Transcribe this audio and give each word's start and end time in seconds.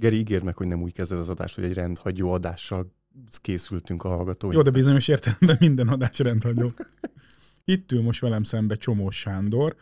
Geri, 0.00 0.16
ígérd 0.16 0.44
meg, 0.44 0.56
hogy 0.56 0.66
nem 0.66 0.82
úgy 0.82 0.92
kezded 0.92 1.18
az 1.18 1.28
adást, 1.28 1.54
hogy 1.54 1.64
egy 1.64 1.72
rendhagyó 1.72 2.32
adással 2.32 2.92
készültünk 3.40 4.04
a 4.04 4.08
hallgatói. 4.08 4.54
Jó, 4.54 4.62
de 4.62 4.70
bizonyos 4.70 5.08
értelemben 5.08 5.56
minden 5.60 5.88
adás 5.88 6.18
rendhagyó. 6.18 6.72
Itt 7.64 7.92
ül 7.92 8.02
most 8.02 8.20
velem 8.20 8.42
szembe 8.42 8.74
Csomós 8.74 9.16
Sándor, 9.16 9.76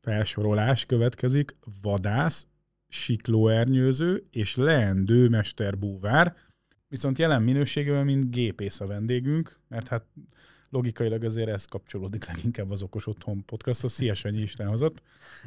felsorolás 0.00 0.84
következik, 0.84 1.56
vadász, 1.82 2.46
siklóernyőző 2.88 4.22
és 4.30 4.56
leendő 4.56 5.28
mesterbúvár, 5.28 6.36
viszont 6.88 7.18
jelen 7.18 7.42
minőségében, 7.42 8.04
mint 8.04 8.30
gépész 8.30 8.80
a 8.80 8.86
vendégünk, 8.86 9.58
mert 9.68 9.88
hát 9.88 10.06
logikailag 10.70 11.24
azért 11.24 11.48
ez 11.48 11.64
kapcsolódik 11.64 12.26
leginkább 12.26 12.70
az 12.70 12.82
Okos 12.82 13.06
Otthon 13.06 13.44
podcasthoz. 13.44 13.92
Szia, 13.92 14.14
Sanyi, 14.14 14.40
Isten 14.40 14.68
hozott. 14.68 15.02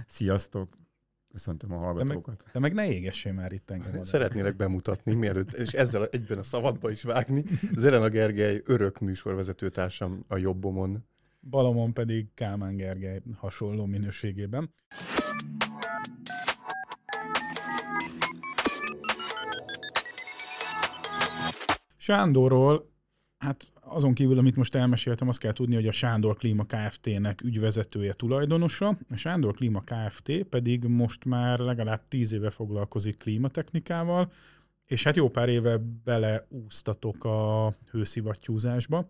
Sziasztok! 0.08 0.70
Köszöntöm 1.32 1.74
a 1.74 1.78
hallgatókat. 1.78 2.38
De 2.38 2.44
meg, 2.44 2.52
de 2.54 2.60
meg 2.60 2.74
ne 2.74 2.94
égessél 2.94 3.34
már 3.34 3.52
itt 3.52 3.70
engem. 3.70 4.04
Szeretnélek 4.04 4.56
bemutatni, 4.56 5.14
mielőtt, 5.14 5.54
és 5.54 5.74
ezzel 5.74 6.06
egyben 6.06 6.38
a 6.38 6.44
szabadba 6.44 6.92
is 6.92 7.04
vágni. 7.04 7.44
Zelena 7.76 8.10
Gergely 8.10 8.62
örök 8.66 9.00
műsorvezetőtársam 9.00 10.24
a 10.28 10.38
jobbomon. 10.38 11.06
Balomon 11.50 11.94
pedig 11.94 12.34
Kálmán 12.34 12.76
Gergely 12.76 13.22
hasonló 13.38 13.86
minőségében. 13.86 14.74
Sándorról, 21.98 22.92
hát 23.38 23.68
azon 23.90 24.14
kívül, 24.14 24.38
amit 24.38 24.56
most 24.56 24.76
elmeséltem, 24.76 25.28
azt 25.28 25.40
kell 25.40 25.54
tudni, 25.54 25.76
hogy 25.76 25.88
a 25.88 25.92
Sándor 25.92 26.38
Klíma 26.38 26.66
Kft-nek 26.66 27.42
ügyvezetője, 27.44 28.14
tulajdonosa. 28.14 28.98
A 29.10 29.16
Sándor 29.16 29.56
Klíma 29.56 29.84
Kft. 29.86 30.32
pedig 30.50 30.84
most 30.84 31.26
már 31.26 31.60
legalább 31.60 32.02
tíz 32.08 32.34
éve 32.34 32.50
foglalkozik 32.50 33.18
klímatechnikával, 33.18 34.32
és 34.86 35.04
hát 35.04 35.16
jó 35.16 35.30
pár 35.30 35.50
éve 35.50 35.82
beleúztatok 36.04 37.26
a 37.26 37.74
hőszivattyúzásba. 37.92 39.10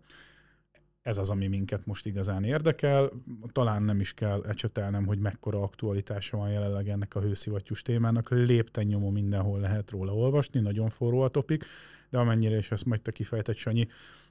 Ez 1.10 1.18
az, 1.18 1.30
ami 1.30 1.46
minket 1.46 1.86
most 1.86 2.06
igazán 2.06 2.44
érdekel. 2.44 3.10
Talán 3.52 3.82
nem 3.82 4.00
is 4.00 4.12
kell 4.12 4.42
ecsetelnem, 4.48 5.06
hogy 5.06 5.18
mekkora 5.18 5.62
aktualitása 5.62 6.36
van 6.36 6.50
jelenleg 6.50 6.88
ennek 6.88 7.14
a 7.14 7.20
hőszivattyús 7.20 7.82
témának. 7.82 8.30
Lépten 8.30 8.84
nyomó 8.86 9.10
mindenhol 9.10 9.60
lehet 9.60 9.90
róla 9.90 10.14
olvasni, 10.14 10.60
nagyon 10.60 10.88
forró 10.88 11.20
a 11.20 11.28
topik, 11.28 11.64
de 12.10 12.18
amennyire 12.18 12.56
is 12.56 12.70
ezt 12.70 12.84
majd 12.84 13.00
te 13.00 13.10
kifejtett, 13.10 13.56
Sanyi, 13.56 13.86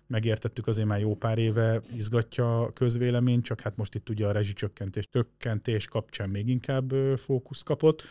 megértettük 0.07 0.67
azért 0.67 0.88
már 0.88 1.00
jó 1.00 1.16
pár 1.16 1.38
éve, 1.38 1.81
izgatja 1.95 2.61
a 2.61 2.73
közvélemény, 2.73 3.41
csak 3.41 3.61
hát 3.61 3.77
most 3.77 3.95
itt 3.95 4.09
ugye 4.09 4.27
a 4.27 4.31
rezsicsökkentés, 4.31 5.07
csökkentés 5.09 5.88
kapcsán 5.88 6.30
még 6.30 6.47
inkább 6.47 6.94
fókuszt 7.17 7.63
kapott. 7.63 8.03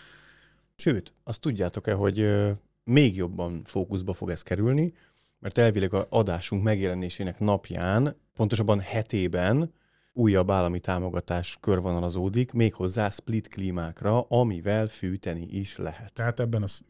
Sőt, 0.76 1.14
azt 1.24 1.40
tudjátok-e, 1.40 1.92
hogy 1.92 2.46
még 2.84 3.16
jobban 3.16 3.62
fókuszba 3.64 4.12
fog 4.12 4.30
ez 4.30 4.42
kerülni, 4.42 4.92
mert 5.38 5.58
elvileg 5.58 5.94
a 5.94 6.06
adásunk 6.10 6.62
megjelenésének 6.62 7.38
napján, 7.38 8.16
pontosabban 8.38 8.80
hetében 8.80 9.72
újabb 10.12 10.50
állami 10.50 10.80
támogatás 10.80 11.58
körvonalazódik, 11.60 12.52
méghozzá 12.52 13.08
split 13.08 13.48
klímákra, 13.48 14.20
amivel 14.20 14.88
fűteni 14.88 15.46
is 15.46 15.76
lehet. 15.76 16.12
Tehát 16.12 16.40
ebben 16.40 16.62
az 16.62 16.80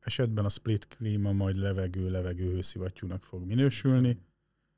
esetben 0.00 0.44
a 0.44 0.48
split 0.48 0.86
klíma 0.86 1.32
majd 1.32 1.56
levegő-levegő 1.56 2.52
hőszivattyúnak 2.52 3.24
fog 3.24 3.46
minősülni. 3.46 4.18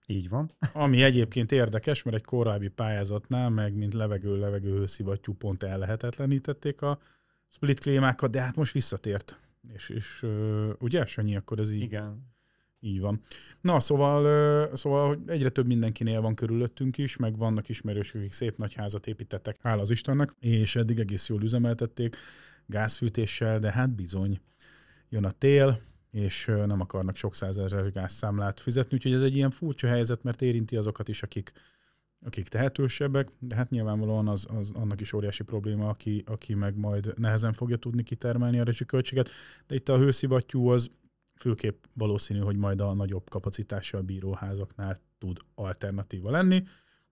Így 0.06 0.28
van. 0.28 0.50
Ami 0.72 1.02
egyébként 1.02 1.52
érdekes, 1.52 2.02
mert 2.02 2.16
egy 2.16 2.24
korábbi 2.24 2.68
pályázatnál 2.68 3.50
meg, 3.50 3.74
mint 3.74 3.94
levegő-levegő 3.94 4.76
hőszivattyú 4.76 5.32
pont 5.32 5.62
ellehetetlenítették 5.62 6.82
a 6.82 6.98
split 7.48 7.80
klímákat, 7.80 8.30
de 8.30 8.40
hát 8.40 8.56
most 8.56 8.72
visszatért. 8.72 9.38
És, 9.72 9.88
és 9.88 10.26
ugye, 10.78 11.06
Sanyi, 11.06 11.36
akkor 11.36 11.58
ez 11.58 11.70
így... 11.70 11.82
Igen. 11.82 12.33
Így 12.84 13.00
van. 13.00 13.20
Na, 13.60 13.80
szóval, 13.80 14.76
szóval 14.76 15.22
egyre 15.26 15.48
több 15.48 15.66
mindenkinél 15.66 16.20
van 16.20 16.34
körülöttünk 16.34 16.98
is, 16.98 17.16
meg 17.16 17.36
vannak 17.36 17.68
ismerősök, 17.68 18.20
akik 18.20 18.32
szép 18.32 18.56
nagy 18.56 18.74
házat 18.74 19.06
építettek, 19.06 19.58
hála 19.62 19.80
az 19.80 19.90
Istennek, 19.90 20.34
és 20.40 20.76
eddig 20.76 20.98
egész 20.98 21.28
jól 21.28 21.42
üzemeltették 21.42 22.16
gázfűtéssel, 22.66 23.58
de 23.58 23.72
hát 23.72 23.94
bizony 23.94 24.40
jön 25.08 25.24
a 25.24 25.30
tél, 25.30 25.80
és 26.10 26.44
nem 26.66 26.80
akarnak 26.80 27.16
sok 27.16 27.34
százezer 27.34 27.92
gázszámlát 27.92 28.60
fizetni, 28.60 28.96
úgyhogy 28.96 29.12
ez 29.12 29.22
egy 29.22 29.36
ilyen 29.36 29.50
furcsa 29.50 29.88
helyzet, 29.88 30.22
mert 30.22 30.42
érinti 30.42 30.76
azokat 30.76 31.08
is, 31.08 31.22
akik, 31.22 31.52
akik 32.26 32.48
tehetősebbek, 32.48 33.28
de 33.38 33.56
hát 33.56 33.70
nyilvánvalóan 33.70 34.28
az, 34.28 34.46
az 34.48 34.70
annak 34.70 35.00
is 35.00 35.12
óriási 35.12 35.42
probléma, 35.42 35.88
aki, 35.88 36.22
aki 36.26 36.54
meg 36.54 36.76
majd 36.76 37.18
nehezen 37.18 37.52
fogja 37.52 37.76
tudni 37.76 38.02
kitermelni 38.02 38.58
a 38.58 38.64
rezsiköltséget, 38.64 39.30
de 39.66 39.74
itt 39.74 39.88
a 39.88 39.98
hőszivattyú 39.98 40.68
az 40.68 40.90
főképp 41.34 41.84
valószínű, 41.94 42.38
hogy 42.38 42.56
majd 42.56 42.80
a 42.80 42.92
nagyobb 42.92 43.28
kapacitással 43.28 44.02
bíró 44.02 44.32
házaknál 44.32 44.96
tud 45.18 45.38
alternatíva 45.54 46.30
lenni, 46.30 46.62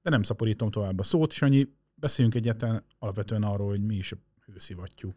de 0.02 0.10
nem 0.10 0.22
szaporítom 0.22 0.70
tovább 0.70 0.98
a 0.98 1.02
szót, 1.02 1.32
Sanyi, 1.32 1.72
beszéljünk 1.94 2.36
egyetlen 2.36 2.84
alapvetően 2.98 3.42
arról, 3.42 3.68
hogy 3.68 3.84
mi 3.84 3.94
is 3.94 4.12
a 4.12 4.16
hőszivattyú. 4.46 5.14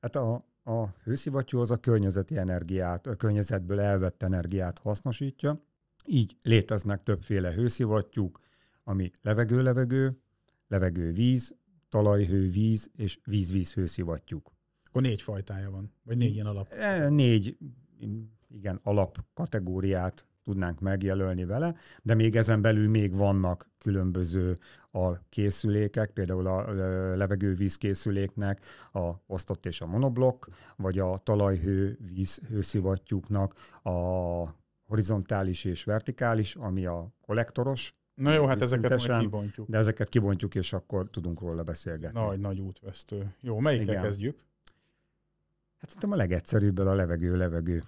Hát 0.00 0.16
a, 0.16 0.44
a 0.62 0.86
hőszivattyú 0.86 1.58
az 1.58 1.70
a 1.70 1.76
környezeti 1.76 2.36
energiát, 2.36 3.06
a 3.06 3.16
környezetből 3.16 3.80
elvett 3.80 4.22
energiát 4.22 4.78
hasznosítja, 4.78 5.64
így 6.06 6.36
léteznek 6.42 7.02
többféle 7.02 7.52
hőszivattyúk, 7.52 8.40
ami 8.84 9.10
levegő-levegő, 9.22 10.10
levegő-víz, 10.68 11.54
talajhő-víz 11.88 12.90
és 12.96 13.18
víz-víz 13.24 13.72
hőszivattyúk. 13.72 14.52
Akkor 14.84 15.02
négy 15.02 15.22
fajtája 15.22 15.70
van, 15.70 15.92
vagy 16.02 16.16
négy 16.16 16.34
ilyen 16.34 16.46
alap? 16.46 16.72
E, 16.72 17.08
négy, 17.08 17.56
igen, 18.48 18.80
alapkategóriát 18.82 20.26
tudnánk 20.42 20.80
megjelölni 20.80 21.44
vele, 21.44 21.74
de 22.02 22.14
még 22.14 22.36
ezen 22.36 22.60
belül 22.60 22.88
még 22.88 23.16
vannak 23.16 23.70
különböző 23.78 24.56
a 24.90 25.28
készülékek, 25.28 26.10
például 26.10 26.46
a 26.46 26.72
levegővíz 27.16 27.76
készüléknek 27.76 28.64
a 28.92 29.10
osztott 29.26 29.66
és 29.66 29.80
a 29.80 29.86
monoblokk, 29.86 30.46
vagy 30.76 30.98
a 30.98 31.16
talajhő 31.16 31.98
víz 32.12 32.40
hőszivattyúknak 32.48 33.54
a 33.82 33.90
horizontális 34.86 35.64
és 35.64 35.84
vertikális, 35.84 36.54
ami 36.54 36.86
a 36.86 37.12
kollektoros. 37.20 37.94
Na 38.14 38.32
jó, 38.32 38.46
hát 38.46 38.62
ezeket 38.62 39.06
majd 39.06 39.20
kibontjuk. 39.20 39.68
De 39.68 39.78
ezeket 39.78 40.08
kibontjuk, 40.08 40.54
és 40.54 40.72
akkor 40.72 41.10
tudunk 41.10 41.40
róla 41.40 41.62
beszélgetni. 41.62 42.20
Nagy, 42.20 42.40
nagy 42.40 42.60
útvesztő. 42.60 43.34
Jó, 43.40 43.58
melyikkel 43.58 43.88
Igen. 43.88 44.02
kezdjük? 44.02 44.38
Hát 45.82 45.90
szerintem 45.90 46.12
a 46.12 46.16
legegyszerűbb 46.16 46.78
a 46.78 46.94
levegő-levegő 46.94 47.82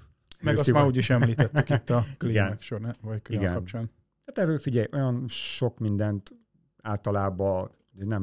meg 0.45 0.59
azt 0.59 0.73
már 0.73 0.87
úgy 0.87 0.97
is 0.97 1.11
említettük 1.11 1.71
itt 1.71 1.91
a 1.91 2.05
klímák 2.19 2.61
során, 2.61 2.97
vagy 3.01 3.23
klímák 3.23 3.53
kapcsán. 3.53 3.91
Hát 4.27 4.39
erről 4.39 4.59
figyelj, 4.59 4.87
olyan 4.93 5.29
sok 5.29 5.79
mindent 5.79 6.35
általában 6.83 7.71
nem 7.93 8.23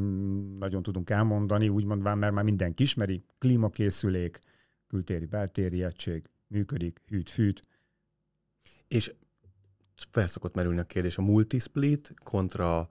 nagyon 0.60 0.84
tudunk 0.84 1.10
elmondani, 1.10 1.70
úgy 1.70 1.86
mondván, 1.86 2.18
mert 2.18 2.34
már 2.34 2.44
mindenki 2.44 2.84
ismeri. 2.84 3.24
Klímakészülék, 3.38 4.40
kültéri 4.88 5.26
beltéri 5.26 5.84
egység, 5.84 6.30
működik, 6.48 7.02
hűt, 7.08 7.30
fűt. 7.30 7.62
És 8.88 9.14
felszokott 10.12 10.56
merülni 10.56 10.80
a 10.80 10.84
kérdés, 10.84 11.18
a 11.18 11.22
multisplit 11.22 12.14
kontra 12.24 12.90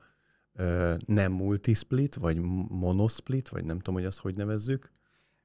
ö, 0.53 0.95
nem 1.07 1.33
multisplit, 1.33 2.15
vagy 2.15 2.41
monosplit, 2.69 3.49
vagy 3.49 3.65
nem 3.65 3.77
tudom, 3.77 3.95
hogy 3.95 4.05
azt 4.05 4.19
hogy 4.19 4.37
nevezzük. 4.37 4.93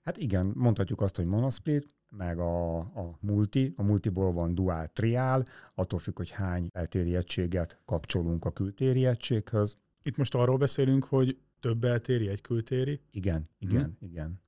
Hát 0.05 0.17
igen, 0.17 0.51
mondhatjuk 0.55 1.01
azt, 1.01 1.15
hogy 1.15 1.25
monosplit, 1.25 1.95
meg 2.09 2.39
a, 2.39 2.77
a 2.77 3.17
multi. 3.19 3.73
A 3.75 3.83
multiból 3.83 4.31
van 4.31 4.55
dual 4.55 4.87
triál, 4.87 5.45
attól 5.73 5.99
függ, 5.99 6.17
hogy 6.17 6.29
hány 6.29 6.67
eltéri 6.71 7.15
egységet 7.15 7.79
kapcsolunk 7.85 8.45
a 8.45 8.51
kültéri 8.51 9.05
egységhez. 9.05 9.75
Itt 10.03 10.17
most 10.17 10.35
arról 10.35 10.57
beszélünk, 10.57 11.03
hogy 11.03 11.37
több 11.59 11.83
eltéri, 11.83 12.27
egy 12.27 12.41
kültéri? 12.41 13.01
Igen, 13.11 13.49
igen, 13.57 13.83
hmm. 13.83 14.09
igen. 14.09 14.43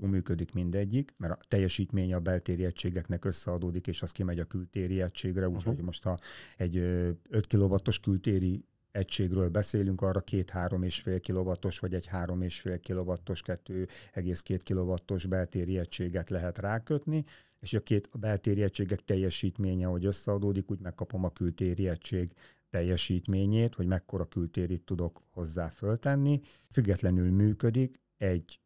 Jó 0.00 0.06
működik 0.06 0.52
mindegyik, 0.52 1.14
mert 1.16 1.32
a 1.32 1.38
teljesítménye 1.48 2.16
a 2.16 2.20
beltéri 2.20 2.64
egységeknek 2.64 3.24
összeadódik, 3.24 3.86
és 3.86 4.02
az 4.02 4.12
kimegy 4.12 4.38
a 4.38 4.44
kültéri 4.44 5.00
egységre, 5.00 5.48
úgyhogy 5.48 5.78
most 5.78 6.02
ha 6.02 6.18
egy 6.56 6.76
5 6.76 7.46
kW-os 7.46 8.00
kültéri 8.00 8.64
egységről 8.92 9.48
beszélünk, 9.48 10.00
arra 10.00 10.20
két-három 10.20 10.82
és 10.82 11.00
fél 11.00 11.20
kilovattos, 11.20 11.78
vagy 11.78 11.94
egy 11.94 12.06
három 12.06 12.42
és 12.42 12.60
fél 12.60 12.80
kilovattos, 12.80 13.42
2,2 13.46 14.60
kilovattos 14.62 15.26
beltéri 15.26 15.78
egységet 15.78 16.30
lehet 16.30 16.58
rákötni, 16.58 17.24
és 17.60 17.74
a 17.74 17.80
két 17.80 18.10
beltéri 18.18 18.62
egységek 18.62 19.04
teljesítménye, 19.04 19.86
hogy 19.86 20.04
összeadódik, 20.04 20.70
úgy 20.70 20.80
megkapom 20.80 21.24
a 21.24 21.32
kültéri 21.32 21.88
egység 21.88 22.32
teljesítményét, 22.70 23.74
hogy 23.74 23.86
mekkora 23.86 24.28
kültérit 24.28 24.82
tudok 24.82 25.22
hozzá 25.30 25.68
föltenni. 25.68 26.40
Függetlenül 26.70 27.30
működik 27.30 28.00
egy 28.16 28.60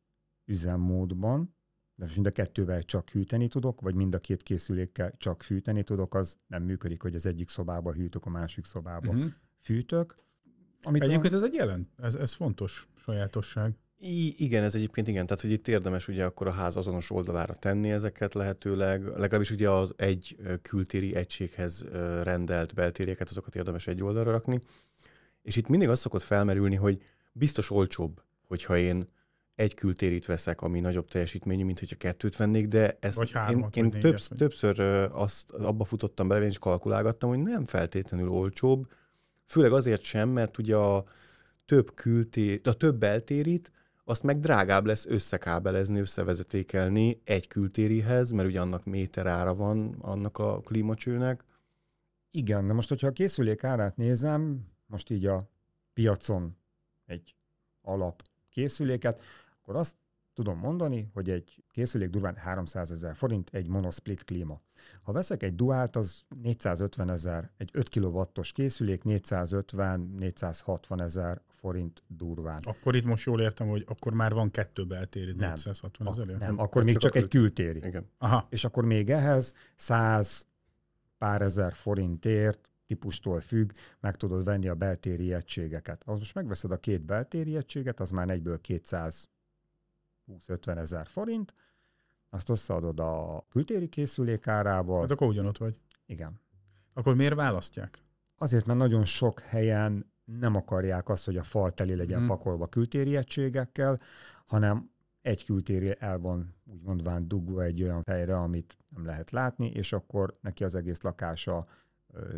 üzemmódban, 0.44 1.54
de 1.94 2.06
mind 2.14 2.26
a 2.26 2.30
kettővel 2.30 2.82
csak 2.82 3.10
hűteni 3.10 3.48
tudok, 3.48 3.80
vagy 3.80 3.94
mind 3.94 4.14
a 4.14 4.18
két 4.18 4.42
készülékkel 4.42 5.14
csak 5.16 5.42
fűteni 5.42 5.82
tudok, 5.82 6.14
az 6.14 6.38
nem 6.46 6.62
működik, 6.62 7.02
hogy 7.02 7.14
az 7.14 7.26
egyik 7.26 7.48
szobába 7.48 7.92
hűtök, 7.92 8.26
a 8.26 8.30
másik 8.30 8.64
szobába 8.64 9.08
uh-huh 9.08 9.32
fűtök. 9.60 10.14
Amit 10.82 11.02
Egyébként 11.02 11.32
a... 11.32 11.36
ez 11.36 11.42
egy 11.42 11.54
jelent, 11.54 11.88
ez, 11.98 12.14
ez 12.14 12.32
fontos 12.32 12.88
sajátosság. 12.96 13.74
I- 13.98 14.34
igen, 14.44 14.62
ez 14.62 14.74
egyébként 14.74 15.08
igen, 15.08 15.26
tehát 15.26 15.42
hogy 15.42 15.50
itt 15.50 15.68
érdemes 15.68 16.08
ugye 16.08 16.24
akkor 16.24 16.46
a 16.46 16.50
ház 16.50 16.76
azonos 16.76 17.10
oldalára 17.10 17.54
tenni 17.54 17.90
ezeket 17.90 18.34
lehetőleg, 18.34 19.02
legalábbis 19.04 19.50
ugye 19.50 19.70
az 19.70 19.92
egy 19.96 20.36
kültéri 20.62 21.14
egységhez 21.14 21.84
rendelt 22.22 22.74
beltérieket, 22.74 23.28
azokat 23.28 23.56
érdemes 23.56 23.86
egy 23.86 24.02
oldalra 24.02 24.30
rakni. 24.30 24.60
És 25.42 25.56
itt 25.56 25.68
mindig 25.68 25.88
az 25.88 25.98
szokott 25.98 26.22
felmerülni, 26.22 26.74
hogy 26.74 27.02
biztos 27.32 27.70
olcsóbb, 27.70 28.22
hogyha 28.46 28.76
én 28.76 29.08
egy 29.54 29.74
kültérit 29.74 30.26
veszek, 30.26 30.60
ami 30.60 30.80
nagyobb 30.80 31.08
teljesítményű, 31.08 31.64
mint 31.64 31.78
hogyha 31.78 31.96
kettőt 31.96 32.36
vennék, 32.36 32.68
de 32.68 32.96
ezt 33.00 33.16
Vagy 33.16 33.28
én, 33.34 33.40
hármat, 33.42 33.76
én 33.76 33.82
vagy 33.82 33.92
több, 33.92 34.02
négyet, 34.02 34.28
vagy- 34.28 34.38
többször 34.38 34.80
azt 35.12 35.50
abba 35.50 35.84
futottam 35.84 36.28
bele, 36.28 36.44
és 36.46 36.58
kalkulálgattam, 36.58 37.28
hogy 37.28 37.38
nem 37.38 37.64
feltétlenül 37.66 38.28
olcsóbb, 38.28 38.86
főleg 39.46 39.72
azért 39.72 40.02
sem, 40.02 40.28
mert 40.28 40.58
ugye 40.58 40.76
a 40.76 41.04
több 41.64 41.94
kültér, 41.94 42.60
a 42.64 42.72
több 42.72 42.98
beltérit, 42.98 43.72
azt 44.04 44.22
meg 44.22 44.40
drágább 44.40 44.86
lesz 44.86 45.06
összekábelezni, 45.06 46.00
összevezetékelni 46.00 47.20
egy 47.24 47.46
kültérihez, 47.46 48.30
mert 48.30 48.48
ugye 48.48 48.60
annak 48.60 48.84
méter 48.84 49.26
ára 49.26 49.54
van 49.54 49.96
annak 50.00 50.38
a 50.38 50.60
klímacsőnek. 50.60 51.44
Igen, 52.30 52.66
de 52.66 52.72
most, 52.72 52.88
hogyha 52.88 53.06
a 53.06 53.12
készülék 53.12 53.64
árát 53.64 53.96
nézem, 53.96 54.66
most 54.86 55.10
így 55.10 55.26
a 55.26 55.48
piacon 55.92 56.56
egy 57.06 57.34
alap 57.82 58.22
készüléket, 58.50 59.20
akkor 59.60 59.76
azt 59.76 59.96
tudom 60.36 60.58
mondani, 60.58 61.10
hogy 61.12 61.30
egy 61.30 61.64
készülék 61.70 62.10
durván 62.10 62.36
300 62.36 62.90
ezer 62.90 63.14
forint, 63.14 63.50
egy 63.52 63.68
monosplit 63.68 64.24
klíma. 64.24 64.60
Ha 65.02 65.12
veszek 65.12 65.42
egy 65.42 65.54
duált, 65.54 65.96
az 65.96 66.24
450 66.42 67.10
ezer, 67.10 67.50
egy 67.56 67.70
5 67.72 67.88
kW-os 67.88 68.52
készülék 68.52 69.02
450-460 69.04 71.00
ezer 71.00 71.40
forint 71.48 72.02
durván. 72.06 72.60
Akkor 72.62 72.96
itt 72.96 73.04
most 73.04 73.26
jól 73.26 73.40
értem, 73.40 73.68
hogy 73.68 73.84
akkor 73.86 74.12
már 74.12 74.32
van 74.32 74.50
kettő 74.50 74.84
beltéri, 74.84 75.32
Nem. 75.32 75.48
460 75.48 76.06
A, 76.06 76.10
ezerért? 76.10 76.38
nem, 76.38 76.48
Nem, 76.48 76.58
akkor 76.58 76.80
ez 76.80 76.84
még 76.86 76.96
csak 76.96 77.12
csak 77.12 77.22
egy 77.22 77.28
kültéri. 77.28 77.78
Igen. 77.78 78.10
Aha, 78.18 78.46
És 78.50 78.64
akkor 78.64 78.84
még 78.84 79.10
ehhez 79.10 79.54
100 79.76 80.46
pár 81.18 81.42
ezer 81.42 81.72
forintért 81.72 82.68
típustól 82.86 83.40
függ, 83.40 83.70
meg 84.00 84.16
tudod 84.16 84.44
venni 84.44 84.68
a 84.68 84.74
beltéri 84.74 85.32
egységeket. 85.32 86.02
Az 86.06 86.18
most 86.18 86.34
megveszed 86.34 86.70
a 86.70 86.76
két 86.76 87.02
beltéri 87.02 87.56
egységet, 87.56 88.00
az 88.00 88.10
már 88.10 88.30
egyből 88.30 88.60
220-50 90.28 90.76
ezer 90.76 91.06
forint, 91.06 91.54
azt 92.30 92.48
összeadod 92.48 93.00
a 93.00 93.44
kültéri 93.50 93.88
készülék 93.88 94.46
árával. 94.46 95.00
hát 95.00 95.10
akkor 95.10 95.28
ugyanott 95.28 95.58
vagy. 95.58 95.74
Igen. 96.06 96.40
Akkor 96.92 97.14
miért 97.14 97.34
választják? 97.34 98.02
Azért, 98.38 98.66
mert 98.66 98.78
nagyon 98.78 99.04
sok 99.04 99.40
helyen 99.40 100.12
nem 100.24 100.54
akarják 100.54 101.08
azt, 101.08 101.24
hogy 101.24 101.36
a 101.36 101.42
fal 101.42 101.72
teli 101.74 101.94
legyen 101.94 102.18
Mhm. 102.18 102.28
pakolva 102.28 102.66
kültéri 102.66 103.16
egységekkel, 103.16 104.00
hanem 104.46 104.90
egy 105.22 105.44
kültéri 105.44 105.96
el 105.98 106.18
van 106.18 106.54
úgy 106.64 106.80
mondván 106.82 107.28
dugva 107.28 107.62
egy 107.62 107.82
olyan 107.82 108.02
helyre, 108.06 108.36
amit 108.36 108.76
nem 108.88 109.04
lehet 109.04 109.30
látni, 109.30 109.70
és 109.70 109.92
akkor 109.92 110.38
neki 110.40 110.64
az 110.64 110.74
egész 110.74 111.00
lakása 111.02 111.66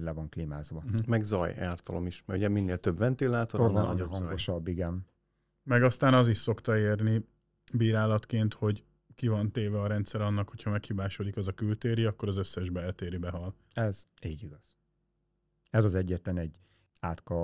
le 0.01 0.13
van 0.13 0.29
klímázva. 0.29 0.83
Mhm. 0.87 0.97
Meg 1.07 1.23
zaj, 1.23 1.61
ártalom 1.61 2.07
is, 2.07 2.23
mert 2.27 2.39
ugye 2.39 2.49
minél 2.49 2.79
több 2.79 2.99
ventilátor, 2.99 3.61
annál 3.61 3.85
nagyobb 3.87 4.11
zaj. 4.11 4.21
hangosabb, 4.21 4.69
igen. 4.69 5.07
Meg 5.63 5.83
aztán 5.83 6.15
az 6.15 6.29
is 6.29 6.37
szokta 6.39 6.77
érni 6.77 7.29
bírálatként, 7.73 8.55
hogy 8.55 8.85
ki 9.15 9.29
van 9.29 9.51
téve 9.51 9.81
a 9.81 9.87
rendszer 9.87 10.21
annak, 10.21 10.49
hogyha 10.49 10.71
meghibásodik 10.71 11.37
az 11.37 11.49
a 11.49 11.53
kültéri, 11.53 12.05
akkor 12.05 12.29
az 12.29 12.37
összes 12.37 12.71
beltéri 12.71 13.17
behal. 13.17 13.55
Ez 13.73 14.07
így 14.23 14.43
igaz. 14.43 14.77
Ez 15.71 15.85
az 15.85 15.95
egyetlen 15.95 16.39
egy 16.39 16.59
átka 17.01 17.35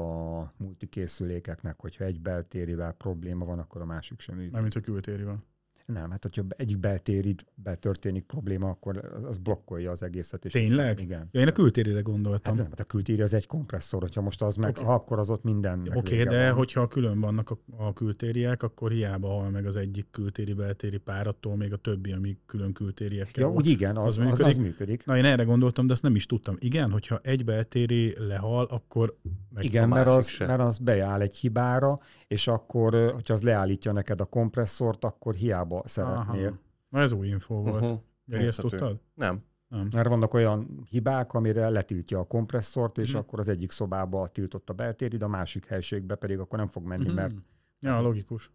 a 0.40 0.52
multikészülékeknek, 0.56 1.80
hogyha 1.80 2.04
egy 2.04 2.20
beltérivel 2.20 2.92
probléma 2.92 3.44
van, 3.44 3.58
akkor 3.58 3.80
a 3.80 3.84
másik 3.84 4.20
sem 4.20 4.34
működik. 4.34 4.52
Mármint 4.52 4.74
a 4.74 4.80
kültéri 4.80 5.22
van. 5.22 5.44
Nem, 5.86 6.10
hát 6.10 6.22
hogyha 6.22 6.42
egyik 6.48 6.78
beltérid 6.78 7.44
betörténik 7.54 8.24
probléma, 8.24 8.68
akkor 8.68 9.22
az 9.28 9.38
blokkolja 9.38 9.90
az 9.90 10.02
egészet. 10.02 10.44
És 10.44 10.52
Tényleg? 10.52 11.00
Igen. 11.00 11.28
Ja, 11.30 11.40
én 11.40 11.48
a 11.48 11.52
kültérire 11.52 11.94
Hát 11.94 12.04
gondoltam. 12.04 12.56
nem, 12.56 12.66
hát 12.68 12.80
a 12.80 12.84
kültéri 12.84 13.22
az 13.22 13.34
egy 13.34 13.46
kompresszor, 13.46 14.00
hogyha 14.00 14.20
most 14.20 14.42
az 14.42 14.56
meg, 14.56 14.70
okay. 14.70 14.94
akkor 14.94 15.18
az 15.18 15.30
ott 15.30 15.42
minden 15.42 15.80
Oké, 15.94 16.22
okay, 16.22 16.36
de 16.36 16.46
van. 16.46 16.56
hogyha 16.56 16.88
külön 16.88 17.20
vannak 17.20 17.50
a, 17.50 17.58
a 17.76 17.92
kültériek, 17.92 18.62
akkor 18.62 18.90
hiába 18.90 19.28
hal 19.28 19.50
meg 19.50 19.66
az 19.66 19.76
egyik 19.76 20.06
kültéri 20.10 20.52
beltéri 20.52 20.98
pár, 20.98 21.26
attól 21.26 21.56
még 21.56 21.72
a 21.72 21.76
többi, 21.76 22.12
ami 22.12 22.38
külön 22.46 22.72
kültériekkel 22.72 23.44
Ja, 23.44 23.50
úgy 23.50 23.66
igen, 23.66 23.96
az, 23.96 24.18
az 24.18 24.26
az, 24.26 24.30
az, 24.32 24.36
működik? 24.36 24.46
az 24.46 24.56
működik. 24.56 25.04
Na 25.04 25.16
én 25.16 25.24
erre 25.24 25.42
gondoltam, 25.42 25.86
de 25.86 25.92
azt 25.92 26.02
nem 26.02 26.14
is 26.14 26.26
tudtam. 26.26 26.56
Igen, 26.58 26.90
hogyha 26.90 27.20
egy 27.22 27.44
beltéri 27.44 28.14
lehal, 28.18 28.64
akkor 28.64 29.16
meg 29.54 29.64
Igen, 29.64 29.88
mert 29.88 30.06
az, 30.06 30.34
mert 30.38 30.60
az 30.60 30.78
beáll 30.78 31.20
egy 31.20 31.36
hibára, 31.36 32.00
és 32.26 32.48
akkor, 32.48 33.12
hogyha 33.12 33.34
az 33.34 33.42
leállítja 33.42 33.92
neked 33.92 34.20
a 34.20 34.24
kompresszort, 34.24 35.04
akkor 35.04 35.34
hiába 35.34 35.73
szeretnél. 35.84 36.46
Aha. 36.46 36.58
Na 36.88 37.00
ez 37.00 37.12
új 37.12 37.26
info 37.26 37.54
volt. 37.54 37.82
Uh-huh. 37.82 38.00
Geri, 38.24 38.46
ezt 38.46 38.60
tudtad? 38.60 39.00
Nem. 39.14 39.42
Nem. 39.68 39.88
Mert 39.92 40.08
vannak 40.08 40.34
olyan 40.34 40.84
hibák, 40.90 41.32
amire 41.32 41.68
letiltja 41.68 42.18
a 42.18 42.24
kompresszort, 42.24 42.98
és 42.98 43.08
Mhm. 43.10 43.18
akkor 43.18 43.38
az 43.38 43.48
egyik 43.48 43.70
szobába 43.70 44.28
tiltott 44.28 44.70
a 44.70 44.72
beltérid, 44.72 45.22
a 45.22 45.28
másik 45.28 45.66
helységbe 45.66 46.14
pedig 46.14 46.38
akkor 46.38 46.58
nem 46.58 46.68
fog 46.68 46.84
menni, 46.86 47.04
Mhm. 47.06 47.14
mert 47.14 47.34
Ja, 47.80 48.00
logikus. 48.00 48.50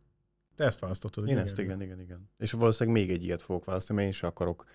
Te 0.56 0.66
ezt 0.66 0.80
választottad. 0.80 1.28
Én 1.28 1.34
ugye, 1.34 1.44
ezt 1.44 1.60
igen, 1.60 1.82
igen, 1.82 2.00
igen. 2.00 2.30
És 2.38 2.52
valószínűleg 2.52 3.00
még 3.02 3.10
egy 3.16 3.24
ilyet 3.24 3.42
fogok 3.42 3.66
választani, 3.66 3.98
mert 4.00 4.12
én 4.12 4.18
sem 4.20 4.30
akarok. 4.30 4.66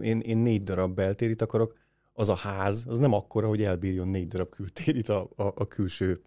Én, 0.00 0.20
én 0.20 0.38
négy 0.38 0.62
darab 0.62 0.94
beltérit 0.94 1.42
akarok, 1.42 1.74
az 2.12 2.28
a 2.28 2.34
ház, 2.34 2.84
az 2.88 2.98
nem 2.98 3.12
akkora, 3.12 3.48
hogy 3.48 3.62
elbírjon 3.62 4.08
négy 4.08 4.28
darab 4.28 4.48
kültérit 4.48 5.08
a, 5.08 5.28
a, 5.36 5.42
a 5.42 5.66
külső 5.66 6.22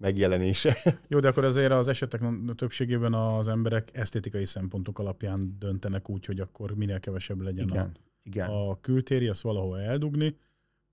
megjelenése. 0.00 0.76
Jó, 1.08 1.18
de 1.18 1.28
akkor 1.28 1.44
azért 1.44 1.72
az 1.72 1.88
esetek 1.88 2.20
többségében 2.54 3.14
az 3.14 3.48
emberek 3.48 3.90
esztétikai 3.96 4.44
szempontok 4.44 4.98
alapján 4.98 5.56
döntenek 5.58 6.08
úgy, 6.08 6.26
hogy 6.26 6.40
akkor 6.40 6.74
minél 6.74 7.00
kevesebb 7.00 7.40
legyen 7.40 7.68
igen, 7.68 7.96
igen. 8.22 8.48
a, 8.48 8.70
a 8.70 8.78
kültéri, 8.80 9.28
azt 9.28 9.42
valahol 9.42 9.80
eldugni, 9.80 10.36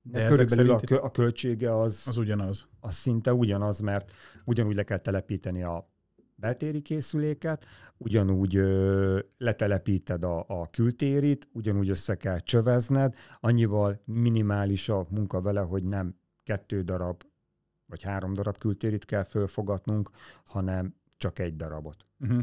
de, 0.02 0.22
De 0.22 0.30
körülbelül 0.30 0.72
a, 0.72 0.80
kö- 0.80 1.02
a 1.02 1.12
költsége 1.12 1.76
az, 1.76 2.04
az 2.08 2.18
ugyanaz. 2.18 2.68
az 2.80 2.96
szinte 2.96 3.34
ugyanaz, 3.34 3.80
mert 3.80 4.12
ugyanúgy 4.46 4.76
le 4.76 4.84
kell 4.84 4.98
telepíteni 4.98 5.64
a 5.64 5.90
beltéri 6.36 6.82
készüléket, 6.82 7.66
ugyanúgy 7.98 8.56
ö, 8.56 9.20
letelepíted 9.38 10.24
a, 10.24 10.46
a 10.48 10.70
kültérit, 10.70 11.50
ugyanúgy 11.52 11.90
össze 11.90 12.16
kell 12.16 12.40
csövezned, 12.40 13.16
annyival 13.40 14.02
minimális 14.06 14.90
a 14.90 15.08
munka 15.10 15.42
vele, 15.42 15.62
hogy 15.62 15.84
nem 15.84 16.16
kettő 16.44 16.82
darab 16.82 17.24
vagy 17.88 18.04
három 18.04 18.34
darab 18.34 18.58
kültérit 18.58 19.06
kell 19.06 19.24
fölfogatnunk, 19.24 20.10
hanem 20.46 20.96
csak 21.18 21.40
egy 21.40 21.56
darabot. 21.56 22.06
Uh-huh. 22.20 22.42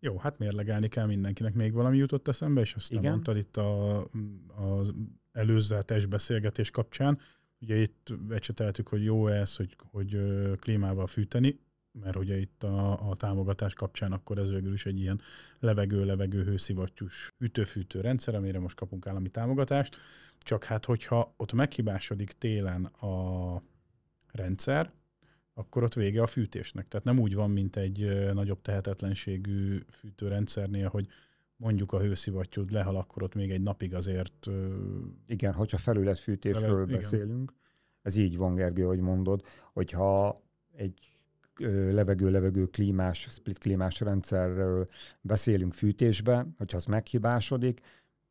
Jó, 0.00 0.18
hát 0.18 0.38
mérlegelni 0.38 0.88
kell 0.88 1.06
mindenkinek. 1.06 1.54
Még 1.54 1.72
valami 1.72 1.96
jutott 1.96 2.28
eszembe, 2.28 2.60
és 2.60 2.74
azt 2.74 2.90
Igen. 2.90 3.10
Mondtad 3.10 3.36
itt 3.36 3.56
a, 3.56 4.00
az 4.56 4.92
előzetes 5.32 6.06
beszélgetés 6.06 6.70
kapcsán. 6.70 7.18
Ugye 7.60 7.76
itt 7.76 8.12
ecseteltük, 8.30 8.88
hogy 8.88 9.04
jó 9.04 9.26
ez, 9.26 9.56
hogy, 9.56 9.76
hogy 9.90 10.18
klímával 10.58 11.06
fűteni, 11.06 11.60
mert 11.92 12.16
ugye 12.16 12.38
itt 12.38 12.62
a, 12.62 13.10
a 13.10 13.16
támogatás 13.16 13.74
kapcsán 13.74 14.12
akkor 14.12 14.38
ez 14.38 14.50
végül 14.50 14.72
is 14.72 14.86
egy 14.86 15.00
ilyen 15.00 15.20
levegő-levegő 15.58 16.44
hőszivattyús 16.44 17.32
ütőfűtő 17.38 18.00
rendszer, 18.00 18.34
amire 18.34 18.58
most 18.58 18.76
kapunk 18.76 19.06
állami 19.06 19.28
támogatást. 19.28 19.96
Csak 20.42 20.64
hát, 20.64 20.84
hogyha 20.84 21.34
ott 21.36 21.52
meghibásodik 21.52 22.32
télen 22.32 22.84
a 22.84 23.62
rendszer, 24.32 24.92
akkor 25.54 25.82
ott 25.82 25.94
vége 25.94 26.22
a 26.22 26.26
fűtésnek. 26.26 26.88
Tehát 26.88 27.06
nem 27.06 27.18
úgy 27.18 27.34
van, 27.34 27.50
mint 27.50 27.76
egy 27.76 28.30
nagyobb 28.34 28.60
tehetetlenségű 28.60 29.80
fűtőrendszernél, 29.90 30.88
hogy 30.88 31.06
mondjuk 31.56 31.92
a 31.92 32.00
hőszivattyúd 32.00 32.70
lehal, 32.70 32.96
akkor 32.96 33.22
ott 33.22 33.34
még 33.34 33.50
egy 33.50 33.62
napig 33.62 33.94
azért 33.94 34.48
Igen, 35.26 35.52
hogyha 35.52 35.76
felületfűtésről 35.76 36.62
Felület- 36.62 36.88
igen. 36.88 37.00
beszélünk, 37.00 37.52
ez 38.02 38.16
így 38.16 38.36
van, 38.36 38.54
Gergő, 38.54 38.82
hogy 38.82 39.00
mondod, 39.00 39.42
hogyha 39.72 40.42
egy 40.76 41.12
levegő-levegő 41.90 42.66
klímás, 42.66 43.28
split 43.30 43.58
klímás 43.58 44.00
rendszerről 44.00 44.86
beszélünk 45.20 45.74
fűtésbe, 45.74 46.46
hogyha 46.58 46.76
az 46.76 46.84
meghibásodik, 46.84 47.80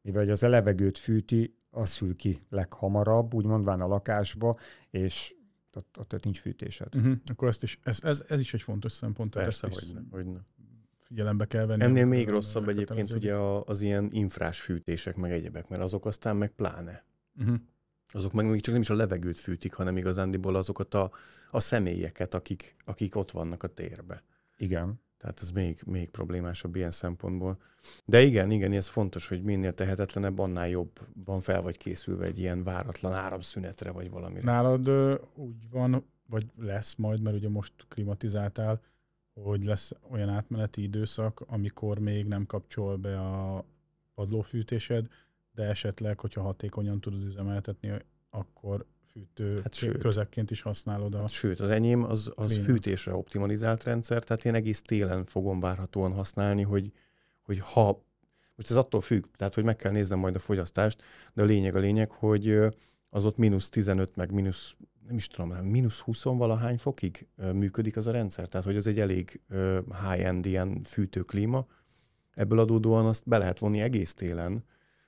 mivel 0.01 0.29
az 0.29 0.43
a 0.43 0.47
levegőt 0.47 0.97
fűti, 0.97 1.55
az 1.71 1.93
fül 1.93 2.15
ki 2.15 2.41
leghamarabb, 2.49 3.33
úgy 3.33 3.45
mondván 3.45 3.81
a 3.81 3.87
lakásba, 3.87 4.57
és 4.89 5.35
ott, 5.73 5.97
ott 6.13 6.23
nincs 6.23 6.39
fűtésed. 6.39 6.95
uh-huh, 6.95 7.17
akkor 7.25 7.47
ezt 7.47 7.63
is, 7.63 7.79
ez, 7.83 7.99
ez, 8.03 8.23
ez 8.27 8.39
is 8.39 8.53
egy 8.53 8.61
fontos 8.61 8.91
szempont. 8.91 9.31
tehát 9.31 9.47
Persze, 9.47 9.67
ezt 9.67 9.79
hogy 9.79 9.93
ne, 9.93 10.01
hogy 10.17 10.25
ne. 10.25 10.39
figyelembe 10.99 11.45
kell 11.45 11.65
venni. 11.65 11.83
Ennél 11.83 12.05
még 12.05 12.29
rosszabb 12.29 12.67
egyébként 12.69 13.09
ugye 13.11 13.35
a- 13.35 13.63
az 13.63 13.81
ilyen 13.81 14.09
infrás 14.11 14.61
fűtések, 14.61 15.15
meg 15.15 15.31
egyebek, 15.31 15.67
mert 15.69 15.81
azok 15.81 16.05
aztán 16.05 16.35
meg 16.35 16.51
pláne. 16.51 17.03
Uh-huh. 17.39 17.55
Azok 18.13 18.33
meg 18.33 18.45
még 18.49 18.61
csak 18.61 18.73
nem 18.73 18.81
is 18.81 18.89
a 18.89 18.93
levegőt 18.93 19.39
fűtik, 19.39 19.73
hanem 19.73 19.97
igazándiból 19.97 20.55
azokat 20.55 20.93
a, 20.93 21.11
a 21.51 21.59
személyeket, 21.59 22.33
akik, 22.33 22.75
akik 22.85 23.15
ott 23.15 23.31
vannak 23.31 23.63
a 23.63 23.67
térbe. 23.67 24.23
Igen. 24.57 25.01
Tehát 25.21 25.41
ez 25.41 25.51
még, 25.51 25.81
még 25.85 26.09
problémásabb 26.09 26.75
ilyen 26.75 26.91
szempontból. 26.91 27.57
De 28.05 28.21
igen, 28.21 28.51
igen, 28.51 28.71
ez 28.71 28.87
fontos, 28.87 29.27
hogy 29.27 29.43
minél 29.43 29.73
tehetetlenebb, 29.73 30.39
annál 30.39 30.69
jobban 30.69 31.41
fel 31.41 31.61
vagy 31.61 31.77
készülve 31.77 32.25
egy 32.25 32.39
ilyen 32.39 32.63
váratlan 32.63 33.13
áramszünetre, 33.13 33.91
vagy 33.91 34.09
valamire. 34.09 34.43
Nálad 34.43 34.87
ö, 34.87 35.15
úgy 35.35 35.69
van, 35.69 36.05
vagy 36.27 36.45
lesz 36.57 36.95
majd, 36.95 37.21
mert 37.21 37.35
ugye 37.35 37.49
most 37.49 37.73
klimatizáltál, 37.87 38.81
hogy 39.33 39.63
lesz 39.63 39.91
olyan 40.09 40.29
átmeneti 40.29 40.83
időszak, 40.83 41.43
amikor 41.47 41.99
még 41.99 42.25
nem 42.25 42.45
kapcsol 42.45 42.97
be 42.97 43.19
a 43.19 43.65
padlófűtésed, 44.13 45.07
de 45.51 45.63
esetleg, 45.63 46.19
hogyha 46.19 46.41
hatékonyan 46.41 46.99
tudod 46.99 47.23
üzemeltetni, 47.23 47.91
akkor 48.29 48.85
fűtő 49.11 49.59
Hát 49.63 49.73
sőt. 49.73 49.97
közekként 49.97 50.51
is 50.51 50.61
használod 50.61 51.13
a... 51.13 51.19
Hát 51.19 51.29
Sőt, 51.29 51.59
az 51.59 51.69
enyém 51.69 52.03
az, 52.03 52.31
az 52.35 52.57
fűtésre 52.57 53.13
optimalizált 53.13 53.83
rendszer, 53.83 54.23
tehát 54.23 54.45
én 54.45 54.53
egész 54.53 54.81
télen 54.81 55.25
fogom 55.25 55.59
várhatóan 55.59 56.13
használni, 56.13 56.61
hogy, 56.61 56.91
hogy 57.41 57.59
ha, 57.59 58.03
most 58.55 58.69
ez 58.69 58.75
attól 58.75 59.01
függ, 59.01 59.25
tehát 59.35 59.55
hogy 59.55 59.63
meg 59.63 59.75
kell 59.75 59.91
néznem 59.91 60.19
majd 60.19 60.35
a 60.35 60.39
fogyasztást, 60.39 61.03
de 61.33 61.41
a 61.41 61.45
lényeg 61.45 61.75
a 61.75 61.79
lényeg, 61.79 62.11
hogy 62.11 62.59
az 63.09 63.25
ott 63.25 63.37
mínusz 63.37 63.69
15, 63.69 64.15
meg 64.15 64.31
mínusz, 64.31 64.75
nem 65.07 65.15
is 65.15 65.27
tudom, 65.27 65.49
mínusz 65.49 65.99
20 65.99 66.23
valahány 66.23 66.77
fokig 66.77 67.27
működik 67.53 67.97
az 67.97 68.07
a 68.07 68.11
rendszer, 68.11 68.47
tehát 68.47 68.65
hogy 68.65 68.75
ez 68.75 68.87
egy 68.87 68.99
elég 68.99 69.41
high-end 70.09 70.45
ilyen 70.45 70.83
fűtőklíma, 70.83 71.65
ebből 72.33 72.59
adódóan 72.59 73.05
azt 73.05 73.27
be 73.27 73.37
lehet 73.37 73.59
vonni 73.59 73.81
egész 73.81 74.13
télen, 74.13 74.63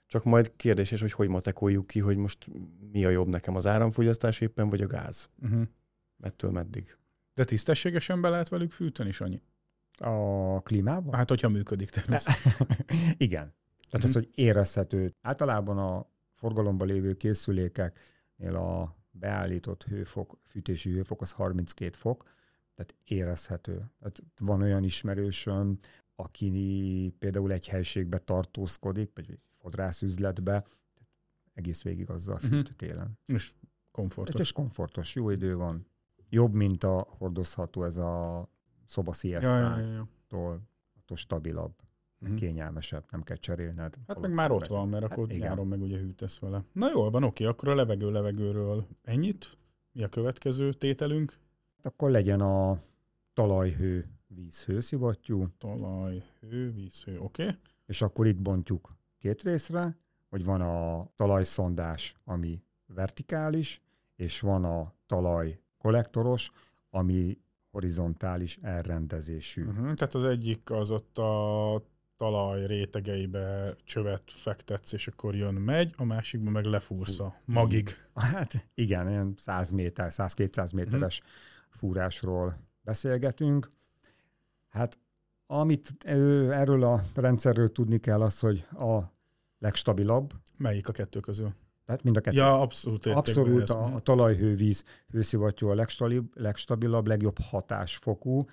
csak 0.08 0.24
majd 0.24 0.56
kérdéses, 0.56 1.02
hogy 1.02 1.12
hogy 1.12 1.28
matekoljuk 1.28 1.88
ki, 1.88 2.00
hogy 2.00 2.18
most 2.18 2.48
mi 2.92 3.06
a 3.06 3.10
jobb 3.10 3.28
nekem, 3.28 3.56
az 3.56 3.66
áramfogyasztás 3.66 4.42
éppen, 4.42 4.70
vagy 4.70 4.82
a 4.82 4.88
gáz. 4.88 5.30
Uh-huh. 5.42 5.68
Ettől 6.22 6.52
meddig? 6.52 6.98
De 7.34 7.44
tisztességesen 7.44 8.22
be 8.22 8.30
lehet 8.30 8.50
velük 8.50 8.72
fűteni, 8.72 9.12
Sanyi? 9.12 9.42
A 9.98 10.62
klímában? 10.62 11.14
Hát, 11.14 11.30
hogyha 11.30 11.50
működik 11.50 11.90
természetesen. 11.90 12.68
Igen. 13.18 13.54
Tehát 13.90 14.08
az, 14.08 14.14
hogy 14.14 14.30
érezhető. 14.36 15.16
Általában 15.22 15.78
a 15.78 16.08
forgalomban 16.34 16.88
lévő 16.88 17.14
készülékeknél 17.14 18.56
a 18.56 18.98
beállított 19.12 19.84
hőfok, 19.84 20.38
fűtési 20.46 20.92
hőfok 20.92 21.22
az 21.22 21.32
32 21.32 21.98
fok, 21.98 22.24
tehát 22.76 22.96
érezhető. 23.06 23.92
Tehát 24.00 24.24
van 24.40 24.62
olyan 24.62 24.84
ismerősöm, 24.84 25.80
aki 26.16 27.16
például 27.20 27.52
egy 27.52 27.68
helységbe 27.68 28.18
tartózkodik, 28.18 29.12
vagy 29.14 29.32
egy 29.32 29.40
fodrászüzletbe, 29.64 30.66
egész 31.54 31.84
végig 31.84 32.10
azzal 32.10 32.36
Mhm. 32.42 32.48
fűt 32.48 32.74
télen. 32.76 33.20
És 33.26 33.52
Hát 33.52 33.70
komfortos. 33.92 34.40
és 34.42 34.52
komfortos, 34.52 35.16
jó 35.16 35.30
idő 35.30 35.56
van. 35.56 35.86
Jobb, 36.30 36.54
mint 36.54 36.84
a 36.84 37.06
hordozható 37.18 37.84
ez 37.84 37.98
a 37.98 38.48
szoba 38.86 39.12
Ja, 39.22 39.30
ja, 39.30 39.40
sziasztától, 39.40 39.82
ja, 39.86 39.94
ja. 39.94 40.08
attól 40.98 41.18
stabilabb, 41.18 41.74
Mhm. 42.18 42.36
kényelmesebb, 42.36 43.04
nem 43.12 43.24
kell 43.24 43.36
cserélned. 43.38 43.96
Hát 44.08 44.20
meg 44.20 44.34
már 44.34 44.52
ott 44.52 44.68
van, 44.68 44.90
mert 44.90 45.04
Hát 45.04 45.12
akkor 45.12 45.32
igen. 45.32 45.48
nyáron 45.48 45.68
meg 45.68 45.82
ugye 45.82 45.98
hűtesz 45.98 46.40
vele. 46.40 46.64
Na 46.72 46.90
jól 46.90 47.10
van, 47.10 47.24
oké, 47.24 47.46
akkor 47.46 47.68
a 47.70 47.76
levegő 47.76 48.12
levegőről 48.12 48.88
ennyit. 49.02 49.58
Mi 49.92 50.04
a 50.04 50.08
következő 50.10 50.74
tételünk? 50.74 51.38
Akkor 51.82 52.10
legyen 52.12 52.42
a 52.42 52.82
talajhő 53.34 54.06
víz 54.28 54.64
hőszivattyú, 54.64 55.48
Talaj, 55.58 56.24
hő, 56.40 56.72
vízhő, 56.72 57.20
oké. 57.20 57.48
és 57.86 58.02
akkor 58.02 58.28
itt 58.28 58.42
bontjuk 58.42 58.96
két 59.24 59.42
részre, 59.42 59.98
hogy 60.30 60.44
van 60.46 60.62
a 60.62 61.08
talajszondás, 61.16 62.16
ami 62.24 62.64
vertikális, 62.86 63.82
és 64.16 64.40
van 64.40 64.66
a 64.66 64.94
talaj 65.06 65.60
kollektoros, 65.78 66.52
ami 66.90 67.38
horizontális 67.72 68.60
elrendezésű. 68.62 69.64
Uh-huh. 69.64 69.94
Tehát 69.94 70.14
az 70.14 70.24
egyik 70.24 70.72
az 70.72 70.92
ott 70.92 71.18
a 71.18 71.82
talaj 72.18 72.66
rétegeibe 72.66 73.76
csövet 73.84 74.24
fektetsz, 74.26 74.94
és 74.94 75.08
akkor 75.08 75.36
jön, 75.36 75.54
megy, 75.54 75.94
a 75.98 76.04
másikban 76.04 76.52
meg 76.52 76.66
lefúrsz 76.66 77.20
a 77.20 77.36
magig. 77.46 77.90
Hát 78.14 78.68
igen, 78.74 79.10
ilyen 79.10 79.34
100 79.38 79.70
méter, 79.70 80.12
100-200 80.12 80.74
méteres 80.74 81.22
fúrásról 81.70 82.58
beszélgetünk. 82.82 83.70
Hát 84.70 85.00
amit 85.46 85.96
erről 86.50 86.84
a 86.84 87.04
rendszerről 87.16 87.72
tudni 87.72 87.98
kell 87.98 88.22
az, 88.22 88.40
hogy 88.40 88.66
a 88.72 89.13
legstabilabb, 89.64 90.34
Melyik 90.58 90.88
a 90.88 90.92
kettő 90.92 91.20
közül? 91.20 91.54
tehát 91.86 92.04
mind 92.04 92.18
a 92.18 92.22
kettő. 92.22 92.38
Ja, 92.38 92.62
abszolút 92.62 93.06
Abszolút 93.06 93.70
a, 93.70 93.96
a 93.96 94.00
talajhővíz 94.00 94.84
hőszivattyú 95.10 95.68
a 95.68 95.74
legstabil, 95.74 96.24
legstabilabb, 96.34 97.08
legjobb 97.08 97.40
hatásfokú 97.40 98.46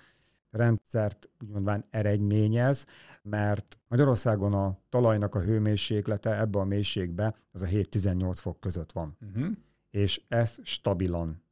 rendszert 0.49 1.29
úgymondván 1.39 1.85
eredményez, 1.89 2.85
mert 3.21 3.79
Magyarországon 3.87 4.53
a 4.53 4.77
talajnak 4.89 5.35
a 5.35 5.41
hőmérséklete 5.41 6.39
ebbe 6.39 6.59
a 6.59 6.63
mélységbe 6.63 7.35
az 7.51 7.61
a 7.61 7.65
7-18 7.65 8.37
fok 8.41 8.59
között 8.59 8.91
van, 8.91 9.17
Uh-huh. 9.21 9.51
és 9.89 10.21
ezt 10.27 10.59
stabilan 10.65 11.43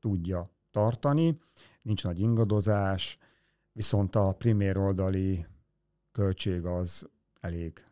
tudja 0.00 0.50
tartani, 0.70 1.38
nincs 1.82 2.04
nagy 2.04 2.18
ingadozás, 2.18 3.18
viszont 3.72 4.16
a 4.16 4.32
primér 4.32 4.76
oldali 4.78 5.46
költség 6.12 6.64
az 6.64 7.08
elég 7.40 7.84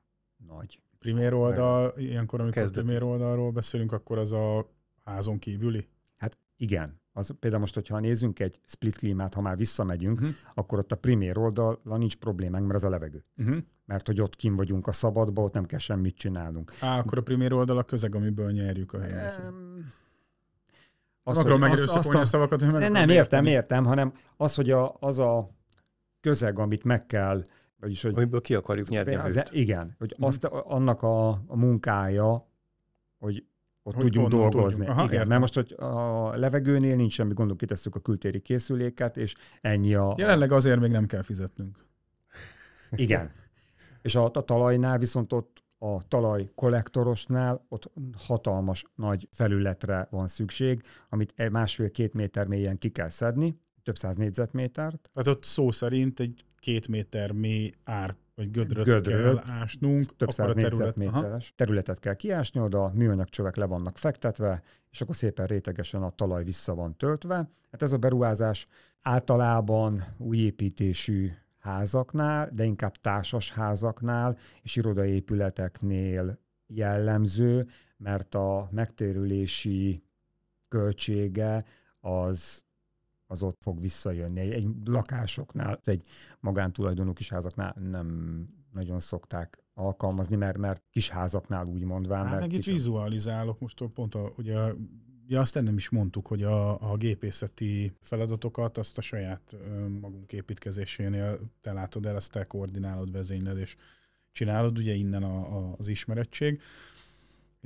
nagy. 0.46 0.80
Primér 0.98 1.34
oldal, 1.34 1.94
ilyenkor, 1.96 2.40
amikor 2.40 2.62
Kezdeti. 2.62 2.84
primér 2.84 3.02
oldalról 3.02 3.50
beszélünk, 3.50 3.92
akkor 3.92 4.18
az 4.18 4.32
a 4.32 4.70
házon 5.04 5.38
kívüli. 5.38 5.88
Hát 6.16 6.38
igen. 6.56 7.00
Az, 7.12 7.30
például 7.40 7.60
most, 7.62 7.74
hogyha 7.74 7.98
nézzünk 7.98 8.38
egy 8.40 8.60
split 8.66 8.96
klímát, 8.96 9.34
ha 9.34 9.40
már 9.40 9.56
visszamegyünk, 9.56 10.20
Mhm. 10.20 10.28
akkor 10.54 10.78
ott 10.78 10.92
a 10.92 10.96
primér 10.96 11.38
oldalon 11.38 11.98
nincs 11.98 12.16
problémánk, 12.16 12.64
mert 12.64 12.76
az 12.76 12.84
a 12.84 12.88
levegő. 12.88 13.24
Uh-huh. 13.36 13.56
Mert 13.84 14.06
hogy 14.06 14.20
ott 14.20 14.36
kim 14.36 14.56
vagyunk 14.56 14.86
a 14.86 14.92
szabadba, 14.92 15.42
ott 15.42 15.52
nem 15.52 15.64
kell 15.64 15.78
semmit 15.78 16.16
csinálnunk. 16.16 16.72
Á, 16.80 16.98
akkor 16.98 17.18
a 17.18 17.22
primér 17.22 17.52
oldal 17.52 17.78
a 17.78 17.82
közeg, 17.82 18.14
amiből 18.14 18.50
nyerjük 18.50 18.92
a 18.92 19.00
helyet. 19.00 19.38
Em, 19.38 19.92
Az, 21.22 21.38
akarom 21.38 21.60
megerőszakolni 21.60 22.20
a, 22.20 22.24
szavakat, 22.24 22.60
hogy 22.62 22.72
meg 22.72 22.90
nem, 22.90 23.08
értem, 23.08 23.44
értem, 23.44 23.84
hanem 23.84 24.12
az, 24.36 24.54
hogy 24.54 24.70
a, 24.70 24.96
az 25.00 25.18
a 25.18 25.50
közeg, 26.20 26.58
amit 26.58 26.84
meg 26.84 27.06
kell, 27.06 27.42
vagyis 27.80 28.02
hogy 28.02 28.12
Amiből 28.16 28.40
ki 28.40 28.54
akarjuk 28.54 28.88
nyerni 28.88 29.14
a 29.14 29.24
az, 29.24 29.34
hőt. 29.34 29.52
igen, 29.52 29.94
hogy 29.98 30.14
Mhm. 30.16 30.26
azt, 30.26 30.44
annak 30.44 31.02
a, 31.02 31.28
a 31.28 31.56
munkája, 31.56 32.48
hogy 33.18 33.44
ott 33.82 33.94
Hogy 33.94 34.04
tudjunk 34.04 34.28
dolgozni. 34.28 34.76
tudjunk. 34.78 34.88
Aha, 34.98 35.00
igen, 35.02 35.12
értem. 35.14 35.28
mert 35.28 35.40
most, 35.40 35.54
hogy 35.54 35.74
a 35.78 36.36
levegőnél 36.36 36.96
nincs 36.96 37.12
semmi 37.12 37.32
gondunk, 37.34 37.58
kitesszük 37.58 37.94
a 37.94 38.00
kültéri 38.00 38.40
készüléket, 38.40 39.16
és 39.16 39.34
ennyi 39.60 39.94
a... 39.94 40.14
Jelenleg 40.18 40.52
azért 40.52 40.80
még 40.80 40.90
nem 40.90 41.06
kell 41.06 41.22
fizetnünk. 41.22 41.78
Igen. 42.90 43.30
És 44.02 44.14
a, 44.14 44.24
a 44.24 44.40
talajnál 44.44 44.98
viszont 44.98 45.32
ott 45.32 45.64
a 45.78 46.08
talaj 46.08 46.44
kollektorosnál 46.54 47.64
ott 47.68 47.90
hatalmas 48.18 48.84
nagy 48.94 49.28
felületre 49.32 50.06
van 50.10 50.28
szükség, 50.28 50.80
amit 51.08 51.50
másfél-két 51.50 52.14
méter 52.14 52.46
mélyen 52.46 52.78
ki 52.78 52.88
kell 52.90 53.08
szedni, 53.08 53.60
több 53.82 53.96
száz 53.96 54.16
négyzetmétert. 54.16 55.10
Tehát 55.12 55.28
ott 55.28 55.44
szó 55.44 55.70
szerint 55.70 56.20
egy 56.20 56.44
két 56.66 56.88
méter 56.88 57.32
mély 57.32 57.72
ár, 57.84 58.14
vagy 58.34 58.50
gödröt, 58.50 58.84
Gödröt, 58.84 59.42
kell 59.42 59.54
ásnunk, 59.54 60.16
több 60.16 60.30
száz 60.30 60.54
négyzetméteres. 60.54 61.52
területet 61.56 61.98
kell 61.98 62.14
kiásni, 62.14 62.60
oda 62.60 62.84
a 62.84 62.92
műanyagcsövek 62.94 63.56
le 63.56 63.64
vannak 63.64 63.98
fektetve, 63.98 64.62
és 64.90 65.00
akkor 65.00 65.16
szépen 65.16 65.46
rétegesen 65.46 66.02
a 66.02 66.10
talaj 66.10 66.44
vissza 66.44 66.74
van 66.74 66.96
töltve. 66.96 67.34
Hát 67.70 67.82
ez 67.82 67.92
a 67.92 67.96
beruházás 67.96 68.64
általában 69.02 70.04
új 70.18 70.38
építésű 70.38 71.30
házaknál, 71.58 72.50
de 72.52 72.64
inkább 72.64 72.96
társas 72.96 73.52
házaknál 73.52 74.38
és 74.62 74.76
irodaépületeknél 74.76 76.38
jellemző, 76.66 77.64
mert 77.96 78.34
a 78.34 78.68
megtérülési 78.70 80.02
költsége 80.68 81.64
az, 82.00 82.64
az 83.26 83.42
ott 83.42 83.58
fog 83.60 83.80
visszajönni. 83.80 84.40
Egy, 84.40 84.52
egy 84.52 84.68
lakásoknál, 84.84 85.80
egy 85.84 86.04
magántulajdonú 86.40 87.12
kis 87.12 87.28
házaknál 87.28 87.76
nem 87.90 88.38
nagyon 88.72 89.00
szokták 89.00 89.62
alkalmazni, 89.74 90.36
mert, 90.36 90.58
mert 90.58 90.82
kis 90.90 91.08
házaknál 91.08 91.66
úgy 91.66 91.82
mondván. 91.82 92.26
Hát 92.26 92.40
meg 92.40 92.52
itt 92.52 92.64
vizualizálok, 92.64 93.60
most 93.60 93.84
pont 93.94 94.14
a, 94.14 94.32
ugye, 94.36 94.72
ja, 95.26 95.40
azt 95.40 95.62
nem 95.62 95.76
is 95.76 95.88
mondtuk, 95.88 96.26
hogy 96.26 96.42
a, 96.42 96.90
a 96.92 96.96
gépészeti 96.96 97.92
feladatokat 98.00 98.78
azt 98.78 98.98
a 98.98 99.00
saját 99.00 99.56
magunk 100.00 100.32
építkezésénél 100.32 101.40
te 101.60 101.72
látod 101.72 102.06
el, 102.06 102.16
ezt 102.16 102.32
te 102.32 102.44
koordinálod, 102.44 103.12
vezényled 103.12 103.58
és 103.58 103.76
csinálod, 104.32 104.78
ugye 104.78 104.92
innen 104.92 105.22
a, 105.22 105.56
a, 105.56 105.74
az 105.78 105.88
ismerettség. 105.88 106.60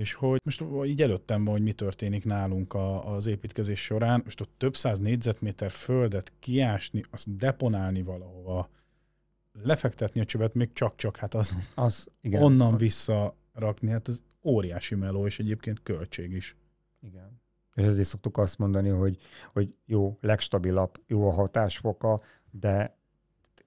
És 0.00 0.12
hogy 0.12 0.40
most 0.44 0.64
így 0.84 1.02
előttem 1.02 1.44
van, 1.44 1.52
hogy 1.52 1.62
mi 1.62 1.72
történik 1.72 2.24
nálunk 2.24 2.74
a, 2.74 3.14
az 3.14 3.26
építkezés 3.26 3.80
során, 3.80 4.20
most 4.24 4.40
ott 4.40 4.52
több 4.56 4.76
száz 4.76 4.98
négyzetméter 4.98 5.70
földet 5.70 6.32
kiásni, 6.38 7.02
azt 7.10 7.36
deponálni 7.36 8.02
valahova, 8.02 8.68
lefektetni 9.52 10.20
a 10.20 10.24
csövet, 10.24 10.54
még 10.54 10.72
csak-csak, 10.72 11.16
hát 11.16 11.34
az 11.34 11.56
Az, 11.74 12.08
igen, 12.20 12.42
onnan 12.42 12.76
visszarakni, 12.76 13.90
hát 13.90 14.08
ez 14.08 14.22
óriási 14.42 14.94
meló, 14.94 15.26
és 15.26 15.38
egyébként 15.38 15.82
költség 15.82 16.32
is. 16.32 16.56
Igen. 17.00 17.40
És 17.74 17.84
ezért 17.84 18.08
szoktuk 18.08 18.38
azt 18.38 18.58
mondani, 18.58 18.88
hogy, 18.88 19.18
hogy 19.52 19.74
jó, 19.86 20.18
legstabilabb, 20.20 21.02
jó 21.06 21.28
a 21.28 21.32
hatásfoka, 21.32 22.20
de 22.50 22.98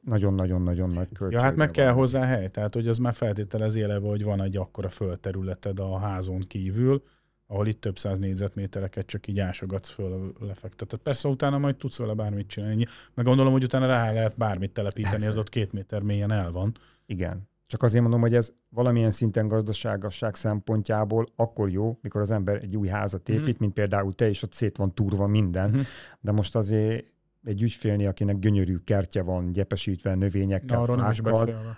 nagyon-nagyon-nagyon 0.05 0.89
nagy 0.89 1.07
költsége 1.13 1.39
Ja, 1.41 1.47
hát 1.47 1.55
meg 1.55 1.65
van. 1.67 1.75
kell 1.75 1.91
hozzá 1.93 2.25
hely, 2.25 2.49
tehát 2.49 2.73
hogy 2.73 2.87
az 2.87 2.97
már 2.97 3.13
feltételezi 3.13 3.81
eleve, 3.81 4.07
hogy 4.07 4.23
van 4.23 4.41
egy 4.41 4.57
akkora 4.57 4.89
földterületed 4.89 5.79
a 5.79 5.97
házon 5.97 6.39
kívül, 6.39 7.03
ahol 7.47 7.67
itt 7.67 7.81
több 7.81 7.97
száz 7.97 8.19
négyzetmétereket 8.19 9.05
csak 9.05 9.27
így 9.27 9.39
ásogatsz 9.39 9.89
föl, 9.89 10.33
lefekteted. 10.39 10.99
Persze 10.99 11.27
utána 11.27 11.57
majd 11.57 11.75
tudsz 11.75 11.97
vele 11.97 12.13
bármit 12.13 12.47
csinálni. 12.47 12.85
Meg 13.13 13.25
gondolom, 13.25 13.51
hogy 13.51 13.63
utána 13.63 13.85
rá 13.85 14.11
lehet 14.11 14.37
bármit 14.37 14.71
telepíteni, 14.73 15.13
Persze. 15.15 15.29
az 15.29 15.37
ott 15.37 15.49
két 15.49 15.71
méter 15.71 16.01
mélyen 16.01 16.31
el 16.31 16.51
van. 16.51 16.71
Igen. 17.05 17.47
Csak 17.67 17.83
azért 17.83 18.01
mondom, 18.01 18.21
hogy 18.21 18.35
ez 18.35 18.53
valamilyen 18.69 19.11
szinten 19.11 19.47
gazdaságosság 19.47 20.35
szempontjából 20.35 21.25
akkor 21.35 21.69
jó, 21.69 21.97
mikor 22.01 22.21
az 22.21 22.31
ember 22.31 22.55
egy 22.55 22.77
új 22.77 22.87
házat 22.87 23.29
épít, 23.29 23.45
Mhm. 23.47 23.55
mint 23.59 23.73
például 23.73 24.13
te, 24.13 24.29
és 24.29 24.43
ott 24.43 24.53
szét 24.53 24.77
van 24.77 24.93
turva 24.93 25.27
minden, 25.27 25.69
Mhm. 25.69 25.79
de 26.19 26.31
most 26.31 26.55
azért 26.55 27.05
egy 27.43 27.61
ügyfélnél, 27.61 28.07
akinek 28.07 28.39
gyönyörű 28.39 28.77
kertje 28.77 29.21
van, 29.21 29.51
gyepesítve 29.51 30.15
növényekkel, 30.15 30.77
Na, 30.77 30.83
arról 30.83 30.95
nem 30.95 31.11
is 31.11 31.17
fákkal, 31.23 31.45
beszélve. 31.45 31.77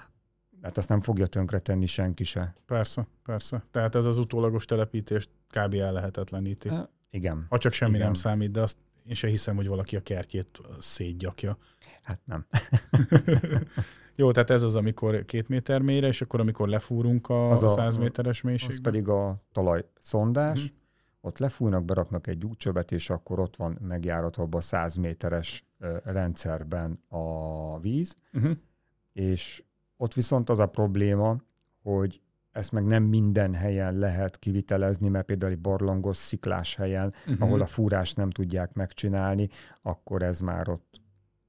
hát 0.62 0.78
azt 0.78 0.90
nem 0.90 1.02
fogja 1.02 1.28
tönkretenni 1.28 1.86
senki 1.86 2.24
se. 2.24 2.56
Persze, 2.66 3.08
persze. 3.24 3.64
Tehát 3.72 3.96
ez 3.96 4.06
az 4.06 4.18
utólagos 4.18 4.66
telepítést 4.66 5.30
kb. 5.50 5.74
ellehetetleníti. 5.74 6.70
Hát, 6.70 6.90
Igen. 7.10 7.46
Ha 7.50 7.58
csak 7.58 7.74
semmi 7.74 7.92
Igen. 7.94 8.06
nem 8.06 8.14
számít, 8.14 8.52
de 8.52 8.62
azt 8.62 8.78
én 9.06 9.16
se 9.16 9.28
hiszem, 9.28 9.56
hogy 9.56 9.68
valaki 9.68 9.96
a 9.96 10.02
kertjét 10.02 10.62
szétgyakja. 10.80 11.58
Hát 12.04 12.20
nem. 12.26 12.46
Jó, 14.18 14.32
tehát 14.32 14.50
ez 14.50 14.62
az, 14.62 14.76
amikor 14.76 15.26
két 15.26 15.48
méter 15.48 15.82
mélyre, 15.82 16.08
és 16.08 16.22
akkor 16.22 16.40
amikor 16.40 16.68
lefúrunk 16.68 17.30
a, 17.30 17.52
Az 17.52 17.64
a 17.64 17.66
a- 17.66 17.70
100 17.70 17.98
méteres 17.98 18.42
mélységbe. 18.42 18.74
Az 18.74 18.82
pedig 18.82 19.08
a 19.08 19.44
talajszondás, 19.52 20.60
Mhm. 20.60 20.68
Ott 21.25 21.38
lefújnak, 21.38 21.86
beraknak 21.86 22.27
egy 22.27 22.46
útcsövet, 22.46 22.91
és 22.91 23.10
akkor 23.10 23.39
ott 23.39 23.55
van 23.55 23.77
megjáratva 23.82 24.48
a 24.51 24.62
100 24.62 24.96
méteres 24.96 25.65
rendszerben 26.03 27.00
a 27.08 27.79
víz, 27.79 28.15
Uh-huh. 28.34 28.51
és 29.13 29.63
ott 29.98 30.13
viszont 30.13 30.50
az 30.50 30.60
a 30.60 30.65
probléma, 30.67 31.36
hogy 31.82 32.22
ezt 32.51 32.72
meg 32.72 32.86
nem 32.86 33.03
minden 33.03 33.53
helyen 33.53 33.98
lehet 33.98 34.39
kivitelezni, 34.39 35.10
mert 35.10 35.25
például 35.25 35.51
egy 35.51 35.60
barlangos, 35.60 36.17
sziklás 36.17 36.75
helyen, 36.75 37.13
Uh-huh. 37.27 37.41
ahol 37.48 37.62
a 37.62 37.65
fúrást 37.65 38.15
nem 38.17 38.29
tudják 38.29 38.74
megcsinálni, 38.74 39.50
akkor 39.82 40.22
ez 40.24 40.39
már 40.39 40.70
ott, 40.70 41.01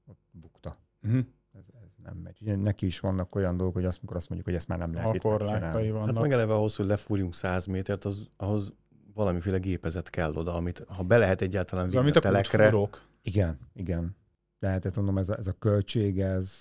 ott 0.05 0.19
bukta. 0.31 0.77
Uh-huh. 1.03 1.19
Ez, 1.57 1.65
ez 1.83 1.89
nem 2.03 2.17
megy. 2.17 2.37
Ugye 2.41 2.55
neki 2.55 2.85
is 2.85 2.99
vannak 2.99 3.35
olyan 3.35 3.57
dolgok, 3.57 3.75
hogy 3.75 3.85
azt, 3.85 3.97
amikor 3.97 4.17
azt 4.17 4.29
mondjuk, 4.29 4.49
hogy 4.49 4.57
ezt 4.59 4.67
már 4.67 4.77
nem 4.77 4.93
lehet 4.93 5.07
Ha 5.09 5.15
itt 5.15 5.21
korlátai 5.21 5.51
megcsinálni. 5.59 5.91
vannak. 5.91 6.13
Hát 6.13 6.21
meg 6.21 6.31
eleve 6.31 6.53
ahhoz, 6.53 6.75
hogy 6.75 6.85
lefúrjunk 6.85 7.33
100 7.33 7.65
métert, 7.65 8.05
az, 8.05 8.29
ahhoz 8.37 8.73
valamiféle 9.17 9.57
gépezet 9.57 10.09
kell 10.09 10.33
oda, 10.33 10.53
amit 10.53 10.83
ha 10.87 11.03
be 11.03 11.17
lehet 11.17 11.41
egyáltalán 11.41 11.85
az, 11.85 11.91
vinni 11.91 12.03
amit 12.03 12.15
a 12.15 12.19
telekre. 12.19 12.89
Igen, 13.21 13.59
igen. 13.73 14.15
De 14.59 14.67
hát 14.67 14.95
mondom, 14.95 15.17
ez 15.17 15.29
a, 15.29 15.37
ez 15.37 15.47
a 15.47 15.53
költség, 15.59 16.19
ez, 16.19 16.51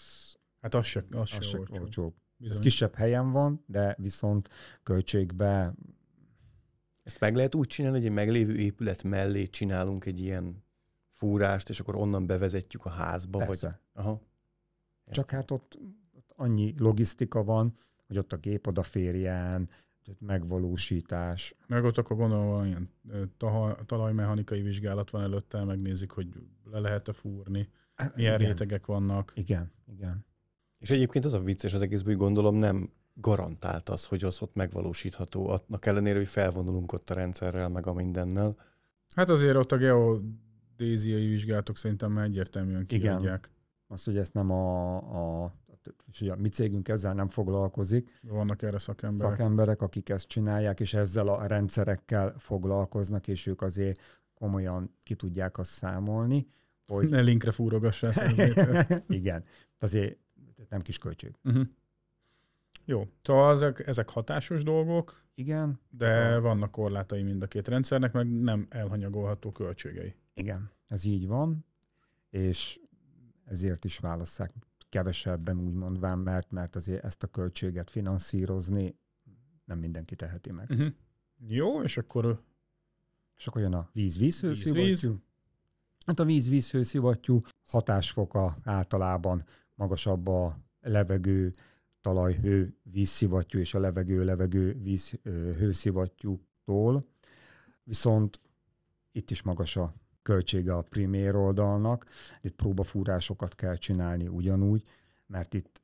Hát 0.61 0.75
az 0.75 0.87
se, 0.87 1.05
az 1.11 1.19
az 1.19 1.29
se, 1.29 1.41
se 1.41 1.59
olcsó. 1.59 1.81
olcsó. 1.81 2.15
Ez 2.41 2.59
kisebb 2.59 2.95
helyen 2.95 3.31
van, 3.31 3.65
de 3.67 3.97
viszont 3.99 4.49
költségbe 4.83 5.75
ezt 7.03 7.21
meg 7.21 7.37
lehet 7.37 7.55
úgy 7.55 7.67
csinálni, 7.67 7.97
hogy 7.97 8.07
egy 8.07 8.13
meglévő 8.13 8.57
épület 8.57 9.03
mellé 9.03 9.47
csinálunk 9.47 10.05
egy 10.05 10.21
ilyen 10.21 10.65
fúrást, 11.11 11.69
és 11.69 11.81
akkor 11.81 11.97
onnan 11.97 12.27
bevezetjük 12.27 12.85
a 12.85 12.89
házba, 12.89 13.39
persze. 13.39 13.81
vagy... 13.93 14.05
Aha. 14.05 14.21
Csak 15.11 15.31
hát 15.31 15.51
ott, 15.51 15.79
ott 16.17 16.33
annyi 16.37 16.75
logisztika 16.79 17.45
van, 17.45 17.79
hogy 18.07 18.19
ott 18.19 18.33
a 18.33 18.37
gép 18.37 18.67
odaférjen, 18.67 19.69
ott 20.09 20.21
megvalósítás. 20.21 21.55
Meg 21.67 21.85
ott 21.85 21.99
akkor 21.99 22.17
gondolom 22.17 22.47
valamilyen 22.47 22.91
talajmechanikai 23.87 24.63
vizsgálat 24.63 25.11
van 25.11 25.23
előtte, 25.23 25.65
megnézik, 25.65 26.11
hogy 26.11 26.29
le 26.71 26.79
lehet-e 26.79 27.13
fúrni, 27.13 27.69
milyen 28.15 28.35
igen. 28.35 28.37
rétegek 28.37 28.87
vannak. 28.87 29.33
Igen, 29.35 29.73
igen. 29.93 30.25
És 30.79 30.91
egyébként 30.91 31.25
az 31.25 31.35
a 31.35 31.41
vicces 31.41 31.75
az 31.75 31.81
egészben, 31.81 32.09
hogy 32.09 32.23
gondolom 32.23 32.57
nem 32.57 32.91
garantált 33.15 33.89
az, 33.89 34.07
hogy 34.07 34.25
az 34.25 34.43
ott 34.43 34.55
megvalósítható, 34.55 35.49
annak 35.49 35.87
ellenére, 35.87 36.19
hogy 36.19 36.29
felvonulunk 36.29 36.93
ott 36.93 37.11
a 37.11 37.15
rendszerrel, 37.15 37.69
meg 37.69 37.87
a 37.87 37.93
mindennel. 37.93 38.57
Hát 39.15 39.29
azért 39.29 39.57
ott 39.57 39.73
a 39.73 39.77
geodéziai 39.77 41.27
vizsgálatok 41.27 41.77
szerintem 41.77 42.13
már 42.13 42.25
egyértelműen 42.25 42.85
Igen. 42.89 43.01
kiadják. 43.01 43.51
Az, 43.87 44.05
hogy 44.05 44.17
ezt 44.17 44.35
nem 44.35 44.51
a, 44.51 44.97
a 45.45 45.55
és 46.11 46.21
ugye 46.21 46.35
mi 46.37 46.49
cégünk 46.49 46.88
ezzel 46.88 47.14
nem 47.14 47.28
foglalkozik, 47.28 48.19
Vannak 48.23 48.62
erre 48.62 48.78
szakemberek. 48.78 49.31
szakemberek, 49.37 49.83
akik 49.83 50.09
ezt 50.09 50.28
csinálják, 50.28 50.81
és 50.81 50.95
ezzel 50.95 51.28
a 51.28 51.47
rendszerekkel 51.47 52.35
foglalkoznak, 52.38 53.28
és 53.28 53.47
ők 53.47 53.62
azért 53.62 54.00
komolyan 54.35 54.94
ki 55.03 55.14
tudják 55.14 55.59
azt 55.59 55.70
számolni, 55.70 56.46
hogy 56.87 57.09
Ne 57.09 57.20
linkre 57.20 57.51
fúrogassál 57.51 58.12
100 58.12 58.37
méter. 58.37 59.03
igen, 59.09 59.44
azért 59.79 60.18
nem 60.68 60.81
kis 60.81 60.99
költség. 60.99 61.35
uh-huh. 61.44 61.64
Jó, 62.85 63.09
szóval 63.22 63.53
ezek, 63.55 63.87
ezek 63.87 64.09
hatásos 64.11 64.62
dolgok, 64.62 65.25
Igen, 65.35 65.81
de 65.90 66.35
Ah. 66.35 66.42
vannak 66.42 66.70
korlátai 66.70 67.22
mind 67.22 67.42
a 67.42 67.46
két 67.46 67.68
rendszernek, 67.68 68.12
meg 68.12 68.40
nem 68.40 68.66
elhanyagolható 68.70 69.53
költségei. 69.53 70.14
igen, 70.35 70.70
ez 70.88 71.05
így 71.05 71.27
van, 71.27 71.64
és 72.31 72.81
ezért 73.44 73.85
is 73.85 73.99
válasszák 73.99 74.53
kevesebben 74.88 75.59
úgy 75.59 75.75
mondván, 75.75 76.18
mert, 76.18 76.51
mert 76.51 76.77
azért 76.77 77.05
ezt 77.05 77.22
a 77.22 77.27
költséget 77.27 77.90
finanszírozni 77.90 78.99
nem 79.64 79.79
mindenki 79.79 80.16
teheti 80.16 80.51
meg. 80.53 80.70
Uh-huh. 80.70 80.92
Jó, 81.46 81.83
és 81.83 81.96
akkor 81.96 82.42
És 83.37 83.46
akkor 83.46 83.61
jön 83.61 83.75
a 83.75 83.90
víz-vízhőszivattyú. 83.92 84.85
Víz-víz. 84.85 85.14
Hát 86.07 86.18
a 86.18 86.25
víz-vízhőszivattyú 86.25 87.40
hatásfoka 87.66 88.57
általában 88.62 89.44
magasabb 89.75 90.27
a 90.27 90.59
levegő, 90.81 91.51
talajhő, 92.01 92.77
vízszivattyú 92.83 93.59
és 93.59 93.75
a 93.75 93.79
levegő-levegő 93.79 94.72
víz 94.83 95.18
ö, 95.22 95.53
hőszivattyútól. 95.53 97.07
Viszont 97.83 98.40
itt 99.12 99.31
is 99.31 99.42
magas 99.42 99.77
a 99.77 99.94
költsége 100.27 100.75
a 100.75 100.83
primér 100.83 101.35
oldalnak. 101.37 102.07
Itt 102.41 102.55
próbafúrásokat 102.55 103.55
kell 103.55 103.77
csinálni 103.77 104.29
ugyanúgy, 104.29 104.83
mert 105.27 105.55
itt 105.55 105.81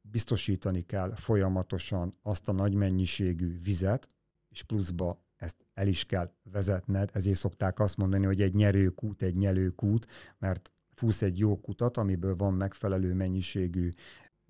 biztosítani 0.00 0.86
kell 0.86 1.14
folyamatosan 1.14 2.12
azt 2.22 2.48
a 2.48 2.52
nagy 2.52 2.74
mennyiségű 2.74 3.58
vizet, 3.64 4.08
és 4.48 4.62
pluszba 4.62 5.18
ezt 5.36 5.56
el 5.74 5.86
is 5.86 6.04
kell 6.04 6.30
vezetned, 6.42 7.10
ezért 7.12 7.38
szokták 7.38 7.80
azt 7.80 7.96
mondani, 7.96 8.24
hogy 8.24 8.42
egy 8.42 8.54
nyerőkút 8.54 9.22
egy 9.22 9.36
nyelőkút, 9.36 10.06
mert 10.38 10.72
fúsz 10.94 11.22
egy 11.22 11.38
jó 11.38 11.60
kutat, 11.60 11.96
amiből 11.96 12.36
van 12.36 12.54
megfelelő 12.54 13.14
mennyiségű 13.14 13.90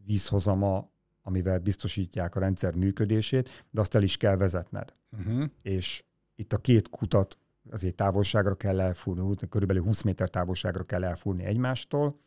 vízhozama, 0.05 0.91
amivel 1.23 1.59
biztosítják 1.59 2.35
a 2.35 2.41
rendszer 2.41 2.75
működését, 2.75 3.67
de 3.71 3.81
azt 3.81 3.95
el 3.95 4.03
is 4.03 4.17
kell 4.17 4.37
vezetned. 4.37 4.95
uh-huh. 5.19 5.51
És 5.63 6.05
itt 6.35 6.53
a 6.53 6.59
két 6.59 6.89
kutat 6.89 7.39
azért 7.71 7.95
távolságra 7.95 8.55
kell 8.55 8.81
elfúrni, 8.81 9.37
körülbelül 9.49 9.83
20 9.83 10.03
méter 10.03 10.31
távolságra 10.31 10.85
kell 10.85 11.05
elfúrni 11.05 11.45
egymástól, 11.45 12.19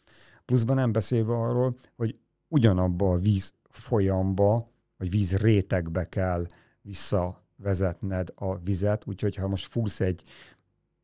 pluszban 0.45 0.75
nem 0.75 0.91
beszélve 0.91 1.33
arról, 1.33 1.73
hogy 1.95 2.15
ugyanabba 2.47 3.11
a 3.11 3.17
víz 3.17 3.53
folyamba, 3.69 4.69
vagy 4.97 5.09
víz 5.09 5.37
rétegbe 5.37 6.05
kell 6.05 6.45
visszavezetned 6.81 8.31
a 8.35 8.57
vizet, 8.57 9.07
úgyhogy 9.07 9.35
ha 9.35 9.47
most 9.47 9.67
fúrsz 9.67 9.99
egy 9.99 10.23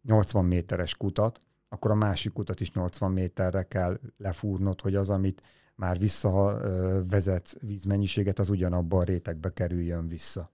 80 0.02 0.46
méteres 0.46 0.96
kutat, 0.96 1.40
akkor 1.70 1.92
a 1.92 1.96
másik 1.96 2.34
kutat 2.34 2.60
is 2.60 2.72
80 2.72 3.12
méterre 3.12 3.64
kell 3.64 4.00
lefúrnod, 4.18 4.82
hogy 4.82 4.96
az, 4.96 5.10
amit 5.10 5.42
már 5.76 6.00
visszavezetsz 6.00 7.58
vízmennyiséget, 7.60 8.40
az 8.40 8.50
ugyanabba 8.50 8.98
a 8.98 9.04
rétegbe 9.04 9.54
kerüljön 9.54 10.08
vissza. 10.08 10.52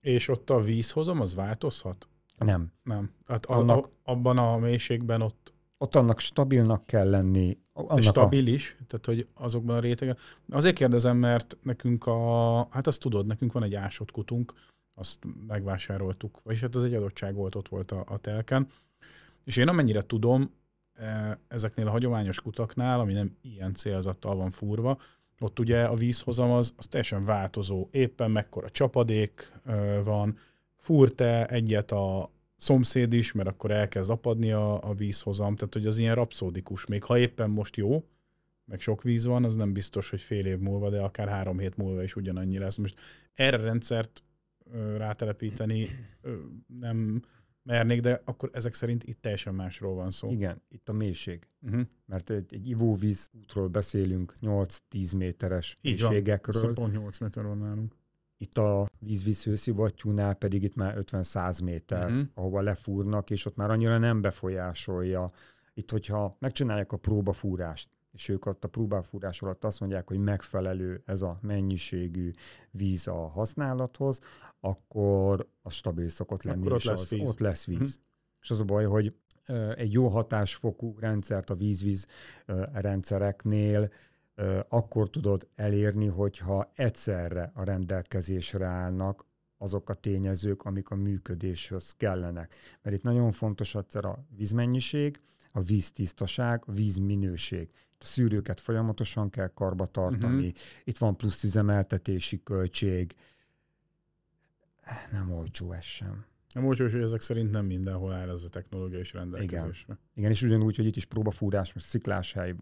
És 0.00 0.28
ott 0.28 0.50
a 0.50 0.60
vízhozam 0.60 1.20
az 1.20 1.34
változhat? 1.34 2.08
Nem. 2.38 2.72
Nem. 2.82 3.10
Hát 3.26 3.46
a, 3.46 3.56
Annak- 3.56 3.86
a, 3.86 4.10
abban 4.10 4.38
a 4.38 4.56
mélységben 4.56 5.22
ott 5.22 5.52
Ott 5.78 5.94
annak 5.94 6.20
stabilnak 6.20 6.86
kell 6.86 7.10
lenni. 7.10 7.58
Annak 7.72 8.02
stabilis, 8.02 8.76
tehát 8.86 9.06
hogy 9.06 9.26
azokban 9.34 9.76
a 9.76 9.80
rétegen. 9.80 10.16
Azért 10.50 10.74
kérdezem, 10.74 11.16
mert 11.16 11.56
nekünk 11.62 12.06
a, 12.06 12.66
hát 12.70 12.86
azt 12.86 13.00
tudod, 13.00 13.26
nekünk 13.26 13.52
van 13.52 13.62
egy 13.62 13.74
ásott 13.74 14.10
kutunk, 14.10 14.52
azt 14.94 15.18
megvásároltuk, 15.46 16.40
vagyis 16.42 16.60
hát 16.60 16.74
az 16.74 16.84
egy 16.84 16.94
adottság 16.94 17.34
volt, 17.34 17.54
ott 17.54 17.68
volt 17.68 17.92
a, 17.92 18.04
a 18.06 18.18
telken, 18.18 18.66
és 19.44 19.56
én 19.56 19.68
amennyire 19.68 20.02
tudom, 20.02 20.50
eh, 20.92 21.32
ezeknél 21.48 21.86
a 21.86 21.90
hagyományos 21.90 22.40
kutaknál, 22.40 23.00
ami 23.00 23.12
nem 23.12 23.36
ilyen 23.42 23.74
célzattal 23.74 24.36
van 24.36 24.50
fúrva, 24.50 24.98
ott 25.40 25.58
ugye 25.58 25.84
a 25.84 25.94
vízhozam 25.94 26.50
az, 26.50 26.74
az 26.76 26.86
teljesen 26.86 27.24
változó. 27.24 27.88
Éppen 27.90 28.30
mekkora 28.30 28.70
csapadék 28.70 29.52
ö, 29.64 30.00
van, 30.04 30.36
fúrte 30.78 31.46
egyet 31.46 31.92
a 31.92 32.30
szomszéd 32.56 33.12
is, 33.12 33.32
mert 33.32 33.48
akkor 33.48 33.70
elkezd 33.70 34.10
apadni 34.10 34.52
a, 34.52 34.88
a 34.88 34.94
vízhozam, 34.94 35.56
tehát 35.56 35.74
hogy 35.74 35.86
az 35.86 35.98
ilyen 35.98 36.14
rapszódikus. 36.14 36.86
Még 36.86 37.04
ha 37.04 37.18
éppen 37.18 37.50
most 37.50 37.76
jó, 37.76 38.04
meg 38.64 38.80
sok 38.80 39.02
víz 39.02 39.24
van, 39.24 39.44
az 39.44 39.54
nem 39.54 39.72
biztos, 39.72 40.10
hogy 40.10 40.22
fél 40.22 40.46
év 40.46 40.58
múlva, 40.58 40.90
de 40.90 41.00
akár 41.00 41.28
három 41.28 41.58
hét 41.58 41.76
múlva 41.76 42.02
is 42.02 42.16
ugyanannyi 42.16 42.58
lesz. 42.58 42.76
Most 42.76 42.98
erre 43.34 43.56
rendszert 43.56 44.22
ö, 44.72 44.96
rátelepíteni 44.96 45.88
ö, 46.20 46.36
nem 46.66 47.22
mernék, 47.62 48.00
de 48.00 48.22
akkor 48.24 48.50
ezek 48.52 48.74
szerint 48.74 49.04
itt 49.04 49.20
teljesen 49.20 49.54
másról 49.54 49.94
van 49.94 50.10
szó. 50.10 50.30
Igen, 50.30 50.62
itt 50.68 50.88
a 50.88 50.92
mélység. 50.92 51.48
Uh-huh. 51.60 51.82
Mert 52.06 52.30
egy, 52.30 52.54
egy 52.54 52.68
ivóvíz 52.68 53.30
útról 53.40 53.68
beszélünk, 53.68 54.36
8-10 54.42 55.16
méteres 55.16 55.78
Így 55.80 56.00
van. 56.00 56.10
mélységekről. 56.10 56.54
Szóval 56.54 56.72
pont 56.72 56.92
8 56.92 57.18
méter 57.18 57.44
van 57.44 57.58
nálunk. 57.58 57.94
Itt 58.40 58.58
a 58.58 58.88
vízvíz 58.98 59.42
hőszivattyúnál 59.44 60.34
pedig 60.34 60.62
itt 60.62 60.74
már 60.74 60.94
50-100 60.98 61.62
méter, 61.64 62.04
Mhm. 62.04 62.12
uh-huh. 62.14 62.28
ahova 62.34 62.60
lefúrnak, 62.60 63.30
és 63.30 63.46
ott 63.46 63.56
már 63.56 63.70
annyira 63.70 63.98
nem 63.98 64.20
befolyásolja. 64.20 65.28
Itt, 65.74 65.90
hogyha 65.90 66.36
megcsinálják 66.38 66.92
a 66.92 66.96
próbafúrást, 66.96 67.88
és 68.12 68.28
ők 68.28 68.46
ott 68.46 68.64
a 68.64 68.68
próbafúrás 68.68 69.42
alatt 69.42 69.64
azt 69.64 69.80
mondják, 69.80 70.08
hogy 70.08 70.18
megfelelő 70.18 71.02
ez 71.04 71.22
a 71.22 71.38
mennyiségű 71.42 72.30
víz 72.70 73.06
a 73.08 73.28
használathoz, 73.28 74.20
akkor 74.60 75.48
a 75.62 75.70
stabil 75.70 76.08
szokott 76.08 76.42
lenni, 76.42 76.60
Akkor 76.60 76.72
ott 76.72 76.78
és 76.78 76.84
lesz 76.84 77.02
az, 77.02 77.08
víz. 77.10 77.28
ott 77.28 77.38
lesz 77.38 77.64
víz. 77.66 77.78
Mhm. 77.78 77.88
És 78.40 78.50
az 78.50 78.60
a 78.60 78.64
baj, 78.64 78.84
hogy 78.84 79.14
egy 79.76 79.92
jó 79.92 80.08
hatásfokú 80.08 80.94
rendszert 80.98 81.50
a 81.50 81.54
víz-víz 81.54 82.06
rendszereknél 82.72 83.90
akkor 84.68 85.10
tudod 85.10 85.48
elérni, 85.54 86.06
hogyha 86.06 86.72
egyszerre 86.74 87.50
a 87.54 87.64
rendelkezésre 87.64 88.66
állnak 88.66 89.26
azok 89.58 89.88
a 89.88 89.94
tényezők, 89.94 90.62
amik 90.62 90.90
a 90.90 90.94
működéshez 90.94 91.94
kellenek. 91.96 92.54
Mert 92.82 92.96
itt 92.96 93.02
nagyon 93.02 93.32
fontos 93.32 93.74
egyszer 93.74 94.04
a 94.04 94.24
vízmennyiség, 94.36 95.20
a 95.52 95.60
víztisztaság, 95.60 96.62
a 96.66 96.72
vízminőség. 96.72 97.70
A 98.00 98.04
szűrőket 98.04 98.60
folyamatosan 98.60 99.30
kell 99.30 99.48
karba 99.48 99.86
tartani, 99.86 100.46
Mhm. 100.46 100.56
itt 100.84 100.98
van 100.98 101.16
plusz 101.16 101.44
üzemeltetési 101.44 102.42
költség. 102.42 103.14
Nem 105.12 105.30
olcsó 105.32 105.72
ez 105.72 105.84
sem. 105.84 106.24
Nem 106.54 106.64
úgy, 106.66 106.78
hogy 106.78 106.94
ezek 106.94 107.20
szerint 107.20 107.50
nem 107.50 107.66
mindenhol 107.66 108.12
áll 108.12 108.28
ez 108.30 108.42
a 108.44 108.48
technológia 108.48 108.98
is 108.98 109.12
rendelkezésre. 109.12 109.98
Igen, 110.14 110.30
és 110.30 110.42
ugyanúgy, 110.42 110.76
hogy 110.76 110.86
itt 110.86 110.96
is 110.96 111.04
próbafúrás, 111.04 111.74
most 111.74 111.86
szikláshely 111.86 112.54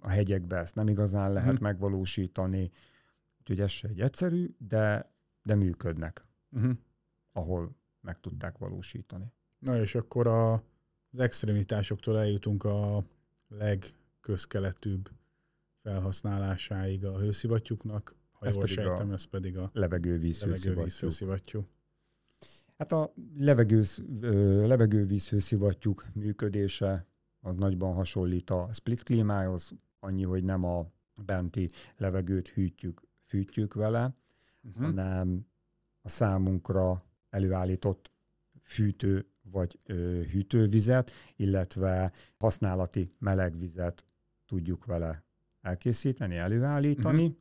a 0.00 0.08
hegyekbe 0.08 0.56
ezt 0.56 0.74
nem 0.74 0.88
igazán 0.88 1.32
lehet 1.32 1.52
Mhm. 1.52 1.62
megvalósítani. 1.62 2.70
Úgyhogy 3.40 3.60
ez 3.60 3.70
se 3.70 3.88
egy 3.88 4.00
egyszerű, 4.00 4.54
de, 4.58 5.12
de 5.42 5.54
működnek, 5.54 6.26
Uh-huh. 6.50 6.72
ahol 7.32 7.76
meg 8.00 8.20
tudták 8.20 8.58
valósítani. 8.58 9.32
Na 9.58 9.80
és 9.80 9.94
akkor 9.94 10.26
a, 10.26 10.52
az 11.12 11.18
extremitásoktól 11.18 12.18
eljutunk 12.18 12.64
a 12.64 13.04
legközkeletűbb 13.48 15.10
felhasználásáig 15.82 17.04
a 17.04 17.18
hőszivattyúknak. 17.18 18.14
Ha 18.32 18.46
Ez 18.46 18.54
jól 18.54 18.62
pedig 18.64 18.78
a 18.78 18.82
sejtem, 18.82 19.12
ez 19.12 19.24
pedig 19.24 19.56
a 19.58 19.70
Levegővíz 19.72 20.40
levegővíz 20.40 20.74
hőszivattyúk. 20.74 20.98
hőszivattyú. 21.00 21.66
Hát 22.82 22.92
a 22.92 23.12
levegőz, 23.36 24.02
ö, 24.20 24.66
levegővíz 24.66 25.28
hőszivattyúk 25.28 26.06
működése 26.12 27.06
az 27.40 27.56
nagyban 27.56 27.94
hasonlít 27.94 28.50
a 28.50 28.68
split 28.72 29.02
klímához, 29.02 29.72
annyi, 30.00 30.22
hogy 30.22 30.44
nem 30.44 30.64
a 30.64 30.86
benti 31.14 31.68
levegőt 31.96 32.48
hűtjük, 32.48 33.02
fűtjük 33.24 33.74
vele, 33.74 34.14
Uh-huh. 34.64 34.84
hanem 34.84 35.46
a 36.02 36.08
számunkra 36.08 37.04
előállított 37.30 38.10
fűtő 38.62 39.26
vagy 39.42 39.78
ö, 39.86 40.22
hűtővizet, 40.22 41.10
illetve 41.36 42.12
használati 42.36 43.06
melegvizet 43.18 44.06
tudjuk 44.46 44.84
vele 44.84 45.24
elkészíteni, 45.60 46.36
előállítani. 46.36 47.24
Mhm. 47.24 47.32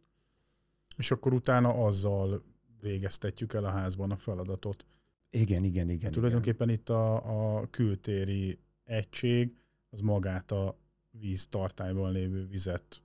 És 0.97 1.11
akkor 1.11 1.33
utána 1.33 1.85
azzal 1.85 2.43
végeztetjük 2.81 3.53
el 3.53 3.65
a 3.65 3.71
házban 3.71 4.11
a 4.11 4.17
feladatot. 4.17 4.85
Igen, 5.31 5.63
igen, 5.63 5.65
igen. 5.65 5.87
Hát 5.89 5.99
igen. 5.99 6.11
tulajdonképpen 6.11 6.69
itt 6.69 6.89
a, 6.89 7.15
a 7.59 7.67
kültéri 7.69 8.59
egység 8.83 9.55
az 9.89 9.99
magát 9.99 10.51
a 10.51 10.77
víztartályban 11.09 12.11
lévő 12.11 12.47
vizet 12.47 13.01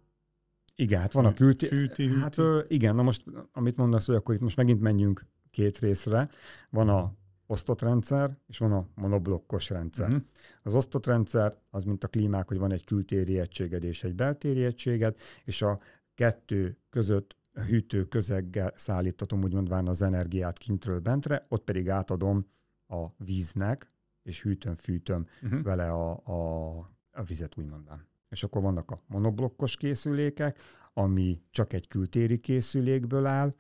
Igen, 0.75 1.01
hát 1.01 1.13
van 1.13 1.25
a 1.25 1.35
külti... 1.35 1.67
fűti. 1.67 2.09
Hát 2.09 2.39
ö, 2.39 2.63
igen, 2.69 2.95
na 2.95 3.03
most, 3.03 3.25
amit 3.53 3.77
mondasz, 3.77 4.07
hogy 4.07 4.15
akkor 4.15 4.35
itt 4.35 4.41
most 4.41 4.57
megint 4.57 4.81
menjünk 4.81 5.27
két 5.51 5.79
részre. 5.79 6.29
Van 6.71 6.89
a 6.89 7.15
osztott 7.47 7.81
rendszer, 7.81 8.37
és 8.47 8.59
van 8.59 8.73
a 8.73 8.89
monoblokkos 8.95 9.71
rendszer. 9.71 10.07
Uh-huh. 10.07 10.23
Az 10.63 10.75
osztott 10.75 11.07
rendszer 11.07 11.57
az, 11.71 11.85
mint 11.85 12.05
a 12.05 12.09
klímák, 12.09 12.49
hogy 12.49 12.59
van 12.59 12.73
egy 12.73 12.85
kültéri 12.85 13.39
egységed 13.39 13.85
és 13.85 14.05
egy 14.05 14.15
beltéri 14.15 14.65
egységed, 14.65 15.17
és 15.45 15.63
a 15.63 15.81
kettő 16.15 16.79
között 16.91 17.37
hűtő 17.61 18.05
közeggel 18.05 18.73
szállítatom, 18.77 19.43
úgy 19.43 19.53
mondván 19.53 19.89
az 19.89 20.03
energiát 20.03 20.59
kintről 20.59 21.01
bentre, 21.01 21.47
ott 21.49 21.65
pedig 21.65 21.89
átadom 21.91 22.47
a 22.87 23.07
víznek, 23.17 23.91
és 24.23 24.43
hűtöm-fűtöm 24.43 25.27
Uh-huh. 25.43 25.63
vele 25.63 25.91
a, 25.91 26.11
a, 26.25 26.77
a 27.11 27.23
vizet, 27.23 27.59
úgy 27.59 27.67
mondván. 27.67 28.07
És 28.29 28.45
akkor 28.45 28.63
vannak 28.63 28.91
a 28.91 29.03
monoblokkos 29.07 29.77
készülékek, 29.77 30.59
ami 30.93 31.43
csak 31.51 31.73
egy 31.73 31.89
kültéri 31.89 32.39
készülékből 32.41 33.27
áll, 33.27 33.51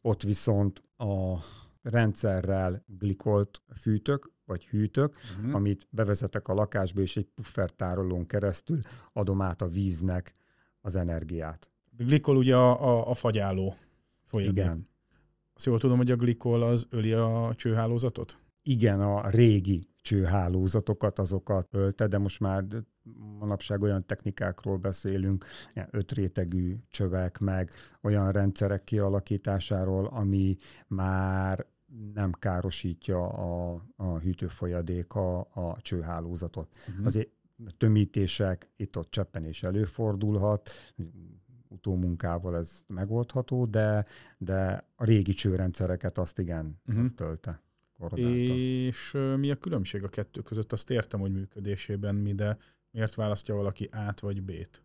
ott 0.00 0.22
viszont 0.22 0.82
a 0.96 1.36
rendszerrel 1.82 2.84
glikolt 2.86 3.62
fűtök, 3.80 4.32
vagy 4.44 4.66
hűtök, 4.66 5.14
Uh-huh. 5.36 5.54
amit 5.54 5.86
bevezetek 5.90 6.48
a 6.48 6.54
lakásba, 6.54 7.00
és 7.00 7.16
egy 7.16 7.26
puffertárolón 7.34 8.26
keresztül 8.26 8.80
adom 9.12 9.40
át 9.42 9.62
a 9.62 9.68
víznek 9.68 10.34
az 10.80 10.96
energiát. 10.96 11.69
A 12.00 12.02
glikol 12.02 12.36
ugye 12.36 12.56
a, 12.56 12.88
a, 12.88 13.10
a 13.10 13.14
fagyáló 13.14 13.74
folyadék. 14.24 14.52
Igen. 14.52 14.88
Azt 15.54 15.66
jól 15.66 15.78
tudom, 15.78 15.96
hogy 15.96 16.10
a 16.10 16.16
glikol 16.16 16.62
az 16.62 16.86
öli 16.90 17.12
a 17.12 17.52
csőhálózatot? 17.56 18.38
Igen, 18.62 19.00
a 19.00 19.28
régi 19.28 19.80
csőhálózatokat, 20.00 21.18
azokat 21.18 21.66
ölte, 21.70 22.06
de 22.06 22.18
most 22.18 22.40
már 22.40 22.64
manapság 23.38 23.82
olyan 23.82 24.06
technikákról 24.06 24.76
beszélünk, 24.76 25.44
ötrétegű 25.90 26.76
csövek, 26.88 27.38
meg 27.38 27.70
olyan 28.02 28.32
rendszerek 28.32 28.84
kialakításáról, 28.84 30.06
ami 30.06 30.56
már 30.86 31.66
nem 32.14 32.32
károsítja 32.32 33.28
a, 33.28 33.82
a 33.96 34.18
hűtőfolyadék 34.18 35.14
a, 35.14 35.38
a 35.38 35.76
csőhálózatot. 35.80 36.68
Uh-huh. 36.88 37.06
Azért 37.06 37.28
tömítések, 37.76 38.70
itt-ott 38.76 39.10
cseppenés 39.10 39.62
előfordulhat, 39.62 40.70
utómunkával 41.70 42.56
ez 42.56 42.84
megoldható, 42.86 43.66
de, 43.66 44.04
de 44.38 44.86
a 44.94 45.04
régi 45.04 45.32
csőrendszereket 45.32 46.18
azt 46.18 46.38
igen, 46.38 46.80
uh-huh. 46.86 47.04
azt 47.04 47.14
tölte. 47.14 47.62
korodálta. 47.98 48.30
És 48.30 49.16
mi 49.36 49.50
a 49.50 49.56
különbség 49.56 50.02
a 50.02 50.08
kettő 50.08 50.40
között? 50.40 50.72
Azt 50.72 50.90
értem, 50.90 51.20
hogy 51.20 51.32
működésében 51.32 52.14
mi, 52.14 52.32
de 52.32 52.58
miért 52.90 53.14
választja 53.14 53.54
valaki 53.54 53.88
át 53.90 54.20
vagy 54.20 54.42
B-t? 54.42 54.82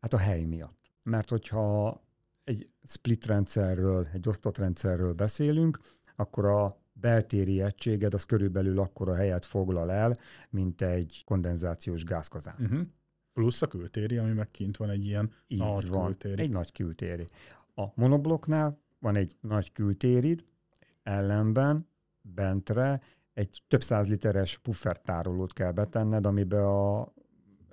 Hát 0.00 0.12
a 0.12 0.18
hely 0.18 0.44
miatt. 0.44 0.92
Mert 1.02 1.28
hogyha 1.28 2.00
egy 2.44 2.68
split 2.82 3.26
rendszerről, 3.26 4.08
egy 4.12 4.28
osztott 4.28 4.58
rendszerről 4.58 5.12
beszélünk, 5.12 5.78
akkor 6.16 6.44
a 6.44 6.80
beltéri 6.92 7.62
egységed 7.62 8.14
az 8.14 8.24
körülbelül 8.24 8.78
akkora 8.78 9.14
helyet 9.14 9.44
foglal 9.44 9.90
el, 9.90 10.16
mint 10.50 10.82
egy 10.82 11.22
kondenzációs 11.24 12.04
gázkazán. 12.04 12.56
Uh-huh. 12.58 12.80
Plusz 13.32 13.62
a 13.62 13.66
kültéri, 13.66 14.16
ami 14.16 14.32
meg 14.32 14.50
kint 14.50 14.76
van 14.76 14.90
egy 14.90 15.06
ilyen 15.06 15.30
Így 15.46 15.58
nagy 15.58 15.88
van, 15.88 16.04
kültéri. 16.06 16.42
egy 16.42 16.50
nagy 16.50 16.72
kültéri. 16.72 17.26
A 17.74 17.84
monoblokknál 17.94 18.78
van 18.98 19.16
egy 19.16 19.36
nagy 19.40 19.72
kültérid, 19.72 20.44
ellenben 21.02 21.86
bentre 22.22 23.00
egy 23.32 23.62
több 23.68 23.82
száz 23.82 24.08
literes 24.08 24.58
puffertárolót 24.58 25.52
kell 25.52 25.72
betenned, 25.72 26.26
amiben 26.26 26.64
a 26.64 27.12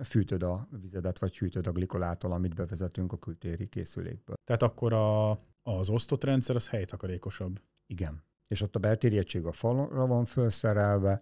fűtöd 0.04 0.43
a 0.43 0.67
vizedet, 0.82 1.20
vagy 1.20 1.38
hűtöd 1.38 1.67
a 1.67 1.72
glikolától, 1.72 2.32
amit 2.32 2.56
bevezetünk 2.56 3.12
a 3.12 3.17
kültéri 3.17 3.67
készülékből. 3.67 4.36
Tehát 4.43 4.62
akkor 4.63 4.93
a, 4.93 5.32
az 5.63 5.89
osztott 5.89 6.24
rendszer 6.24 6.56
az 6.56 6.70
helytakarékosabb. 6.70 7.62
Igen. 7.88 8.24
És 8.48 8.62
ott 8.62 8.76
a 8.76 8.80
beltéri 8.80 9.17
egység 9.17 9.46
a 9.46 9.52
falra 9.52 10.06
van 10.06 10.26
felszerelve, 10.26 11.22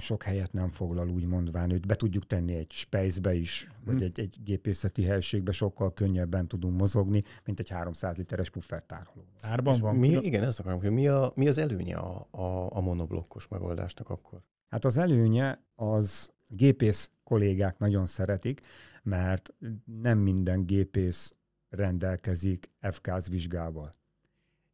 sok 0.00 0.22
helyet 0.22 0.52
nem 0.52 0.70
foglal, 0.70 1.08
úgy 1.08 1.26
mondván, 1.26 1.70
őt 1.70 1.86
be 1.86 1.94
tudjuk 1.94 2.26
tenni 2.26 2.54
egy 2.54 2.70
spejzbe 2.70 3.34
is, 3.34 3.70
vagy 3.84 3.94
Mhm. 3.94 4.02
egy, 4.04 4.20
egy 4.20 4.36
gépészeti 4.44 5.02
helységbe, 5.04 5.52
sokkal 5.52 5.92
könnyebben 5.92 6.48
tudunk 6.48 6.78
mozogni, 6.78 7.20
mint 7.44 7.58
egy 7.60 7.68
300 7.70 8.16
literes 8.16 8.50
puffertároló. 8.50 9.24
Árban 9.40 9.78
van 9.80 9.96
mi, 9.96 10.08
külön- 10.08 10.24
igen, 10.24 10.42
ezt 10.44 10.60
akarom, 10.60 10.80
hogy 10.80 10.90
mi, 10.90 11.08
a, 11.08 11.32
mi 11.36 11.48
az 11.48 11.58
előnye 11.58 11.96
a, 11.96 12.26
a, 12.30 12.76
a 12.76 12.80
monoblokkos 12.80 13.48
megoldásnak 13.48 14.08
akkor? 14.10 14.42
Hát 14.68 14.84
az 14.84 14.96
előnye 14.96 15.62
az 15.74 16.32
gépész 16.48 17.10
kollégák 17.24 17.78
nagyon 17.78 18.06
szeretik, 18.06 18.60
mert 19.02 19.54
nem 19.84 20.18
minden 20.18 20.66
gépész 20.66 21.34
rendelkezik 21.68 22.70
FKZ 22.80 23.28
vizsgával. 23.28 23.92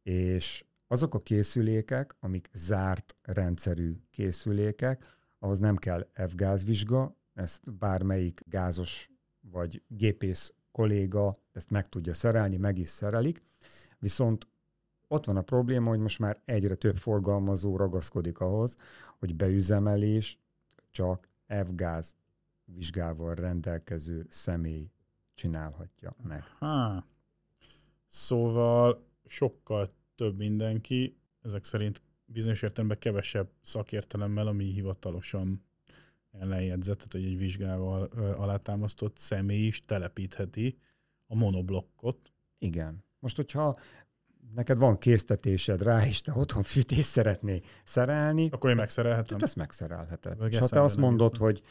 És 0.03 0.65
azok 0.91 1.13
a 1.13 1.19
készülékek, 1.19 2.15
amik 2.19 2.49
zárt 2.53 3.15
rendszerű 3.21 3.95
készülékek, 4.09 5.17
ahhoz 5.39 5.59
nem 5.59 5.75
kell 5.75 6.07
F-gáz 6.27 6.63
vizsga, 6.63 7.15
ezt 7.33 7.73
bármelyik 7.73 8.41
gázos 8.45 9.09
vagy 9.41 9.83
gépész 9.87 10.53
kolléga 10.71 11.35
ezt 11.51 11.69
meg 11.69 11.89
tudja 11.89 12.13
szerelni, 12.13 12.57
meg 12.57 12.77
is 12.77 12.89
szerelik, 12.89 13.41
viszont 13.99 14.47
ott 15.07 15.25
van 15.25 15.37
a 15.37 15.41
probléma, 15.41 15.89
hogy 15.89 15.99
most 15.99 16.19
már 16.19 16.41
egyre 16.45 16.75
több 16.75 16.97
forgalmazó 16.97 17.77
ragaszkodik 17.77 18.39
ahhoz, 18.39 18.75
hogy 19.19 19.35
beüzemelés 19.35 20.39
csak 20.89 21.29
F-gáz 21.65 22.15
vizsgával 22.65 23.35
rendelkező 23.35 24.25
személy 24.29 24.91
csinálhatja 25.33 26.15
meg. 26.23 26.43
Há. 26.59 27.05
Szóval 28.07 29.05
sokkal 29.25 29.99
több 30.21 30.37
mindenki, 30.37 31.17
ezek 31.41 31.63
szerint 31.63 32.01
bizonyos 32.25 32.61
értelemben 32.61 32.99
kevesebb 32.99 33.49
szakértelemmel, 33.61 34.47
ami 34.47 34.63
hivatalosan 34.63 35.63
ellenjegyzett, 36.31 36.97
tehát 36.97 37.11
hogy 37.11 37.23
egy 37.23 37.37
vizsgával 37.37 38.03
alátámasztott 38.37 39.17
személy 39.17 39.65
is 39.65 39.85
telepítheti 39.85 40.77
a 41.27 41.35
monoblokkot. 41.35 42.31
Igen. 42.57 43.03
Most, 43.19 43.35
hogyha 43.35 43.75
neked 44.55 44.77
van 44.77 44.97
késztetésed 44.97 45.81
rá, 45.81 46.05
és 46.05 46.21
te 46.21 46.33
otthon 46.35 46.63
fűtés 46.63 47.05
szeretné 47.05 47.61
szerelni. 47.83 48.49
Akkor 48.51 48.69
én 48.69 48.75
megszerelhetem. 48.75 49.25
Tehát 49.25 49.43
ezt 49.43 49.55
megszerelheted. 49.55 50.51
és 50.51 50.57
ha 50.57 50.67
te 50.67 50.81
azt 50.81 50.97
mondod, 50.97 51.31
jutom. 51.31 51.47
hogy 51.47 51.61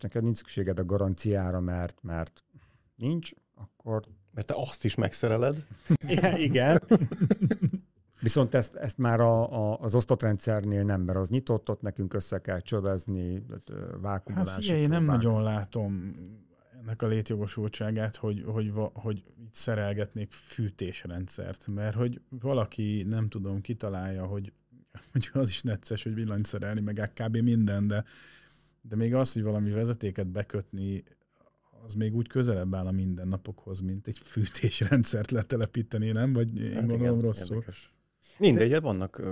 neked 0.00 0.22
nincs 0.22 0.36
szükséged 0.36 0.78
a 0.78 0.84
garanciára, 0.84 1.60
mert, 1.60 1.98
mert 2.02 2.44
nincs, 2.94 3.30
akkor... 3.54 4.04
Mert 4.30 4.46
te 4.46 4.54
azt 4.56 4.84
is 4.84 4.94
megszereled. 4.94 5.66
igen. 6.08 6.38
igen. 6.38 6.80
Viszont 8.24 8.54
ezt, 8.54 8.74
ezt 8.74 8.98
már 8.98 9.20
a, 9.20 9.52
a, 9.72 9.78
az 9.80 9.94
osztatrendszernél 9.94 10.82
nem, 10.82 11.00
mert 11.00 11.18
az 11.18 11.28
nyitott, 11.28 11.70
ott 11.70 11.80
nekünk 11.80 12.14
össze 12.14 12.40
kell 12.40 12.60
csövezni, 12.60 13.42
vákumolás. 14.00 14.48
Hát 14.48 14.60
figyelj, 14.60 14.80
én 14.80 14.88
nem 14.88 15.04
nagyon 15.04 15.42
látom 15.42 16.10
ennek 16.80 17.02
a 17.02 17.06
létjogosultságát, 17.06 18.16
hogy, 18.16 18.44
hogy, 18.46 18.70
hogy, 18.74 18.90
hogy 18.92 19.22
szerelgetnék 19.50 20.32
fűtésrendszert, 20.32 21.66
mert 21.66 21.94
hogy 21.94 22.20
valaki, 22.28 23.04
nem 23.08 23.28
tudom, 23.28 23.60
kitalálja, 23.60 24.26
hogy, 24.26 24.52
hogy 25.12 25.30
az 25.32 25.48
is 25.48 25.62
necces, 25.62 26.02
hogy 26.02 26.14
villanyt 26.14 26.46
szerelni, 26.46 26.80
meg 26.80 27.12
kb. 27.14 27.36
minden, 27.36 27.86
de, 27.86 28.04
de 28.82 28.96
még 28.96 29.14
az, 29.14 29.32
hogy 29.32 29.42
valami 29.42 29.70
vezetéket 29.70 30.26
bekötni, 30.26 31.04
az 31.84 31.94
még 31.94 32.14
úgy 32.14 32.28
közelebb 32.28 32.74
áll 32.74 32.86
a 32.86 32.90
mindennapokhoz, 32.90 33.80
mint 33.80 34.06
egy 34.06 34.18
fűtésrendszert 34.18 35.30
letelepíteni, 35.30 36.10
nem? 36.10 36.32
Vagy 36.32 36.60
én 36.60 36.72
hát 36.72 36.86
gondolom 36.86 37.18
igen, 37.18 37.20
rosszul. 37.20 37.54
Érdekes. 37.54 37.93
Mindegy, 38.38 38.72
hát 38.72 38.82
vannak 38.82 39.22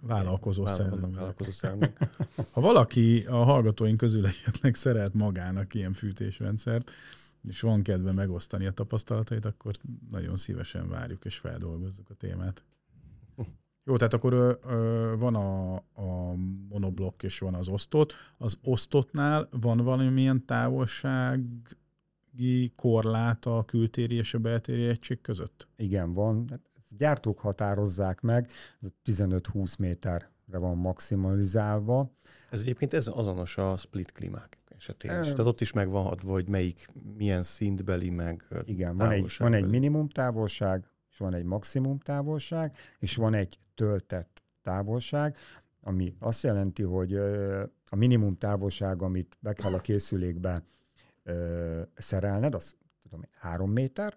vállalkozó 0.00 0.66
szervezetek. 0.66 1.96
Ha 2.52 2.60
valaki 2.60 3.24
a 3.24 3.36
hallgatóink 3.36 3.96
közül 3.96 4.26
esetleg 4.26 4.74
szeret 4.74 5.14
magának 5.14 5.74
ilyen 5.74 5.92
fűtésrendszert, 5.92 6.90
és 7.48 7.60
van 7.60 7.82
kedve 7.82 8.12
megosztani 8.12 8.66
a 8.66 8.70
tapasztalatait, 8.70 9.44
akkor 9.44 9.74
nagyon 10.10 10.36
szívesen 10.36 10.88
várjuk 10.88 11.24
és 11.24 11.36
feldolgozzuk 11.36 12.10
a 12.10 12.14
témát. 12.14 12.62
Jó, 13.84 13.96
tehát 13.96 14.14
akkor 14.14 14.32
ö, 14.32 14.52
ö, 14.62 15.14
van 15.18 15.34
a, 15.34 15.74
a 15.74 16.34
monoblokk 16.68 17.22
és 17.22 17.38
van 17.38 17.54
az 17.54 17.68
osztott. 17.68 18.12
Az 18.38 18.58
osztottnál 18.64 19.48
van 19.50 19.76
valamilyen 19.76 20.44
távolsági 20.44 21.42
korlát 22.76 23.46
a 23.46 23.64
kültéri 23.66 24.14
és 24.14 24.34
a 24.34 24.38
beltéri 24.38 24.86
egység 24.86 25.20
között? 25.20 25.68
Igen, 25.76 26.12
van. 26.12 26.62
Gyártók 26.98 27.38
határozzák 27.38 28.20
meg, 28.20 28.50
ez 28.80 28.88
15-20 29.04 29.78
méterre 29.78 30.28
van 30.46 30.76
maximalizálva. 30.76 32.10
Ez 32.50 32.60
egyébként 32.60 32.92
ez 32.92 33.06
azonos 33.06 33.58
a 33.58 33.76
split 33.76 34.12
klímák 34.12 34.58
esetén 34.78 35.20
is. 35.20 35.26
Tehát 35.26 35.46
ott 35.46 35.60
is 35.60 35.72
megvan 35.72 36.06
adva, 36.06 36.32
hogy 36.32 36.48
melyik, 36.48 36.88
milyen 37.16 37.42
szintbeli, 37.42 38.10
meg 38.10 38.46
Igen, 38.64 38.96
van 38.96 39.10
egy, 39.10 39.34
van 39.38 39.54
egy 39.54 39.68
minimum 39.68 40.08
távolság, 40.08 40.90
és 41.10 41.18
van 41.18 41.34
egy 41.34 41.44
maximum 41.44 41.98
távolság, 41.98 42.74
és 42.98 43.16
van 43.16 43.34
egy 43.34 43.58
töltett 43.74 44.42
távolság, 44.62 45.36
ami 45.80 46.14
azt 46.18 46.42
jelenti, 46.42 46.82
hogy 46.82 47.14
a 47.88 47.96
minimum 47.96 48.36
távolság, 48.36 49.02
amit 49.02 49.36
be 49.40 49.52
kell 49.52 49.74
a 49.74 49.80
készülékbe 49.80 50.62
szerelned, 51.96 52.54
az 52.54 52.76
tudom, 53.02 53.24
három 53.32 53.70
méter, 53.70 54.14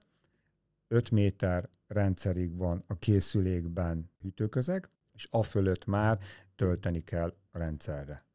5 0.88 1.12
méter 1.12 1.70
rendszerig 1.92 2.58
van 2.58 2.84
a 2.88 2.98
készülékben 2.98 4.10
hűtőközeg, 4.22 4.90
és 5.14 5.28
a 5.32 5.44
fölött 5.44 5.86
már 5.86 6.20
tölteni 6.56 7.04
kell 7.04 7.34
a 7.52 7.58
rendszerre. 7.58 8.26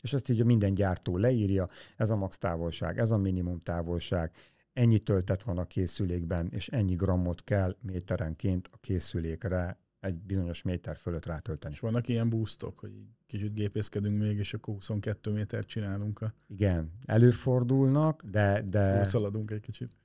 És 0.00 0.12
ezt 0.12 0.28
így 0.28 0.44
minden 0.44 0.74
gyártó 0.74 1.16
leírja, 1.16 1.68
ez 1.96 2.10
a 2.10 2.16
max 2.16 2.38
távolság, 2.38 2.98
ez 2.98 3.10
a 3.10 3.16
minimum 3.16 3.62
távolság, 3.62 4.32
ennyi 4.72 4.98
töltet 4.98 5.42
van 5.42 5.58
a 5.58 5.66
készülékben, 5.66 6.48
és 6.50 6.68
ennyi 6.68 6.94
grammot 6.94 7.44
kell 7.44 7.76
méterenként 7.80 8.68
a 8.72 8.76
készülékre 8.76 9.78
egy 10.00 10.14
bizonyos 10.14 10.62
méter 10.62 10.96
fölött 10.96 11.26
rátölteni. 11.26 11.74
És 11.74 11.80
vannak 11.80 12.08
ilyen 12.08 12.28
boostok, 12.28 12.78
hogy 12.78 12.92
kicsit 13.26 13.54
gépészkedünk 13.54 14.18
még, 14.18 14.38
és 14.38 14.54
akkor 14.54 14.74
22 14.74 15.30
méter 15.30 15.64
csinálunk 15.64 16.20
a... 16.20 16.34
Igen, 16.46 16.90
előfordulnak, 17.04 18.22
de... 18.24 18.62
de... 18.68 19.04
szaladunk 19.04 19.50
egy 19.50 19.60
kicsit. 19.60 19.96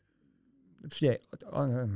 Figyelj, 0.88 1.18
a, 1.30 1.60
a, 1.60 1.88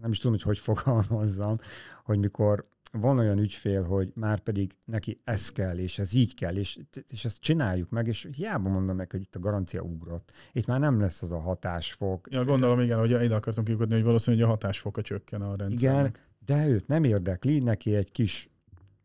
nem 0.00 0.10
is 0.10 0.18
tudom, 0.18 0.32
hogy 0.32 0.42
hogy 0.42 0.58
fogalmazzam, 0.58 1.58
hogy 2.04 2.18
mikor 2.18 2.70
van 2.92 3.18
olyan 3.18 3.38
ügyfél, 3.38 3.82
hogy 3.82 4.12
már 4.14 4.38
pedig 4.38 4.76
neki 4.84 5.20
ez 5.24 5.52
kell, 5.52 5.78
és 5.78 5.98
ez 5.98 6.14
így 6.14 6.34
kell, 6.34 6.56
és, 6.56 6.78
és 7.08 7.24
ezt 7.24 7.40
csináljuk 7.40 7.90
meg, 7.90 8.06
és 8.06 8.28
hiába 8.36 8.68
mondom 8.68 8.96
meg, 8.96 9.10
hogy 9.10 9.20
itt 9.20 9.34
a 9.34 9.38
garancia 9.38 9.80
ugrott. 9.80 10.32
Itt 10.52 10.66
már 10.66 10.80
nem 10.80 11.00
lesz 11.00 11.22
az 11.22 11.32
a 11.32 11.40
hatásfok. 11.40 12.28
Ja, 12.30 12.44
gondolom, 12.44 12.80
igen, 12.80 12.98
hogy 12.98 13.10
ide 13.10 13.34
akartam 13.34 13.64
kiugodni, 13.64 13.94
hogy 13.94 14.04
valószínűleg 14.04 14.46
a 14.46 14.50
hatásfoka 14.50 15.02
csökken 15.02 15.42
a 15.42 15.56
rendszernek. 15.56 16.22
Igen, 16.46 16.64
de 16.64 16.68
őt 16.68 16.86
nem 16.86 17.04
érdekli, 17.04 17.58
neki 17.58 17.94
egy 17.94 18.12
kis 18.12 18.50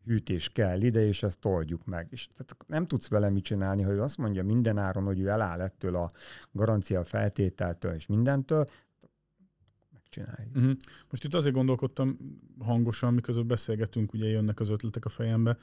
hűtés 0.04 0.48
kell 0.48 0.80
ide, 0.80 1.06
és 1.06 1.22
ezt 1.22 1.44
oldjuk 1.44 1.84
meg. 1.84 2.06
És 2.10 2.28
tehát 2.28 2.56
nem 2.66 2.86
tudsz 2.86 3.08
vele 3.08 3.30
mit 3.30 3.44
csinálni, 3.44 3.82
hogy 3.82 3.98
azt 3.98 4.16
mondja 4.16 4.44
minden 4.44 4.78
áron, 4.78 5.04
hogy 5.04 5.20
ő 5.20 5.28
eláll 5.28 5.60
ettől 5.60 5.96
a 5.96 6.10
garancia 6.52 7.04
feltételtől 7.04 7.94
és 7.94 8.06
mindentől, 8.06 8.64
megcsináljuk. 10.08 10.56
Uh-huh. 10.56 10.76
Most 11.10 11.24
itt 11.24 11.34
azért 11.34 11.54
gondolkodtam 11.54 12.18
hangosan, 12.58 13.14
miközben 13.14 13.46
beszélgetünk, 13.46 14.12
ugye 14.12 14.28
jönnek 14.28 14.60
az 14.60 14.70
ötletek 14.70 15.04
a 15.04 15.08
fejembe, 15.08 15.58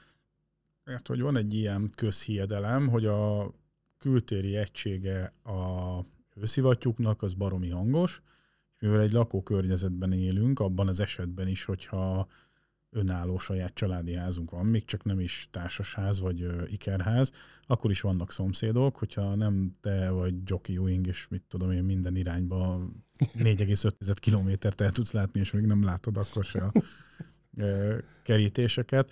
mert 0.84 1.06
hogy 1.06 1.20
van 1.20 1.36
egy 1.36 1.54
ilyen 1.54 1.90
közhiedelem, 1.94 2.88
hogy 2.88 3.06
a 3.06 3.52
kültéri 3.98 4.56
egysége 4.56 5.32
a 5.42 6.00
őszivattyúknak 6.34 7.22
az 7.22 7.34
baromi 7.34 7.70
hangos, 7.70 8.22
és 8.74 8.80
mivel 8.80 9.00
egy 9.00 9.12
lakókörnyezetben 9.12 10.12
élünk, 10.12 10.60
abban 10.60 10.88
az 10.88 11.00
esetben 11.00 11.48
is, 11.48 11.64
hogyha 11.64 12.28
önálló 12.90 13.38
saját 13.38 13.74
családi 13.74 14.14
házunk 14.14 14.50
van, 14.50 14.66
még 14.66 14.84
csak 14.84 15.04
nem 15.04 15.20
is 15.20 15.48
társasház 15.50 16.20
vagy 16.20 16.42
ö, 16.42 16.62
ikerház, 16.66 17.32
akkor 17.66 17.90
is 17.90 18.00
vannak 18.00 18.32
szomszédok, 18.32 18.96
hogyha 18.96 19.34
nem 19.34 19.76
te 19.80 20.10
vagy 20.10 20.34
Jockey 20.44 20.78
Wing, 20.78 21.06
és 21.06 21.28
mit 21.28 21.42
tudom 21.48 21.70
én 21.70 21.82
minden 21.82 22.16
irányba 22.16 22.88
4,5 23.18 24.16
kilométert 24.20 24.80
el 24.80 24.92
tudsz 24.92 25.12
látni, 25.12 25.40
és 25.40 25.50
még 25.50 25.64
nem 25.64 25.84
látod 25.84 26.16
akkor 26.16 26.44
se 26.44 26.62
a 26.62 26.72
ö, 27.56 27.98
kerítéseket, 28.22 29.10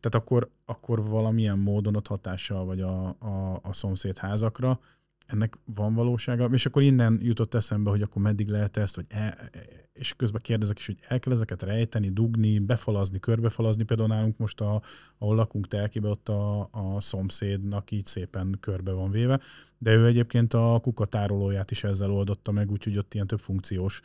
tehát 0.00 0.26
akkor, 0.26 0.50
akkor 0.64 1.06
valamilyen 1.06 1.58
módon 1.58 1.96
ott 1.96 2.06
hatással 2.06 2.64
vagy 2.64 2.80
a, 2.80 3.08
a, 3.08 3.60
a 3.62 3.72
szomszéd 3.72 4.18
házakra, 4.18 4.80
ennek 5.26 5.58
van 5.64 5.94
valósága, 5.94 6.44
és 6.44 6.66
akkor 6.66 6.82
innen 6.82 7.18
jutott 7.22 7.54
eszembe, 7.54 7.90
hogy 7.90 8.02
akkor 8.02 8.22
meddig 8.22 8.48
lehet 8.48 8.76
ezt, 8.76 8.94
hogy 8.94 9.04
el, 9.08 9.50
és 9.92 10.14
közben 10.16 10.40
kérdezek 10.44 10.78
is, 10.78 10.86
hogy 10.86 10.98
el 11.08 11.18
kell 11.18 11.32
ezeket 11.32 11.62
rejteni, 11.62 12.10
dugni, 12.10 12.58
befalazni, 12.58 13.20
körbefalazni, 13.20 13.82
például 13.82 14.08
nálunk 14.08 14.36
most, 14.36 14.60
a, 14.60 14.82
ahol 15.18 15.36
lakunk 15.36 15.68
telkibe, 15.68 16.08
ott 16.08 16.28
a, 16.28 16.60
a 16.60 17.00
szomszédnak 17.00 17.90
így 17.90 18.06
szépen 18.06 18.56
körbe 18.60 18.92
van 18.92 19.10
véve, 19.10 19.40
de 19.78 19.94
ő 19.94 20.06
egyébként 20.06 20.54
a 20.54 20.78
kukatárolóját 20.82 21.70
is 21.70 21.84
ezzel 21.84 22.10
oldotta 22.10 22.52
meg, 22.52 22.70
úgyhogy 22.70 22.98
ott 22.98 23.14
ilyen 23.14 23.26
több 23.26 23.40
funkciós 23.40 24.02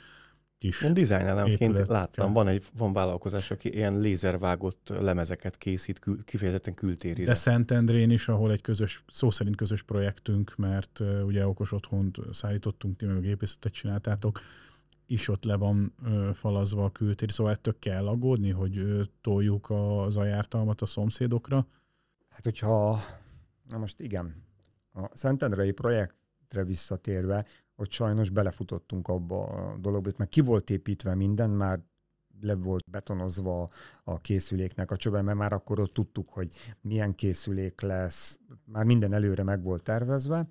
kis 0.59 0.81
Én 0.81 0.93
dizájnelemként 0.93 1.87
láttam, 1.87 2.33
van 2.33 2.47
egy 2.47 2.63
van 2.77 2.93
vállalkozás, 2.93 3.51
aki 3.51 3.73
ilyen 3.73 3.99
lézervágott 3.99 4.93
lemezeket 4.99 5.57
készít, 5.57 5.99
kül, 5.99 6.23
kifejezetten 6.23 6.73
kültérire. 6.73 7.27
De 7.27 7.33
Szentendrén 7.33 8.09
is, 8.09 8.27
ahol 8.27 8.51
egy 8.51 8.61
közös, 8.61 9.03
szó 9.07 9.29
szerint 9.29 9.55
közös 9.55 9.83
projektünk, 9.83 10.55
mert 10.55 10.99
uh, 10.99 11.25
ugye 11.25 11.47
okos 11.47 11.71
otthont 11.71 12.17
szállítottunk, 12.31 12.97
ti 12.97 13.05
meg 13.05 13.15
a 13.15 13.19
gépészetet 13.19 13.73
csináltátok, 13.73 14.41
is 15.07 15.27
ott 15.27 15.43
le 15.43 15.55
van 15.55 15.93
ö, 16.03 16.29
falazva 16.33 16.83
a 16.83 16.91
kültér, 16.91 17.31
szóval 17.31 17.53
ettől 17.53 17.75
kell 17.79 18.07
aggódni, 18.07 18.49
hogy 18.49 18.77
ö, 18.77 19.03
toljuk 19.21 19.69
az 19.69 20.17
ajártalmat 20.17 20.81
a 20.81 20.85
szomszédokra? 20.85 21.67
Hát 22.29 22.43
hogyha, 22.43 22.99
na 23.69 23.77
most 23.77 23.99
igen, 23.99 24.43
a 24.93 25.09
Szentendrei 25.13 25.71
projektre 25.71 26.63
visszatérve, 26.63 27.45
hogy 27.75 27.91
sajnos 27.91 28.29
belefutottunk 28.29 29.07
abba 29.07 29.43
a 29.43 29.77
dologba, 29.77 30.11
mert 30.17 30.29
ki 30.29 30.41
volt 30.41 30.69
építve 30.69 31.15
minden, 31.15 31.49
már 31.49 31.79
le 32.41 32.55
volt 32.55 32.89
betonozva 32.89 33.69
a 34.03 34.21
készüléknek 34.21 34.91
a 34.91 34.95
csöve, 34.95 35.21
mert 35.21 35.37
már 35.37 35.53
akkor 35.53 35.79
ott 35.79 35.93
tudtuk, 35.93 36.29
hogy 36.29 36.49
milyen 36.81 37.15
készülék 37.15 37.81
lesz, 37.81 38.39
már 38.65 38.83
minden 38.83 39.13
előre 39.13 39.43
meg 39.43 39.63
volt 39.63 39.83
tervezve, 39.83 40.47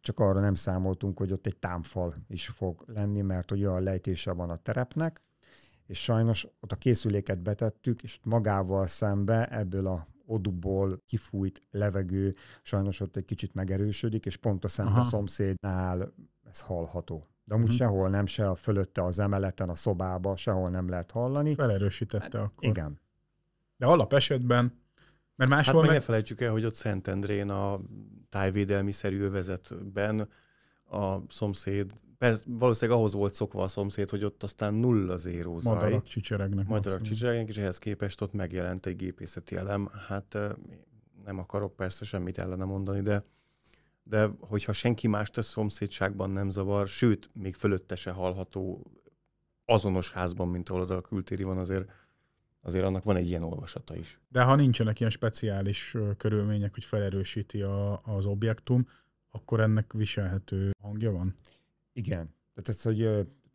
csak 0.00 0.20
arra 0.20 0.40
nem 0.40 0.54
számoltunk, 0.54 1.18
hogy 1.18 1.32
ott 1.32 1.46
egy 1.46 1.56
támfal 1.56 2.14
is 2.28 2.48
fog 2.48 2.84
lenni, 2.86 3.20
mert 3.20 3.50
hogy 3.50 3.64
olyan 3.64 3.82
lejtése 3.82 4.32
van 4.32 4.50
a 4.50 4.56
terepnek, 4.56 5.22
és 5.86 6.02
sajnos 6.02 6.48
ott 6.60 6.72
a 6.72 6.76
készüléket 6.76 7.38
betettük, 7.38 8.02
és 8.02 8.18
magával 8.22 8.86
szembe 8.86 9.46
ebből 9.46 9.86
a 9.86 10.06
odúból 10.26 11.02
kifújt 11.06 11.62
levegő 11.70 12.34
sajnos 12.62 13.00
ott 13.00 13.16
egy 13.16 13.24
kicsit 13.24 13.54
megerősödik, 13.54 14.26
és 14.26 14.36
pont 14.36 14.64
a 14.64 14.68
szembe 14.68 14.90
Aha. 14.92 15.02
szomszédnál 15.02 16.12
ez 16.50 16.60
hallható. 16.60 17.26
De 17.44 17.54
amúgy 17.54 17.66
Mhm. 17.66 17.76
sehol 17.76 18.08
nem, 18.08 18.26
se 18.26 18.50
a 18.50 18.54
fölötte 18.54 19.04
az 19.04 19.18
emeleten, 19.18 19.68
a 19.68 19.74
szobába, 19.74 20.36
sehol 20.36 20.70
nem 20.70 20.88
lehet 20.88 21.10
hallani. 21.10 21.54
Felerősítette 21.54 22.40
akkor. 22.40 22.68
Igen. 22.68 23.00
De 23.76 23.86
alap 23.86 24.12
esetben, 24.12 24.72
mert 25.38 25.50
Hát 25.50 25.58
máshol 25.64 25.80
meg 25.80 25.90
meg... 25.90 25.98
ne 25.98 26.04
felejtsük 26.04 26.40
el, 26.40 26.52
hogy 26.52 26.64
ott 26.64 26.74
Szentendrén 26.74 27.50
a 27.50 27.80
tájvédelmi 28.28 28.92
szerű 28.92 29.20
övezetben 29.20 30.28
a 30.90 31.16
szomszéd, 31.28 31.92
persze 32.18 32.42
valószínűleg 32.46 32.98
ahhoz 32.98 33.12
volt 33.12 33.34
szokva 33.34 33.62
a 33.62 33.68
szomszéd, 33.68 34.10
hogy 34.10 34.24
ott 34.24 34.42
aztán 34.42 34.74
nulla 34.74 35.16
zéró 35.16 35.58
zaj. 35.58 35.74
Madarak 35.74 36.04
csicseregnek. 36.04 36.66
Madarak 36.66 37.00
csicseregnek, 37.00 37.48
és 37.48 37.56
ehhez 37.56 37.78
képest 37.78 38.20
ott 38.20 38.32
megjelent 38.32 38.86
egy 38.86 38.96
gépészeti 38.96 39.56
elem. 39.56 39.90
Hát 40.08 40.38
nem 41.24 41.38
akarok 41.38 41.76
persze 41.76 42.04
semmit 42.04 42.38
ellene 42.38 42.64
mondani, 42.64 43.00
de 43.00 43.24
de 44.02 44.30
hogyha 44.40 44.72
senki 44.72 45.08
más 45.08 45.30
a 45.34 45.42
szomszédságban 45.42 46.30
nem 46.30 46.50
zavar, 46.50 46.88
sőt, 46.88 47.30
még 47.32 47.54
fölötte 47.54 47.96
se 47.96 48.10
hallható 48.10 48.86
azonos 49.64 50.10
házban, 50.10 50.48
mint 50.48 50.68
ahol 50.68 50.80
az 50.80 50.90
a 50.90 51.00
kültéri 51.00 51.42
van, 51.42 51.58
azért, 51.58 51.90
azért 52.60 52.84
annak 52.84 53.04
van 53.04 53.16
egy 53.16 53.26
ilyen 53.28 53.42
olvasata 53.42 53.96
is. 53.96 54.18
De 54.28 54.42
ha 54.42 54.54
nincsenek 54.54 55.00
ilyen 55.00 55.12
speciális 55.12 55.96
körülmények, 56.16 56.74
hogy 56.74 56.84
felerősíti 56.84 57.62
a, 57.62 58.00
az 58.04 58.26
objektum, 58.26 58.86
akkor 59.30 59.60
ennek 59.60 59.92
viselhető 59.92 60.70
hangja 60.82 61.12
van? 61.12 61.34
Igen. 61.92 62.34
Tehát 62.54 62.68
ez, 62.68 62.82
hogy 62.82 62.98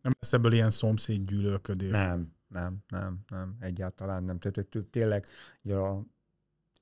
Nem 0.01 0.13
lesz 0.19 0.33
ebből 0.33 0.53
ilyen 0.53 0.69
szomszéd 0.69 1.25
gyűlölködés. 1.25 1.89
nem, 1.89 2.33
nem, 2.47 2.77
nem, 2.87 3.19
nem, 3.29 3.55
egyáltalán 3.59 4.23
nem. 4.23 4.39
Tehát 4.39 4.67
tényleg 4.91 5.25
ugye 5.61 5.75
a 5.75 6.03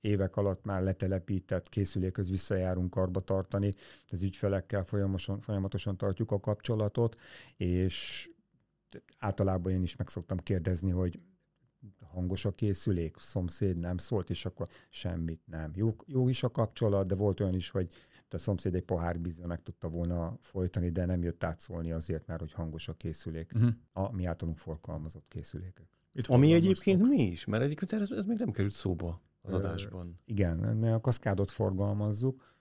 évek 0.02 0.36
alatt 0.36 0.66
már 0.66 0.82
letelepített 0.82 1.70
készülékhöz 1.70 2.30
visszajárunk 2.30 2.90
karba 2.90 3.20
tartani, 3.20 3.74
az 4.08 4.24
ügyfelekkel 4.24 4.84
folyamatosan, 4.84 5.42
folyamatosan 5.42 5.98
tartjuk 5.98 6.32
a 6.32 6.40
kapcsolatot, 6.40 7.22
és 7.58 8.30
általában 9.18 9.72
én 9.72 9.84
is 9.84 9.96
meg 9.96 10.10
szoktam 10.10 10.38
kérdezni, 10.38 10.92
hogy 10.92 11.20
hangos 12.14 12.46
a 12.46 12.52
készülék, 12.52 13.16
szomszéd 13.18 13.78
nem 13.78 13.98
szólt, 13.98 14.30
és 14.30 14.46
akkor 14.46 14.68
semmit 14.90 15.42
nem. 15.46 15.72
Jó, 15.76 15.96
jó 16.06 16.30
is 16.30 16.44
a 16.44 16.52
kapcsolat, 16.52 17.08
de 17.08 17.16
volt 17.16 17.40
olyan 17.40 17.54
is, 17.54 17.70
hogy 17.70 17.88
a 18.34 18.38
szomszéd 18.38 18.76
egy 18.76 18.84
pohár 18.84 19.22
vízzel 19.22 19.48
meg 19.48 19.64
tudta 19.64 19.90
volna 19.90 20.38
folytani, 20.42 20.90
de 20.90 21.06
nem 21.06 21.24
jött 21.24 21.44
átszólni 21.44 21.92
azért, 21.92 22.28
mert 22.28 22.40
hogy 22.40 22.52
hangos 22.52 22.88
a 22.88 22.94
készülék. 22.94 23.52
Uh-huh. 23.56 23.72
A 23.94 24.12
mi 24.12 24.26
általunk 24.26 24.58
forgalmazott 24.58 25.26
készülékek. 25.28 25.88
Itt 26.14 26.28
Ami 26.28 26.54
egyébként 26.54 27.08
mi 27.08 27.22
is, 27.22 27.46
mert 27.46 27.64
egyébként 27.64 27.92
ez, 27.92 28.12
ez 28.12 28.26
még 28.26 28.38
nem 28.38 28.52
került 28.52 28.74
szóba 28.74 29.22
az 29.42 29.54
Ö, 29.54 29.56
adásban. 29.56 30.20
Igen, 30.26 30.58
mi 30.58 30.88
a 30.88 31.02
kaszkádot 31.02 31.52
forgalmazzuk, 31.52 32.56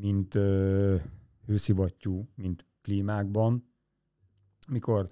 mint 0.00 0.34
ö, 0.34 0.96
hőszivattyú, 1.46 2.28
mint 2.34 2.66
klímákban. 2.82 3.72
Mikor 4.68 5.08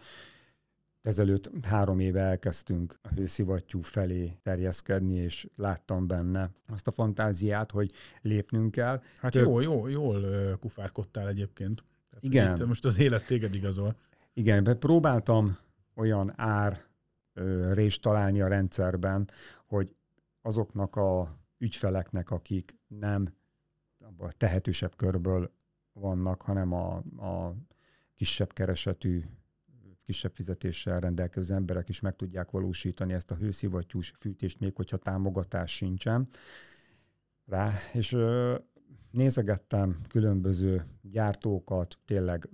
ezelőtt 1.03 1.51
három 1.63 2.01
éve 2.01 2.21
elkezdtünk 2.21 2.99
a 3.03 3.09
hőszivattyú 3.09 3.83
felé 3.83 4.39
terjeszkedni, 4.43 5.15
és 5.15 5.49
láttam 5.57 6.07
benne 6.07 6.51
azt 6.67 6.87
a 6.87 6.93
fantáziát, 6.93 7.71
hogy 7.71 7.93
lépnünk 8.21 8.71
kell. 8.71 9.03
Hát 9.21 9.33
Több- 9.33 9.45
jó, 9.45 9.61
jó, 9.61 9.89
jól 9.89 10.57
kufárkodtál 10.61 11.29
egyébként. 11.29 11.85
Tehát, 12.09 12.25
Igen. 12.25 12.57
Itt 12.57 12.67
most 12.67 12.85
az 12.85 12.99
élet 12.99 13.27
téged 13.27 13.55
igazol. 13.55 13.97
Igen, 14.33 14.65
be 14.65 14.75
próbáltam 14.75 15.59
olyan 15.95 16.33
ár 16.37 16.85
ö, 17.33 17.73
rést 17.73 18.03
találni 18.03 18.41
a 18.41 18.49
rendszerben, 18.49 19.31
hogy 19.67 19.95
azoknak 20.43 20.97
a 20.97 21.37
ügyfeleknek, 21.59 22.31
akik 22.31 22.79
nem 22.87 23.35
a 24.19 24.33
tehetősebb 24.33 24.97
körből 24.97 25.53
vannak, 25.93 26.43
hanem 26.43 26.73
a, 26.73 26.97
a 27.17 27.55
kisebb 28.15 28.53
keresetű, 28.53 29.21
kisebb 30.13 30.35
fizetéssel 30.35 31.01
rendelkező 31.01 31.55
emberek 31.55 31.89
is 31.89 32.01
meg 32.01 32.17
tudják 32.17 32.51
valósítani 32.51 33.13
ezt 33.13 33.31
a 33.31 33.35
hőszivattyús 33.35 34.15
fűtést, 34.19 34.61
még 34.61 34.77
hogyha 34.77 34.97
támogatás 34.97 35.77
sincsen 35.77 36.29
rá. 37.45 37.73
És 37.93 38.13
ö, 38.13 38.57
nézegettem 39.11 40.01
különböző 40.09 40.85
gyártókat, 41.03 41.99
tényleg 42.05 42.49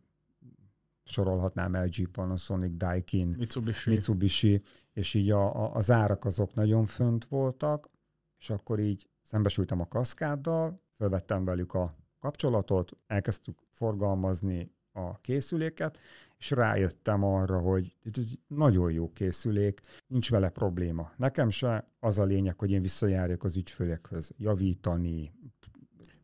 sorolhatnám 1.04 1.76
LG, 1.84 2.08
Panasonic, 2.08 2.76
Daikin, 2.76 3.28
Mitsubishi. 3.38 3.90
Mitsubishi, 3.90 4.62
és 4.92 5.14
így 5.14 5.30
a, 5.30 5.64
a, 5.64 5.74
az 5.74 5.90
árak 5.90 6.24
azok 6.24 6.54
nagyon 6.54 6.86
fönt 6.86 7.24
voltak, 7.24 7.90
és 8.38 8.50
akkor 8.50 8.80
így 8.80 9.08
szembesültem 9.20 9.80
a 9.80 9.88
kaszkáddal, 9.88 10.82
felvettem 10.96 11.44
velük 11.44 11.74
a 11.74 11.96
kapcsolatot, 12.18 12.92
elkezdtük 13.06 13.58
forgalmazni 13.72 14.76
a 14.92 15.20
készüléket, 15.20 16.00
és 16.38 16.50
rájöttem 16.50 17.24
arra, 17.24 17.58
hogy 17.58 17.96
ez 18.04 18.12
egy 18.14 18.38
nagyon 18.46 18.92
jó 18.92 19.12
készülék, 19.12 19.80
nincs 20.06 20.30
vele 20.30 20.48
probléma. 20.48 21.12
Nekem 21.16 21.50
se 21.50 21.88
az 22.00 22.18
a 22.18 22.24
lényeg, 22.24 22.58
hogy 22.58 22.70
én 22.70 22.82
visszajárjak 22.82 23.44
az 23.44 23.56
ügyfélekhez, 23.56 24.30
javítani. 24.36 25.32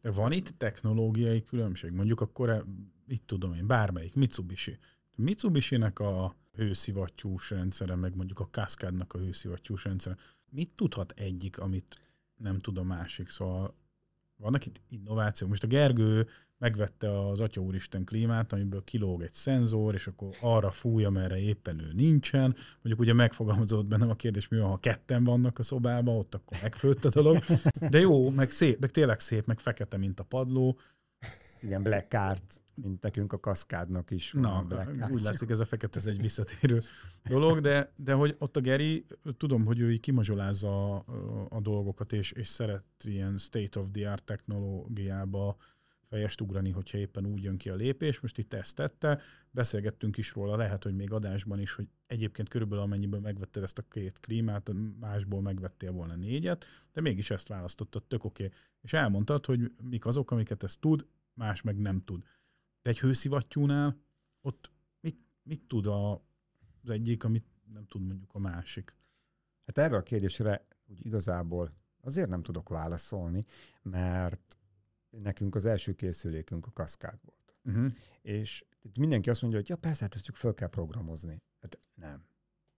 De 0.00 0.10
van 0.10 0.32
itt 0.32 0.48
technológiai 0.58 1.42
különbség? 1.42 1.90
Mondjuk 1.90 2.20
akkor, 2.20 2.50
e- 2.50 2.64
itt 3.06 3.26
tudom 3.26 3.54
én, 3.54 3.66
bármelyik, 3.66 4.14
Mitsubishi. 4.14 4.78
Mitsubishi-nek 5.14 5.98
a 5.98 6.34
hőszivattyús 6.52 7.50
rendszere, 7.50 7.94
meg 7.94 8.16
mondjuk 8.16 8.40
a 8.40 8.48
Cascade-nak 8.50 9.12
a 9.12 9.18
hőszivattyús 9.18 9.84
rendszere. 9.84 10.16
Mit 10.50 10.70
tudhat 10.74 11.12
egyik, 11.16 11.58
amit 11.58 12.00
nem 12.36 12.58
tud 12.58 12.78
a 12.78 12.82
másik? 12.82 13.28
Szóval 13.28 13.74
vannak 14.36 14.66
itt 14.66 14.80
innovációk. 14.88 15.48
Most 15.48 15.64
a 15.64 15.66
Gergő 15.66 16.26
megvette 16.58 17.28
az 17.28 17.40
Atya 17.40 17.60
Úristen 17.60 18.04
klímát, 18.04 18.52
amiből 18.52 18.84
kilóg 18.84 19.22
egy 19.22 19.32
szenzor, 19.34 19.94
és 19.94 20.06
akkor 20.06 20.28
arra 20.40 20.70
fújja, 20.70 21.10
merre 21.10 21.38
éppen 21.38 21.80
ő 21.80 21.92
nincsen. 21.92 22.56
Mondjuk 22.74 22.98
ugye 22.98 23.12
megfogalmazott 23.12 23.86
bennem 23.86 24.10
a 24.10 24.14
kérdés, 24.14 24.48
mi 24.48 24.58
van, 24.58 24.70
ha 24.70 24.76
ketten 24.76 25.24
vannak 25.24 25.58
a 25.58 25.62
szobában, 25.62 26.16
ott 26.16 26.34
akkor 26.34 26.58
megfőtt 26.62 27.04
a 27.04 27.08
dolog. 27.08 27.44
De 27.90 27.98
jó, 27.98 28.30
meg 28.30 28.50
szép, 28.50 28.80
meg 28.80 28.90
tényleg 28.90 29.20
szép, 29.20 29.46
meg 29.46 29.58
fekete, 29.58 29.96
mint 29.96 30.20
a 30.20 30.24
padló. 30.24 30.78
Igen, 31.60 31.82
Black 31.82 32.12
Art, 32.12 32.62
mint 32.74 33.02
nekünk 33.02 33.32
a 33.32 33.40
kaszkádnak 33.40 34.10
is 34.10 34.32
Na, 34.32 34.64
Black 34.68 34.88
Art. 35.00 35.10
úgy 35.10 35.22
látszik, 35.22 35.50
ez 35.50 35.60
a 35.60 35.64
fekete, 35.64 35.98
ez 35.98 36.06
egy 36.06 36.20
visszatérő 36.20 36.82
dolog, 37.24 37.60
de, 37.60 37.92
de 37.96 38.12
hogy 38.12 38.36
ott 38.38 38.56
a 38.56 38.60
Geri, 38.60 39.06
tudom, 39.36 39.64
hogy 39.64 39.80
ő 39.80 39.92
így 39.92 40.00
kimazsolázza 40.00 40.94
a, 40.94 41.04
a 41.48 41.60
dolgokat, 41.60 42.12
és, 42.12 42.32
és 42.32 42.48
szeret 42.48 42.84
ilyen 43.04 43.38
state-of-the-art 43.38 44.24
technológiába 44.24 45.56
fejest 46.14 46.40
ugrani, 46.40 46.70
hogyha 46.70 46.98
éppen 46.98 47.26
úgy 47.26 47.42
jön 47.42 47.56
ki 47.56 47.68
a 47.68 47.74
lépés. 47.74 48.20
Most 48.20 48.38
itt 48.38 48.52
ezt 48.52 48.74
tette, 48.74 49.20
beszélgettünk 49.50 50.16
is 50.16 50.32
róla, 50.32 50.56
lehet, 50.56 50.82
hogy 50.82 50.94
még 50.94 51.12
adásban 51.12 51.60
is, 51.60 51.72
hogy 51.72 51.88
egyébként 52.06 52.48
körülbelül 52.48 52.84
amennyiben 52.84 53.20
megvetted 53.20 53.62
ezt 53.62 53.78
a 53.78 53.82
két 53.82 54.20
klímát, 54.20 54.70
másból 55.00 55.40
megvettél 55.40 55.92
volna 55.92 56.14
négyet, 56.14 56.64
de 56.92 57.00
mégis 57.00 57.30
ezt 57.30 57.48
választottad, 57.48 58.04
tök 58.04 58.24
oké. 58.24 58.50
És 58.80 58.92
elmondtad, 58.92 59.46
hogy 59.46 59.72
mik 59.82 60.06
azok, 60.06 60.30
amiket 60.30 60.62
ez 60.62 60.76
tud, 60.76 61.06
más 61.32 61.62
meg 61.62 61.78
nem 61.78 62.00
tud. 62.00 62.24
De 62.82 62.90
egy 62.90 63.00
hőszivattyúnál 63.00 63.96
ott 64.40 64.70
mit, 65.00 65.18
mit 65.42 65.62
tud 65.62 65.86
a, 65.86 66.12
az 66.82 66.90
egyik, 66.90 67.24
amit 67.24 67.46
nem 67.72 67.86
tud 67.86 68.02
mondjuk 68.06 68.34
a 68.34 68.38
másik? 68.38 68.96
Hát 69.66 69.78
erre 69.78 69.96
a 69.96 70.02
kérdésre 70.02 70.66
úgy 70.86 71.06
igazából 71.06 71.72
azért 72.00 72.28
nem 72.28 72.42
tudok 72.42 72.68
válaszolni, 72.68 73.44
mert 73.82 74.53
nekünk 75.22 75.54
az 75.54 75.64
első 75.64 75.92
készülékünk 75.92 76.66
a 76.66 76.70
kaszkád 76.70 77.18
volt. 77.22 77.54
Uh-huh. 77.64 77.92
És 78.22 78.64
mindenki 78.94 79.30
azt 79.30 79.40
mondja, 79.40 79.60
hogy 79.60 79.68
ja 79.68 79.76
persze, 79.76 80.02
hát 80.04 80.14
ezt 80.14 80.24
csak 80.24 80.36
fel 80.36 80.54
kell 80.54 80.68
programozni. 80.68 81.42
Hát 81.60 81.78
nem. 81.94 82.24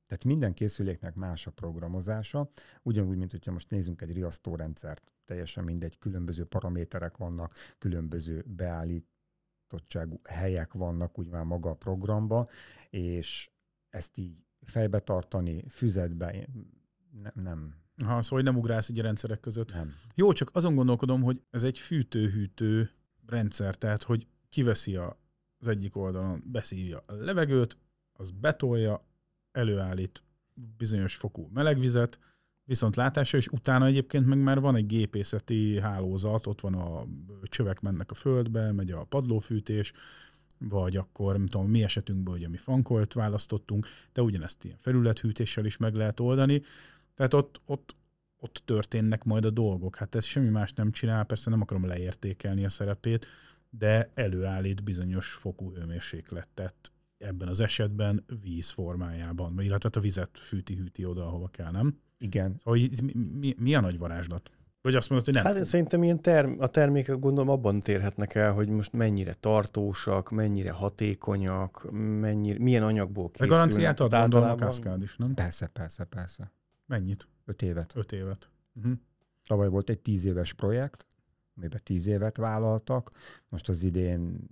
Tehát 0.07 0.25
minden 0.25 0.55
készüléknek 0.55 1.15
más 1.15 1.47
a 1.47 1.51
programozása, 1.51 2.51
ugyanúgy, 2.83 3.17
mint 3.17 3.31
hogyha 3.31 3.53
most 3.53 3.71
nézzünk 3.71 4.03
egy 4.03 4.13
riasztórendszert, 4.13 5.13
teljesen 5.25 5.65
mindegy, 5.65 5.99
különböző 5.99 6.45
paraméterek 6.45 7.17
vannak, 7.17 7.55
különböző 7.79 8.45
beállítottságú 8.47 10.21
helyek 10.25 10.73
vannak 10.73 11.19
úgy 11.19 11.29
már 11.29 11.45
maga 11.45 11.71
a 11.71 11.75
programba, 11.75 12.49
és 12.91 13.51
ezt 13.89 14.17
így 14.17 14.45
fejbe 14.61 15.01
tartani, 15.01 15.69
füzetbe, 15.69 16.47
nem, 17.11 17.33
nem, 17.35 17.75
Ha 18.05 18.23
szóval 18.23 18.39
hogy 18.39 18.45
nem 18.45 18.57
ugrálsz 18.57 18.89
így 18.89 18.99
a 18.99 19.03
rendszerek 19.03 19.41
között. 19.41 19.73
nem. 19.73 19.95
Jó, 20.15 20.33
csak 20.33 20.51
azon 20.53 20.75
gondolkodom, 20.75 21.23
hogy 21.23 21.41
ez 21.51 21.63
egy 21.63 21.79
fűtő-hűtő 21.79 22.91
rendszer, 23.27 23.75
tehát 23.75 24.03
hogy 24.03 24.27
kiveszi 24.49 24.97
a, 24.97 25.19
az 25.59 25.69
egyik 25.69 25.97
oldalon, 25.97 26.43
beszívja 26.47 27.03
a 27.07 27.13
levegőt, 27.13 27.77
az 28.13 28.31
betolja, 28.31 29.05
előállít 29.53 30.23
bizonyos 30.77 31.15
fokú 31.15 31.51
melegvizet, 31.53 32.19
viszont 32.65 32.97
látása, 32.97 33.37
és 33.37 33.49
utána 33.49 33.87
egyébként 33.87 34.27
meg 34.27 34.39
már 34.39 34.61
van 34.61 34.77
egy 34.77 34.87
gépészeti 34.87 35.81
hálózat, 35.81 36.47
ott 36.47 36.61
van 36.61 36.75
a 36.75 37.07
csövek 37.43 37.81
mennek 37.81 38.11
a 38.11 38.15
földbe, 38.15 38.73
megy 38.73 38.91
a 38.91 39.05
padlófűtés, 39.05 39.93
vagy 40.59 40.97
akkor, 40.97 41.37
nem 41.37 41.47
tudom, 41.47 41.67
mi 41.67 41.83
esetünkben, 41.83 42.35
ugye 42.35 42.49
mi 42.49 42.57
fankolt 42.57 43.13
választottunk, 43.13 43.87
de 44.13 44.23
ugyanezt 44.23 44.65
ilyen 44.65 44.77
felülethűtéssel 44.81 45.65
is 45.65 45.77
meg 45.77 45.95
lehet 45.95 46.21
oldani. 46.21 46.63
Tehát 47.17 47.35
ott, 47.35 47.61
ott, 47.65 47.97
ott 48.41 48.63
történnek 48.65 49.25
majd 49.25 49.45
a 49.45 49.51
dolgok. 49.51 49.97
Hát 49.97 50.15
ez 50.15 50.25
semmi 50.25 50.49
más 50.49 50.73
nem 50.73 50.91
csinál, 50.91 51.25
persze 51.25 51.51
nem 51.51 51.61
akarom 51.61 51.87
leértékelni 51.87 52.65
a 52.65 52.69
szerepét, 52.69 53.27
de 53.71 54.11
előállít 54.15 54.83
bizonyos 54.85 55.33
fokú 55.33 55.73
hőmérsékletet 55.75 56.93
ebben 57.19 57.49
az 57.49 57.61
esetben 57.61 58.25
víz 58.41 58.71
formájában, 58.71 59.53
illetve 59.61 59.79
hát 59.83 59.97
a 59.97 60.01
vizet 60.01 60.39
fűti-hűti 60.39 61.05
oda, 61.05 61.27
ahova 61.27 61.49
kell, 61.49 61.71
nem? 61.71 61.99
Igen. 62.19 62.55
Szóval 62.59 62.79
így 62.79 63.03
mi, 63.03 63.13
mi, 63.39 63.55
mi 63.59 63.75
a 63.75 63.81
nagy 63.81 63.99
varázslat? 63.99 64.51
Vagy 64.83 64.95
azt 64.95 65.09
mondod, 65.09 65.27
hogy 65.27 65.35
nem? 65.35 65.45
Hát 65.45 65.65
szerintem 65.65 66.03
ilyen 66.03 66.21
term- 66.21 66.61
a 66.61 66.67
termékek 66.67 67.19
gondolom 67.19 67.49
abban 67.49 67.81
térhetnek 67.81 68.35
el, 68.35 68.53
hogy 68.53 68.69
most 68.69 68.93
mennyire 68.93 69.35
tartósak, 69.35 70.31
mennyire 70.31 70.71
hatékonyak, 70.71 71.89
mennyire, 72.21 72.59
milyen 72.59 72.83
anyagból 72.83 73.25
De 73.25 73.31
készülnek. 73.31 73.59
garanciát 73.59 74.01
ad, 74.01 74.11
gondolom 74.11 74.51
a 74.51 74.55
Cascade 74.55 75.05
is, 75.05 75.17
nem? 75.17 75.35
Persze, 75.35 75.67
persze, 75.67 76.05
persze. 76.05 76.53
Mennyit? 76.87 77.29
Öt 77.45 77.63
évet. 77.63 77.93
Öt 77.97 78.13
évet. 78.13 78.51
Uh-huh. 78.75 78.93
Tavaly 79.47 79.69
volt 79.69 79.89
egy 79.91 79.99
tíz 80.01 80.25
éves 80.25 80.53
projekt, 80.53 81.07
amiben 81.57 81.81
tíz 81.83 82.07
évet 82.07 82.37
vállaltak, 82.37 83.11
most 83.49 83.69
az 83.69 83.83
idén 83.83 84.49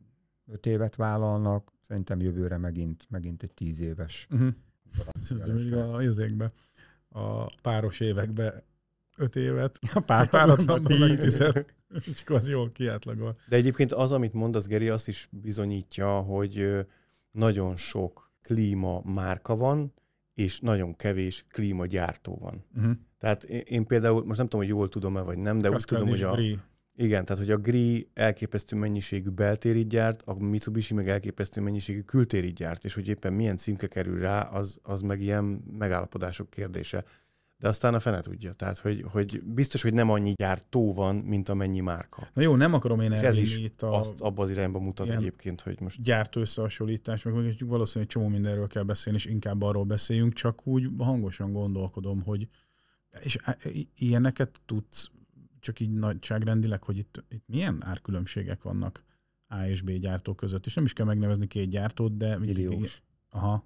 öt 0.47 0.67
évet 0.67 0.97
vállalnak, 0.97 1.73
szerintem 1.81 2.21
jövőre 2.21 2.57
megint, 2.57 3.07
megint 3.09 3.43
egy 3.43 3.53
tíz 3.53 3.81
éves. 3.81 4.27
Uh-huh. 4.31 4.53
Ez 5.41 5.51
még 5.51 5.75
a 5.75 6.03
izékbe, 6.03 6.53
a 7.09 7.55
páros 7.63 8.01
évekbe 8.01 8.63
öt 9.17 9.37
évet, 9.37 9.79
A 9.93 10.01
pár 10.01 10.29
páratlanban 10.29 10.99
meg 10.99 11.11
tíz. 11.11 11.19
tized, 11.19 11.65
és 12.13 12.23
akkor 12.23 12.37
az 12.37 12.49
jól 12.49 12.73
kiátlagol. 12.73 13.39
De 13.49 13.57
egyébként 13.57 13.93
az, 13.93 14.13
amit 14.13 14.33
mondasz, 14.33 14.67
Geri, 14.67 14.89
azt 14.89 15.09
is 15.09 15.29
bizonyítja, 15.31 16.21
hogy 16.21 16.87
nagyon 17.31 17.77
sok 17.77 18.31
klíma 18.43 19.01
márka 19.05 19.57
van, 19.57 19.93
és 20.35 20.61
nagyon 20.61 20.97
kevés 20.97 21.45
klímagyártó 21.49 22.39
van. 22.41 22.65
Uh-huh. 22.77 22.93
Tehát 23.19 23.43
én, 23.43 23.63
én 23.65 23.87
például, 23.87 24.25
most 24.25 24.39
nem 24.39 24.49
tudom, 24.49 24.67
hogy 24.67 24.77
jól 24.77 24.89
tudom-e, 24.89 25.21
vagy 25.21 25.39
nem, 25.39 25.61
de 25.61 25.71
úgy 25.71 25.85
tudom, 25.85 26.09
hogy 26.09 26.23
a, 26.23 26.39
igen, 26.97 27.25
tehát 27.25 27.43
hogy 27.43 27.51
a 27.51 27.59
GRI 27.59 28.11
elképesztő 28.15 28.77
mennyiségű 28.77 29.29
beltérit 29.29 29.89
gyárt, 29.89 30.23
a 30.23 30.35
Mitsubishi 30.35 30.95
meg 30.95 31.09
elképesztő 31.09 31.61
mennyiségű 31.61 32.01
kültérit 32.01 32.55
gyárt, 32.55 32.85
és 32.85 32.95
hogy 32.95 33.09
éppen 33.09 33.33
milyen 33.33 33.57
címke 33.57 33.87
kerül 33.87 34.19
rá, 34.19 34.41
az, 34.41 34.79
az 34.83 35.01
meg 35.01 35.21
ilyen 35.21 35.45
megállapodások 35.79 36.51
kérdése. 36.51 37.05
De 37.57 37.69
aztán 37.69 37.95
a 37.95 38.01
fene 38.01 38.21
tudja. 38.21 38.53
Tehát, 38.53 38.79
hogy, 38.79 39.05
hogy 39.09 39.43
biztos, 39.43 39.83
hogy 39.83 39.93
nem 39.93 40.11
annyi 40.11 40.33
gyártó 40.33 40.95
van, 40.95 41.17
mint 41.17 41.49
amennyi 41.49 41.81
márka. 41.81 42.29
Na 42.35 42.43
jó, 42.43 42.57
nem 42.57 42.75
akarom 42.75 43.01
én 43.01 43.13
És 43.13 43.17
ez 43.17 43.25
elvinni 43.25 43.43
is 43.43 43.59
itt 43.59 43.83
a 43.83 43.93
Azt 43.99 44.21
abba 44.21 44.43
az 44.43 44.51
irányba 44.51 44.79
mutat 44.79 45.11
egyébként, 45.11 45.61
hogy 45.61 45.81
most 45.81 46.03
gyártó 46.03 46.41
összehasonlítás, 46.41 47.23
meg 47.23 47.35
meg 47.35 47.57
valószínűleg 47.65 48.13
csomó 48.13 48.29
mindenről 48.29 48.67
kell 48.67 48.83
beszélni, 48.83 49.19
és 49.19 49.25
inkább 49.25 49.63
arról 49.63 49.85
beszéljünk, 49.85 50.33
csak 50.33 50.67
úgy 50.67 50.89
hangosan 50.99 51.53
gondolkodom, 51.53 52.23
hogy 52.23 52.49
és 53.23 53.39
ilyeneket 53.97 54.61
tudsz, 54.67 55.11
csak 55.61 55.81
így 55.81 55.91
nagyságrendileg, 55.91 56.83
hogy 56.83 56.99
itt, 56.99 57.25
itt 57.29 57.45
milyen 57.47 57.85
árkülönbségek 57.85 58.63
vannak 58.63 59.05
A 59.49 59.65
és 59.65 59.83
B 59.83 59.91
gyártó 59.91 60.35
között, 60.35 60.67
és 60.67 60.75
nem 60.75 60.85
is 60.85 60.93
kell 60.93 61.07
megnevezni 61.07 61.47
két 61.47 61.69
gyártót, 61.69 62.17
de 62.17 62.39
Milliós. 62.39 63.03
Aha, 63.31 63.65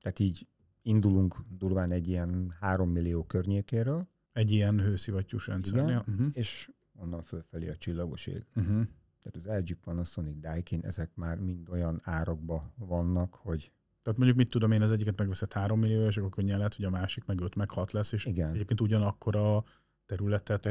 Tehát 0.00 0.18
így 0.18 0.46
indulunk 0.88 1.36
durván 1.58 1.90
egy 1.90 2.08
ilyen 2.08 2.54
3 2.60 2.90
millió 2.90 3.24
környékéről, 3.24 4.08
egy 4.32 4.50
ilyen 4.50 4.80
hőszivattyús 4.80 5.46
rendszernél. 5.46 5.88
Igen. 5.88 6.14
Uh-huh. 6.14 6.30
és 6.32 6.70
onnan 6.94 7.22
fölfelé 7.22 7.68
a 7.68 7.76
csillagos 7.76 8.26
ég. 8.26 8.44
Uh-huh. 8.54 8.86
Tehát 9.22 9.36
az 9.36 9.46
LG, 9.46 9.76
Panasonic, 9.80 10.40
Daikin, 10.40 10.80
ezek 10.84 11.10
már 11.14 11.38
mind 11.38 11.68
olyan 11.68 12.00
árakba 12.02 12.72
vannak, 12.76 13.34
hogy 13.34 13.72
Tehát 14.02 14.18
mondjuk 14.18 14.38
mit 14.38 14.50
tudom 14.50 14.72
én, 14.72 14.82
az 14.82 14.92
egyiket 14.92 15.18
megveszed 15.18 15.52
3 15.52 15.80
millió, 15.80 16.06
és 16.06 16.16
akkor 16.16 16.30
könnyen 16.30 16.56
lehet, 16.56 16.74
hogy 16.74 16.84
a 16.84 16.90
másik 16.90 17.24
meg 17.24 17.40
5 17.40 17.54
meg 17.54 17.70
6 17.70 17.92
lesz, 17.92 18.12
és 18.12 18.24
Igen. 18.24 18.54
egyébként 18.54 18.80
ugyanakkor 18.80 19.36
a 19.36 19.64
területet 20.06 20.66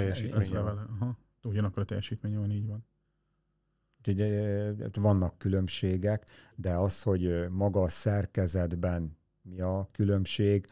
van. 0.49 0.63
vele. 0.63 0.85
Aha. 0.99 1.17
Ugyanakkor 1.43 1.81
a 1.81 1.85
teljesítmény 1.85 2.37
van, 2.37 2.51
így 2.51 2.67
van. 2.67 2.85
Úgyhogy 3.97 4.21
eh, 4.21 4.73
vannak 4.93 5.37
különbségek, 5.37 6.25
de 6.55 6.73
az, 6.73 7.01
hogy 7.01 7.25
eh, 7.25 7.49
maga 7.49 7.81
a 7.81 7.89
szerkezetben 7.89 9.16
mi 9.49 9.59
a 9.61 9.87
különbség, 9.91 10.65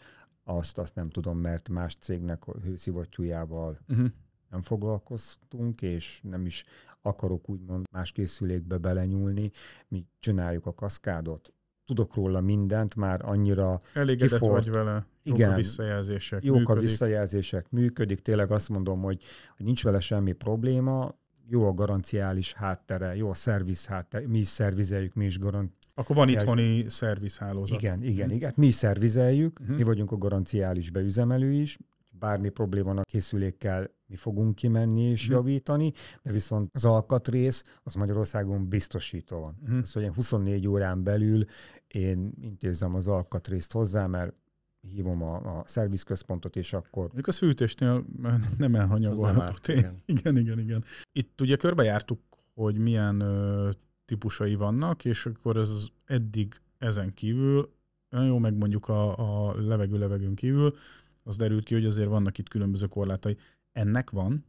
azt, 0.43 0.77
azt 0.77 0.95
nem 0.95 1.09
tudom, 1.09 1.37
mert 1.37 1.69
más 1.69 1.95
cégnek 1.95 2.47
a 2.47 2.51
hőszivattyújával 2.63 3.77
Uh-huh. 3.89 4.07
nem 4.49 4.61
foglalkoztunk, 4.61 5.81
és 5.81 6.19
nem 6.23 6.45
is 6.45 6.63
akarok 7.01 7.49
úgymond 7.49 7.85
más 7.91 8.11
készülékbe 8.11 8.77
belenyúlni. 8.77 9.51
Mi 9.87 10.05
csináljuk 10.19 10.65
a 10.65 10.73
kaszkádot. 10.73 11.53
Tudok 11.85 12.15
róla 12.15 12.41
mindent, 12.41 12.95
már 12.95 13.21
annyira 13.25 13.81
Elégedett 13.93 14.39
Kifort. 14.39 14.63
vagy 14.63 14.73
vele, 14.73 15.05
jók 15.23 15.37
Igen. 15.37 15.51
a 15.51 15.55
visszajelzések, 15.55 16.43
jók 16.43 16.55
a 16.55 16.59
működik. 16.59 16.81
visszajelzések, 16.81 17.69
működik, 17.71 18.19
tényleg 18.19 18.51
azt 18.51 18.69
mondom, 18.69 19.01
hogy, 19.01 19.23
hogy 19.57 19.65
nincs 19.65 19.83
vele 19.83 19.99
semmi 19.99 20.31
probléma, 20.31 21.15
jó 21.47 21.67
a 21.67 21.73
garanciális 21.73 22.53
háttere, 22.53 23.15
jó 23.15 23.29
a 23.29 23.33
szerviz 23.33 23.85
háttere, 23.85 24.27
mi 24.27 24.37
is 24.39 24.47
szervizeljük, 24.47 25.13
mi 25.13 25.25
is 25.25 25.39
garant... 25.39 25.73
Akkor 25.97 26.15
van 26.15 26.29
itthoni 26.29 26.89
szervizhálózat. 26.89 27.81
Igen, 27.81 28.03
igen, 28.03 28.25
Mhm. 28.27 28.35
igen, 28.35 28.53
mi 28.57 28.67
is 28.67 28.75
szervizeljük, 28.75 29.59
Mhm. 29.59 29.73
mi 29.73 29.83
vagyunk 29.83 30.11
a 30.11 30.17
garanciális 30.17 30.89
beüzemelő 30.89 31.51
is, 31.51 31.77
bármi 32.19 32.49
probléma 32.49 32.85
van 32.87 32.97
a 32.97 33.01
készülékkel, 33.01 33.89
mi 34.07 34.15
fogunk 34.15 34.55
kimenni 34.55 35.01
és 35.01 35.23
Mhm. 35.23 35.31
javítani, 35.33 35.93
de 36.23 36.31
viszont 36.31 36.69
az 36.73 36.85
alkatrész, 36.85 37.63
az 37.83 37.93
Magyarországon 37.93 38.67
biztosítva 38.69 39.39
van. 39.39 39.83
Hogy 39.93 40.03
én 40.03 40.13
24 40.13 40.67
órán 40.67 41.03
belül 41.03 41.45
én 41.87 42.31
intézem 42.41 42.95
az 42.95 43.07
alkatrészt 43.07 43.71
hozzá, 43.71 44.05
mert 44.07 44.33
hívom 44.81 45.23
a, 45.23 45.35
a 45.35 45.63
szervizközpontot, 45.67 46.55
és 46.55 46.73
akkor 46.73 47.03
Mondjuk 47.03 47.27
a 47.27 47.31
szűtésnél 47.31 48.05
már 48.21 48.39
nem 48.57 48.75
elhanyagolható 48.75 49.71
igen. 49.73 49.95
Igen, 50.05 50.37
igen, 50.37 50.59
igen. 50.59 50.83
Itt 51.11 51.41
ugye 51.41 51.55
körbejártuk, 51.55 52.19
hogy 52.53 52.77
milyen 52.77 53.19
ö, 53.21 53.69
típusai 54.05 54.55
vannak, 54.55 55.05
és 55.05 55.25
akkor 55.25 55.57
ez 55.57 55.87
eddig 56.05 56.61
ezen 56.77 57.13
kívül, 57.13 57.73
jó 58.09 58.37
megmondjuk 58.37 58.87
a, 58.87 59.17
a 59.47 59.55
levegő-levegőn 59.61 60.35
kívül, 60.35 60.75
az 61.23 61.35
derült 61.35 61.63
ki, 61.63 61.73
hogy 61.73 61.85
azért 61.85 62.07
vannak 62.07 62.37
itt 62.37 62.49
különböző 62.49 62.85
korlátai. 62.87 63.37
Ennek 63.71 64.09
van, 64.09 64.45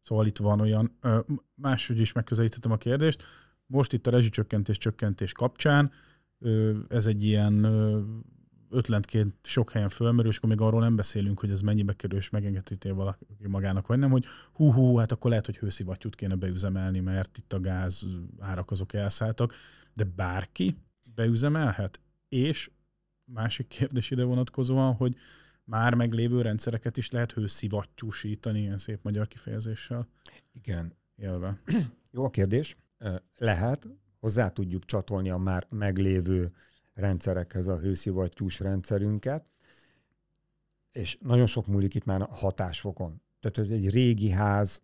szóval 0.00 0.26
itt 0.26 0.38
van 0.38 0.60
olyan, 0.60 0.98
máshogy 1.54 2.00
is 2.00 2.12
megközelíthetem 2.12 2.72
a 2.72 2.76
kérdést, 2.76 3.22
most 3.66 3.92
itt 3.92 4.06
a 4.06 4.10
rezsicsökkentés 4.10 4.78
csökkentés 4.78 5.32
kapcsán 5.32 5.92
ez 6.88 7.06
egy 7.06 7.24
ilyen 7.24 7.66
ö, 8.70 8.76
ötletként 8.76 9.34
sok 9.42 9.70
helyen 9.70 9.88
fölmerül, 9.88 10.30
és 10.30 10.36
akkor 10.36 10.48
még 10.48 10.60
arról 10.60 10.80
nem 10.80 10.96
beszélünk, 10.96 11.40
hogy 11.40 11.50
ez 11.50 11.60
mennyibe 11.60 11.92
kerül, 11.92 12.18
és 12.18 12.30
megengedheti 12.30 12.90
valaki 12.90 13.26
magának, 13.48 13.86
vagy 13.86 13.98
nem, 13.98 14.10
hogy 14.10 14.24
hú, 14.52 14.72
hú, 14.72 14.96
hát 14.96 15.12
akkor 15.12 15.30
lehet, 15.30 15.46
hogy 15.46 15.58
hőszivattyút 15.58 16.14
kéne 16.14 16.34
beüzemelni, 16.34 17.00
mert 17.00 17.38
itt 17.38 17.52
a 17.52 17.60
gáz 17.60 18.06
árak 18.38 18.70
azok 18.70 18.92
elszálltak, 18.92 19.54
de 19.94 20.04
bárki 20.04 20.76
beüzemelhet, 21.14 22.00
és 22.28 22.70
másik 23.24 23.66
kérdés 23.66 24.10
ide 24.10 24.24
vonatkozóan, 24.24 24.94
hogy 24.94 25.16
már 25.64 25.94
meglévő 25.94 26.42
rendszereket 26.42 26.96
is 26.96 27.10
lehet 27.10 27.32
hőszivattyúsítani, 27.32 28.60
ilyen 28.60 28.78
szép 28.78 28.98
magyar 29.02 29.28
kifejezéssel 29.28 30.08
igen, 30.52 30.92
élve. 31.16 31.60
Jó 32.10 32.24
a 32.24 32.30
kérdés. 32.30 32.76
Lehet, 33.36 33.88
hozzá 34.20 34.48
tudjuk 34.48 34.84
csatolni 34.84 35.30
a 35.30 35.36
már 35.36 35.66
meglévő 35.68 36.52
rendszerekhez 37.00 37.66
a 37.66 37.78
hőszivattyús 37.78 38.60
rendszerünket, 38.60 39.44
és 40.92 41.18
nagyon 41.20 41.46
sok 41.46 41.66
múlik 41.66 41.94
itt 41.94 42.04
már 42.04 42.22
a 42.22 42.34
hatásfokon. 42.34 43.22
Tehát, 43.40 43.56
hogy 43.56 43.72
egy 43.72 43.90
régi 43.90 44.30
ház, 44.30 44.82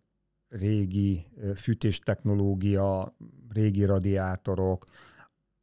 régi 0.49 1.25
fűtéstechnológia, 1.55 3.15
régi 3.49 3.85
radiátorok, 3.85 4.83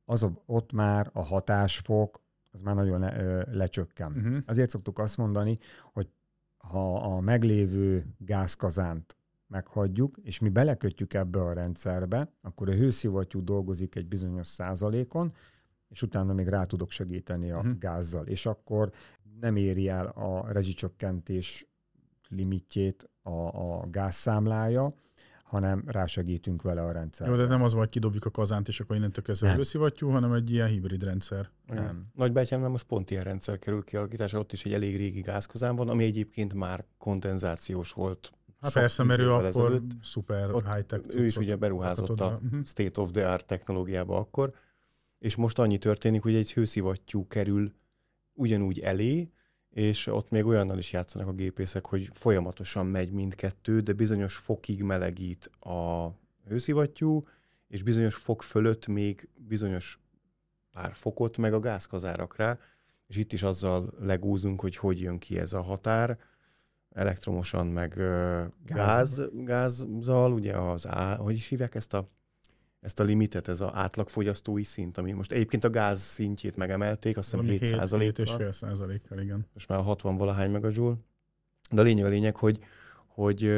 az 0.05 0.22
a, 0.22 0.32
ott 0.46 0.72
már 0.72 1.11
a 1.12 1.22
hatásfok, 1.22 2.22
az 2.50 2.61
már 2.61 2.74
nagyon 2.74 3.00
le, 3.00 3.44
lecsökken. 3.52 4.12
Uh-huh. 4.12 4.38
Azért 4.46 4.70
szoktuk 4.70 4.98
azt 4.98 5.16
mondani, 5.16 5.59
hogy 5.92 6.09
ha 6.57 6.96
a 6.96 7.20
meglévő 7.20 8.07
gázkazánt 8.18 9.16
meghagyjuk, 9.46 10.16
és 10.22 10.38
mi 10.38 10.48
belekötjük 10.48 11.14
ebbe 11.14 11.40
a 11.40 11.52
rendszerbe, 11.52 12.32
akkor 12.40 12.68
a 12.68 12.74
hőszivattyú 12.74 13.44
dolgozik 13.44 13.94
egy 13.94 14.07
bizonyos 14.07 14.48
százalékon, 14.48 15.34
és 15.95 16.03
utána 16.03 16.32
még 16.32 16.49
rá 16.49 16.64
tudok 16.64 16.90
segíteni 16.90 17.51
a 17.51 17.57
uh-huh. 17.57 17.78
gázzal. 17.78 18.26
És 18.26 18.47
akkor 18.47 18.90
nem 19.40 19.57
éri 19.57 19.88
el 19.88 20.07
a 20.07 20.53
rezsicsökkentés 20.53 21.66
limitjét 22.28 23.11
a, 23.22 23.30
a 23.30 23.86
gázszámlája, 23.90 24.92
hanem 25.45 25.82
rásegítünk 25.86 26.62
vele 26.62 26.82
a 26.82 26.92
rendszerbe. 26.92 27.34
Jó, 27.34 27.42
de 27.42 27.49
nem 27.49 27.62
az, 27.62 27.72
hogy 27.72 27.88
kidobjuk 27.88 28.24
a 28.24 28.30
kazánt, 28.30 28.68
és 28.68 28.80
akkor 28.80 28.97
innentől 28.97 29.24
kezdve 29.24 29.49
Nem. 29.49 29.57
hőszivattyú, 29.57 30.09
hanem 30.09 30.32
egy 30.32 30.51
ilyen 30.51 30.68
hibrid 30.68 31.03
rendszer. 31.03 31.51
Nem. 31.66 32.07
Nagybátyámnál 32.14 32.70
most 32.70 32.86
pont 32.86 33.11
ilyen 33.11 33.24
rendszer 33.24 33.59
kerül 33.59 33.84
kialakításra, 33.84 34.38
ott 34.38 34.53
is 34.53 34.64
egy 34.64 34.72
elég 34.72 34.97
régi 34.97 35.20
gázkozán 35.20 35.76
van, 35.76 35.88
ami 35.88 36.05
egyébként 36.05 36.55
már 36.55 36.84
kondenzációs 36.99 37.92
volt. 37.92 38.32
Hát 38.61 38.72
persze, 38.72 39.03
mert 39.03 39.20
ő 39.20 39.32
akkor 39.32 39.45
ezelőtt. 39.45 39.90
szuper 40.03 40.51
high-tech 40.51 41.16
ő 41.16 41.24
is 41.24 41.36
ugye 41.36 41.57
beruházott 41.57 42.20
a. 42.20 42.40
Mhm. 42.42 42.61
state 42.62 43.01
of 43.01 43.11
the 43.11 43.30
art 43.30 43.47
technológiába 43.47 44.18
akkor, 44.18 44.53
és 45.25 45.37
most 45.37 45.59
annyi 45.59 45.79
történik, 45.79 46.22
hogy 46.22 46.35
egy 46.35 46.53
hőszivattyú 46.53 47.27
kerül 47.27 47.72
ugyanúgy 48.33 48.81
elé, 48.81 49.31
és 49.70 50.07
ott 50.07 50.31
még 50.31 50.45
olyannal 50.45 50.79
is 50.79 50.93
játszanak 50.93 51.29
a 51.29 51.33
gépészek, 51.33 51.87
hogy 51.87 52.11
folyamatosan 52.12 52.87
megy 52.87 53.11
mindkettő, 53.11 53.81
de 53.81 53.93
bizonyos 53.93 54.37
fokig 54.37 54.83
melegít 54.83 55.51
a 55.61 56.09
hőszivattyú, 56.49 57.27
és 57.68 57.83
bizonyos 57.83 58.14
fok 58.14 58.43
fölött 58.43 58.87
még 58.87 59.29
bizonyos 59.37 59.99
pár 60.70 60.95
fokot 60.95 61.37
meg 61.37 61.55
a 61.55 61.61
gázkazárak 61.61 62.37
rá, 62.37 62.59
és 63.07 63.16
itt 63.16 63.33
is 63.33 63.43
azzal 63.43 63.95
legúzunk, 64.01 64.61
hogy 64.61 64.77
hogy 64.77 65.01
jön 65.01 65.18
ki 65.18 65.39
ez 65.39 65.53
a 65.53 65.62
határ, 65.62 66.18
elektromosan, 66.91 67.66
meg 67.66 67.95
gáz, 68.64 69.22
gázzal, 69.33 70.33
ugye 70.33 70.57
az, 70.57 70.87
á, 70.87 71.16
hogy 71.16 71.35
is 71.35 71.49
hívják 71.49 71.75
ezt 71.75 71.95
a, 71.95 72.09
ezt 72.85 73.01
a 73.01 73.05
limitet, 73.05 73.49
ez 73.49 73.61
az 73.61 73.70
átlagfogyasztói 73.72 74.62
szint, 74.62 74.99
ami 74.99 75.12
most 75.12 75.32
egyébként 75.32 75.64
a 75.64 75.70
gáz 75.70 76.01
szintjét 76.01 76.57
megemelték, 76.57 77.16
azt 77.16 77.30
hiszem 77.30 77.47
7 77.47 77.61
7,5 77.61 78.53
százalékkal, 78.53 79.18
igen. 79.18 79.47
Most 79.53 79.68
már 79.68 79.82
60 79.82 80.16
valahány 80.16 80.51
meg 80.51 80.64
a 80.64 80.70
joule. 80.72 80.95
De 81.70 81.80
a 81.80 81.85
lényeg 81.85 82.05
a 82.05 82.09
lényeg, 82.09 82.37
hogy, 82.37 82.59
hogy, 83.07 83.53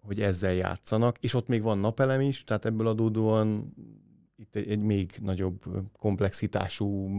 hogy 0.00 0.20
ezzel 0.20 0.52
játszanak, 0.52 1.18
és 1.18 1.34
ott 1.34 1.48
még 1.48 1.62
van 1.62 1.78
napelem 1.78 2.20
is, 2.20 2.44
tehát 2.44 2.64
ebből 2.64 2.86
adódóan 2.86 3.74
itt 4.36 4.56
egy, 4.56 4.68
egy 4.68 4.82
még 4.82 5.18
nagyobb 5.22 5.64
komplexitású 5.98 7.10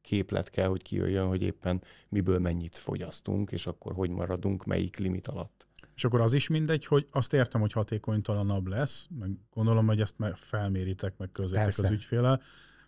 képlet 0.00 0.50
kell, 0.50 0.68
hogy 0.68 0.82
kijöjjön, 0.82 1.26
hogy 1.26 1.42
éppen 1.42 1.82
miből 2.08 2.38
mennyit 2.38 2.76
fogyasztunk, 2.76 3.50
és 3.50 3.66
akkor 3.66 3.92
hogy 3.92 4.10
maradunk, 4.10 4.64
melyik 4.64 4.96
limit 4.96 5.26
alatt. 5.26 5.66
És 5.96 6.04
akkor 6.04 6.20
az 6.20 6.32
is 6.32 6.48
mindegy, 6.48 6.86
hogy 6.86 7.06
azt 7.10 7.32
értem, 7.32 7.60
hogy 7.60 7.72
hatékonytalanabb 7.72 8.66
lesz, 8.66 9.08
meg 9.18 9.30
gondolom, 9.50 9.86
hogy 9.86 10.00
ezt 10.00 10.16
felméritek, 10.34 11.16
meg 11.16 11.32
közétek 11.32 11.66
az 11.66 11.90
ügyféle, 11.90 12.40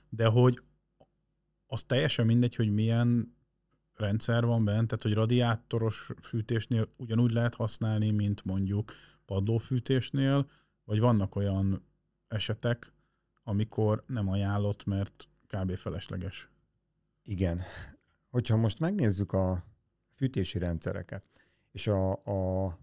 de 0.09 0.27
hogy 0.27 0.63
az 1.67 1.83
teljesen 1.83 2.27
mindegy, 2.27 2.55
hogy 2.55 2.71
milyen 2.71 3.37
rendszer 3.95 4.45
van 4.45 4.65
bent, 4.65 4.87
tehát 4.87 5.03
hogy 5.03 5.13
radiátoros 5.13 6.11
fűtésnél 6.21 6.89
ugyanúgy 6.97 7.33
lehet 7.33 7.55
használni, 7.55 8.11
mint 8.11 8.45
mondjuk 8.45 8.93
padlófűtésnél, 9.25 10.51
vagy 10.85 11.01
vannak 11.01 11.37
olyan 11.37 11.83
esetek, 12.29 12.93
amikor 13.43 14.05
nem 14.07 14.29
ajánlott, 14.29 14.85
mert 14.85 15.29
kb. 15.47 15.77
felesleges. 15.77 16.49
Igen. 17.23 17.63
Hogyha 18.31 18.57
most 18.57 18.79
megnézzük 18.79 19.33
a 19.33 19.65
fűtési 20.15 20.59
rendszereket, 20.59 21.29
és 21.73 21.87
a, 21.87 22.11
a 22.13 22.79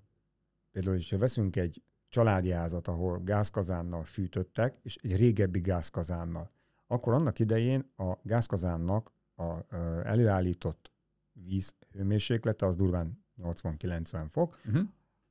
például, 0.75 0.95
hogyha 0.95 1.17
veszünk 1.17 1.55
egy 1.55 1.83
családi 2.09 2.49
házat, 2.51 2.87
ahol 2.87 3.21
gázkazánnal 3.23 4.03
fűtöttek, 4.03 4.77
és 4.81 4.97
egy 5.01 5.15
régebbi 5.15 5.59
gázkazánnal, 5.59 6.51
akkor 6.87 7.13
annak 7.13 7.39
idején 7.39 7.91
a 7.97 8.13
gázkazánnak 8.21 9.11
a, 9.35 9.43
a 9.43 9.63
előállított 10.03 10.91
víz 11.31 11.75
hőmérséklete 11.91 12.65
az 12.65 12.75
durván 12.75 13.25
80-90 13.43 14.25
fok, 14.29 14.59
uh-huh. 14.65 14.87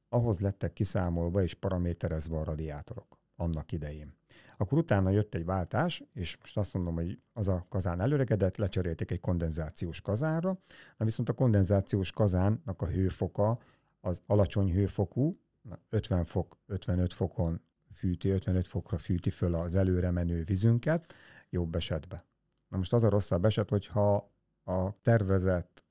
ahhoz 0.09 0.41
lettek 0.41 0.73
kiszámolva 0.73 1.43
és 1.43 1.55
paraméterezve 1.55 2.37
a 2.37 2.45
radiátorok 2.45 3.19
annak 3.37 3.73
idején. 3.73 4.15
Akkor 4.57 4.79
utána 4.79 5.11
jött 5.11 5.35
egy 5.35 5.45
váltás, 5.45 6.05
és 6.13 6.37
most 6.41 6.57
azt 6.57 6.75
mondom, 6.75 6.95
hogy 6.95 7.19
az 7.33 7.49
a 7.49 7.67
kazán 7.69 8.01
előregedett, 8.01 8.57
lecserélték 8.57 9.11
egy 9.11 9.21
kondenzációs 9.21 10.01
kazánra, 10.01 10.59
na 10.97 11.05
viszont 11.05 11.29
a 11.29 11.33
kondenzációs 11.33 12.13
kazánnak 12.13 12.83
a 12.83 12.87
hőfoka 12.87 13.59
az 14.05 14.23
alacsony 14.27 14.73
hőfokú, 14.73 15.33
50 15.89 16.25
fok, 16.25 16.59
55 16.67 17.13
fokon 17.13 17.61
fűti, 17.93 18.29
55 18.29 18.67
fokra 18.67 18.99
fűti 18.99 19.31
föl 19.31 19.55
az 19.55 19.75
előre 19.75 20.11
menő 20.11 20.45
vízünket, 20.45 21.15
jobb 21.51 21.75
esetben. 21.75 22.23
Na 22.69 22.77
most 22.77 22.93
az 22.93 23.05
a 23.05 23.09
rosszabb 23.09 23.45
eset, 23.45 23.69
hogyha 23.69 24.33
a 24.65 25.01
tervezett 25.03 25.85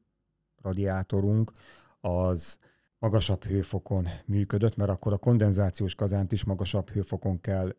radiátorunk 0.61 1.51
az 1.99 2.59
magasabb 2.97 3.43
hőfokon 3.43 4.07
működött, 4.25 4.75
mert 4.75 4.89
akkor 4.89 5.13
a 5.13 5.17
kondenzációs 5.17 5.95
kazánt 5.95 6.31
is 6.31 6.43
magasabb 6.43 6.89
hőfokon 6.89 7.41
kell 7.41 7.75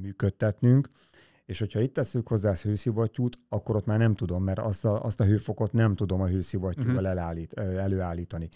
működtetnünk, 0.00 0.88
és 1.44 1.58
hogyha 1.58 1.80
itt 1.80 1.94
tesszük 1.94 2.28
hozzá 2.28 2.50
a 2.50 2.54
hőszivattyút, 2.62 3.38
akkor 3.48 3.76
ott 3.76 3.86
már 3.86 3.98
nem 3.98 4.14
tudom, 4.14 4.44
mert 4.44 4.58
azt 4.58 4.84
a, 4.84 5.04
azt 5.04 5.20
a 5.20 5.24
hőfokot 5.24 5.72
nem 5.72 5.94
tudom 5.94 6.20
a 6.20 6.26
hőszivattyúval 6.26 6.94
uh-huh. 6.94 7.10
elállít, 7.10 7.52
előállítani. 7.52 8.48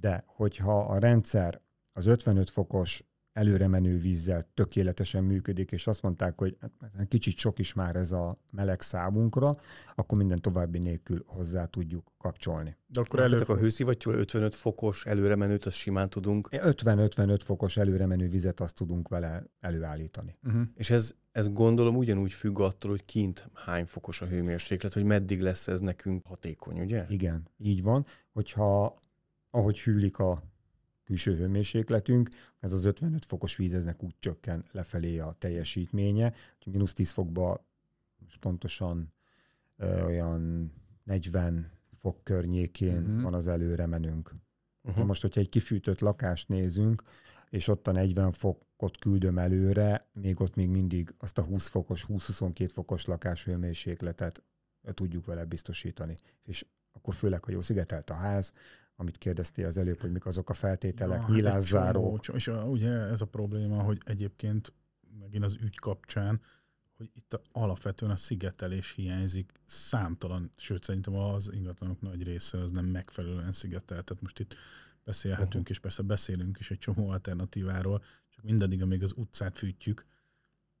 De 0.00 0.24
hogyha 0.26 0.80
a 0.80 0.98
rendszer 0.98 1.60
az 1.92 2.06
55 2.06 2.50
fokos 2.50 3.04
előre 3.34 3.68
menő 3.68 3.98
vízzel 3.98 4.48
tökéletesen 4.54 5.24
működik, 5.24 5.72
és 5.72 5.86
azt 5.86 6.02
mondták, 6.02 6.38
hogy 6.38 6.56
hát, 6.60 7.08
kicsit 7.08 7.36
sok 7.36 7.58
is 7.58 7.72
már 7.72 7.96
ez 7.96 8.12
a 8.12 8.38
meleg 8.52 8.80
számunkra, 8.80 9.54
akkor 9.94 10.18
minden 10.18 10.40
további 10.40 10.78
nélkül 10.78 11.24
hozzá 11.26 11.64
tudjuk 11.64 12.12
kapcsolni. 12.18 12.76
De 12.86 13.00
akkor 13.00 13.20
elő... 13.20 13.38
a 13.38 13.56
hőszivattyúval 13.56 14.20
55 14.20 14.56
fokos 14.56 15.04
előre 15.04 15.36
menőt, 15.36 15.66
azt 15.66 15.76
simán 15.76 16.08
tudunk... 16.08 16.48
50-55 16.50 17.40
fokos 17.44 17.76
előre 17.76 18.06
menő 18.06 18.28
vizet 18.28 18.60
azt 18.60 18.74
tudunk 18.74 19.08
vele 19.08 19.44
előállítani. 19.60 20.36
Uh-huh. 20.44 20.62
És 20.74 20.90
ez, 20.90 21.14
ez 21.32 21.52
gondolom 21.52 21.96
ugyanúgy 21.96 22.32
függ 22.32 22.58
attól, 22.58 22.90
hogy 22.90 23.04
kint 23.04 23.48
hány 23.52 23.86
fokos 23.86 24.22
a 24.22 24.26
hőmérséklet, 24.26 24.92
hogy 24.92 25.04
meddig 25.04 25.40
lesz 25.40 25.68
ez 25.68 25.80
nekünk 25.80 26.26
hatékony, 26.26 26.80
ugye? 26.80 27.06
Igen, 27.08 27.48
így 27.58 27.82
van. 27.82 28.06
Hogyha 28.32 29.02
ahogy 29.54 29.80
hűlik 29.80 30.18
a 30.18 30.42
külső 31.04 31.36
hőmérsékletünk, 31.36 32.28
ez 32.60 32.72
az 32.72 32.84
55 32.84 33.24
fokos 33.24 33.56
vízeznek 33.56 34.02
úgy 34.02 34.14
csökken 34.18 34.64
lefelé 34.72 35.18
a 35.18 35.36
teljesítménye, 35.38 36.32
hogy 36.62 36.72
mínusz 36.72 36.92
10 36.92 37.10
fokba 37.10 37.64
most 38.18 38.38
pontosan 38.38 39.12
ö, 39.76 40.04
olyan 40.04 40.72
40 41.02 41.70
fok 41.98 42.24
környékén 42.24 43.02
uh-huh. 43.02 43.22
van 43.22 43.34
az 43.34 43.48
előre 43.48 43.86
menünk. 43.86 44.32
Uh-huh. 44.82 45.06
Most, 45.06 45.22
hogyha 45.22 45.40
egy 45.40 45.48
kifűtött 45.48 46.00
lakást 46.00 46.48
nézünk, 46.48 47.02
és 47.50 47.68
ott 47.68 47.86
a 47.86 47.92
40 47.92 48.32
fokot 48.32 48.98
küldöm 48.98 49.38
előre, 49.38 50.06
még 50.12 50.40
ott 50.40 50.54
még 50.54 50.68
mindig 50.68 51.14
azt 51.18 51.38
a 51.38 51.42
20 51.42 51.68
fokos, 51.68 52.04
20-22 52.08 52.70
fokos 52.72 53.04
lakáshőmérsékletet 53.04 54.42
tudjuk 54.94 55.26
vele 55.26 55.44
biztosítani. 55.44 56.14
És 56.42 56.66
akkor 56.92 57.14
főleg, 57.14 57.44
hogy 57.44 57.54
jó 57.54 57.60
szigetelt 57.60 58.10
a 58.10 58.14
ház, 58.14 58.52
amit 58.96 59.18
kérdeztél 59.18 59.66
az 59.66 59.78
előbb, 59.78 60.00
hogy 60.00 60.12
mik 60.12 60.26
azok 60.26 60.50
a 60.50 60.54
feltételek, 60.54 61.22
ja, 61.28 61.34
nyílászárók. 61.34 62.26
Hát 62.26 62.36
és 62.36 62.48
a, 62.48 62.64
ugye 62.64 62.90
ez 62.90 63.20
a 63.20 63.26
probléma, 63.26 63.82
hogy 63.82 64.00
egyébként 64.04 64.72
megint 65.20 65.44
az 65.44 65.58
ügy 65.62 65.78
kapcsán, 65.78 66.40
hogy 66.96 67.10
itt 67.14 67.32
a, 67.32 67.40
alapvetően 67.52 68.12
a 68.12 68.16
szigetelés 68.16 68.92
hiányzik 68.92 69.52
számtalan, 69.64 70.52
sőt 70.56 70.82
szerintem 70.82 71.14
az 71.14 71.50
ingatlanok 71.52 72.00
nagy 72.00 72.22
része 72.22 72.58
az 72.58 72.70
nem 72.70 72.84
megfelelően 72.84 73.52
szigetelt. 73.52 74.04
Tehát 74.04 74.22
most 74.22 74.38
itt 74.38 74.56
beszélhetünk, 75.04 75.54
uh-huh. 75.54 75.70
és 75.70 75.78
persze 75.78 76.02
beszélünk 76.02 76.58
is 76.58 76.70
egy 76.70 76.78
csomó 76.78 77.08
alternatíváról, 77.08 78.02
csak 78.30 78.44
mindaddig, 78.44 78.82
amíg 78.82 79.02
az 79.02 79.12
utcát 79.16 79.58
fűtjük, 79.58 80.06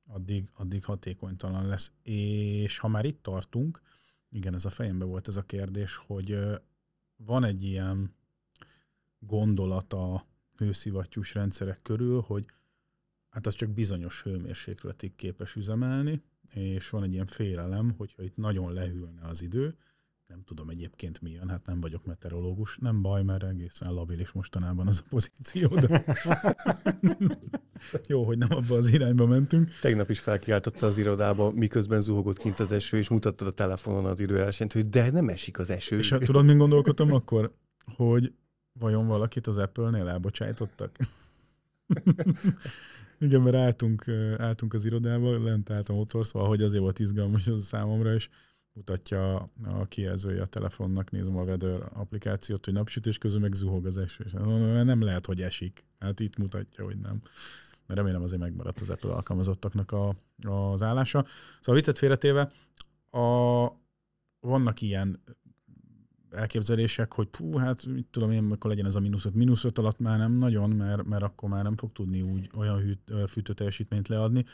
addig, 0.06 0.50
addig 0.54 0.84
hatékonytalan 0.84 1.66
lesz. 1.66 1.92
És 2.02 2.78
ha 2.78 2.88
már 2.88 3.04
itt 3.04 3.22
tartunk, 3.22 3.80
igen, 4.30 4.54
ez 4.54 4.64
a 4.64 4.70
fejembe 4.70 5.04
volt 5.04 5.28
ez 5.28 5.36
a 5.36 5.42
kérdés, 5.42 5.96
hogy 5.96 6.38
van 7.24 7.44
egy 7.44 7.64
ilyen 7.64 8.14
gondolat 9.18 9.92
a 9.92 10.26
hőszivattyús 10.56 11.34
rendszerek 11.34 11.82
körül, 11.82 12.20
hogy 12.20 12.46
hát 13.28 13.46
az 13.46 13.54
csak 13.54 13.70
bizonyos 13.70 14.22
hőmérsékletig 14.22 15.14
képes 15.14 15.54
üzemelni, 15.54 16.22
és 16.52 16.90
van 16.90 17.02
egy 17.02 17.12
ilyen 17.12 17.26
félelem, 17.26 17.94
hogyha 17.96 18.22
itt 18.22 18.36
nagyon 18.36 18.72
lehűlne 18.72 19.26
az 19.26 19.42
idő, 19.42 19.76
nem 20.26 20.42
tudom 20.44 20.68
egyébként 20.68 21.20
milyen, 21.20 21.48
hát 21.48 21.66
nem 21.66 21.80
vagyok 21.80 22.04
meteorológus, 22.04 22.78
nem 22.80 23.02
baj, 23.02 23.22
mert 23.22 23.42
egészen 23.42 23.92
labilis 23.92 24.32
mostanában 24.32 24.86
az 24.86 25.02
a 25.04 25.06
pozíció, 25.08 25.68
de 25.68 26.04
jó, 28.06 28.24
hogy 28.24 28.38
nem 28.38 28.52
abba 28.52 28.76
az 28.76 28.92
irányba 28.92 29.26
mentünk. 29.26 29.70
Tegnap 29.80 30.10
is 30.10 30.20
felkiáltotta 30.20 30.86
az 30.86 30.98
irodába, 30.98 31.50
miközben 31.50 32.00
zuhogott 32.00 32.38
kint 32.38 32.58
az 32.58 32.72
eső, 32.72 32.96
és 32.96 33.08
mutattad 33.08 33.46
a 33.46 33.52
telefonon 33.52 34.04
az 34.04 34.20
időjelesent, 34.20 34.72
hogy 34.72 34.88
de 34.88 35.10
nem 35.10 35.28
esik 35.28 35.58
az 35.58 35.70
eső. 35.70 35.98
És 35.98 36.10
hát 36.10 36.24
tudod, 36.24 36.44
mint 36.44 36.58
gondolkodtam 36.58 37.12
akkor, 37.12 37.54
hogy 37.94 38.32
vajon 38.72 39.06
valakit 39.06 39.46
az 39.46 39.56
Apple-nél 39.56 40.08
elbocsájtottak? 40.08 40.96
Igen, 43.18 43.40
mert 43.40 43.56
álltunk, 43.56 44.08
álltunk 44.38 44.74
az 44.74 44.84
irodába, 44.84 45.42
lent 45.42 45.70
állt 45.70 45.88
a 45.88 45.92
motor, 45.94 46.26
szóval 46.26 46.48
hogy 46.48 46.62
azért 46.62 46.82
volt 46.82 46.98
izgalmas 46.98 47.46
ez 47.46 47.54
a 47.54 47.60
számomra, 47.60 48.14
és 48.14 48.28
mutatja 48.74 49.50
a 49.64 49.84
kijelzője 49.88 50.42
a 50.42 50.46
telefonnak, 50.46 51.10
nézem 51.10 51.36
a 51.36 51.42
weather 51.42 51.90
applikációt, 51.92 52.64
hogy 52.64 52.74
napsütés 52.74 53.18
közül 53.18 53.40
meg 53.40 53.54
zuhog 53.54 53.86
az 53.86 53.98
eső. 53.98 54.24
Nem 54.82 55.02
lehet, 55.02 55.26
hogy 55.26 55.42
esik. 55.42 55.84
Hát 55.98 56.20
itt 56.20 56.36
mutatja, 56.36 56.84
hogy 56.84 56.98
nem. 56.98 57.22
Mert 57.86 58.00
remélem 58.00 58.22
azért 58.22 58.40
megmaradt 58.40 58.80
az 58.80 58.90
Apple 58.90 59.12
alkalmazottaknak 59.12 59.92
a, 59.92 60.14
az 60.48 60.82
állása. 60.82 61.24
Szóval 61.60 61.74
viccet 61.74 61.98
félretéve, 61.98 62.52
a, 63.10 63.68
vannak 64.40 64.80
ilyen 64.80 65.22
elképzelések, 66.30 67.12
hogy 67.12 67.26
pú, 67.26 67.56
hát 67.56 67.86
mit 67.86 68.06
tudom 68.10 68.30
én, 68.30 68.50
akkor 68.50 68.70
legyen 68.70 68.86
ez 68.86 68.94
a 68.94 69.00
mínusz 69.00 69.24
5, 69.24 69.34
mínusz 69.34 69.64
5 69.64 69.78
alatt 69.78 69.98
már 69.98 70.18
nem 70.18 70.32
nagyon, 70.32 70.70
mert, 70.70 71.04
mert 71.04 71.22
akkor 71.22 71.48
már 71.48 71.62
nem 71.62 71.76
fog 71.76 71.92
tudni 71.92 72.22
úgy 72.22 72.50
olyan 72.56 72.78
hűt, 72.78 73.12
fűtő 73.28 73.52
teljesítményt 73.52 74.08
leadni. 74.08 74.44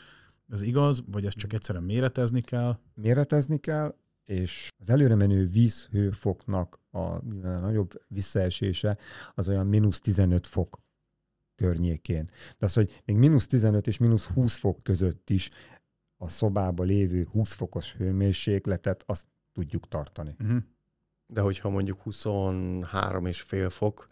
Ez 0.49 0.61
igaz, 0.61 1.03
vagy 1.11 1.25
ezt 1.25 1.37
csak 1.37 1.53
egyszerűen 1.53 1.83
méretezni 1.83 2.41
kell? 2.41 2.77
Méretezni 2.93 3.57
kell, 3.57 3.95
és 4.31 4.69
az 4.79 4.89
előre 4.89 5.15
menő 5.15 5.47
vízhőfoknak 5.47 6.79
a 6.91 7.23
nagyobb 7.41 8.03
visszaesése 8.07 8.97
az 9.33 9.47
olyan 9.47 9.67
mínusz 9.67 9.99
15 9.99 10.47
fok 10.47 10.79
környékén. 11.55 12.29
De 12.57 12.65
az, 12.65 12.73
hogy 12.73 13.01
még 13.05 13.15
mínusz 13.15 13.47
15 13.47 13.87
és 13.87 13.97
mínusz 13.97 14.25
20 14.25 14.55
fok 14.55 14.83
között 14.83 15.29
is 15.29 15.49
a 16.17 16.27
szobába 16.27 16.83
lévő 16.83 17.27
20 17.31 17.53
fokos 17.53 17.93
hőmérsékletet 17.93 19.03
azt 19.05 19.25
tudjuk 19.51 19.87
tartani. 19.87 20.35
Uh-huh. 20.39 20.57
De 21.25 21.41
hogyha 21.41 21.69
mondjuk 21.69 22.01
23 22.01 23.25
és 23.25 23.41
fél 23.41 23.69
fok, 23.69 24.07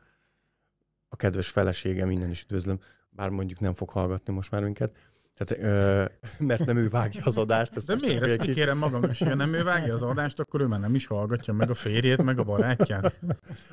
a 1.08 1.16
kedves 1.16 1.50
felesége, 1.50 2.06
minden 2.06 2.30
is 2.30 2.44
üdvözlöm, 2.44 2.80
bár 3.10 3.30
mondjuk 3.30 3.60
nem 3.60 3.74
fog 3.74 3.90
hallgatni 3.90 4.34
most 4.34 4.52
már 4.52 4.64
minket, 4.64 5.09
tehát, 5.40 5.64
ö, 5.64 6.06
mert 6.48 6.66
nem 6.66 6.78
ő 6.78 6.90
vágja 6.90 7.22
az 7.24 7.38
adást. 7.38 7.76
Ezt 7.76 7.88
De 7.88 7.94
most 7.94 8.06
miért? 8.06 8.24
Ezt 8.24 8.42
kikérem 8.42 8.78
magam, 8.78 9.04
és 9.04 9.20
ha 9.20 9.36
nem 9.36 9.54
ő 9.54 9.64
vágja 9.64 9.94
az 9.94 10.04
adást, 10.04 10.40
akkor 10.40 10.62
ő 10.62 10.66
már 10.66 10.80
nem 10.80 10.96
is 10.96 11.06
hallgatja 11.06 11.54
meg 11.54 11.70
a 11.70 11.74
férjét, 11.74 12.24
meg 12.24 12.40
a 12.40 12.44
barátját. 12.44 13.20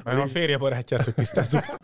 Már 0.05 0.19
a 0.19 0.27
férje 0.27 0.59
barátját, 0.59 1.05
hogy 1.05 1.15
tisztázzuk. 1.15 1.65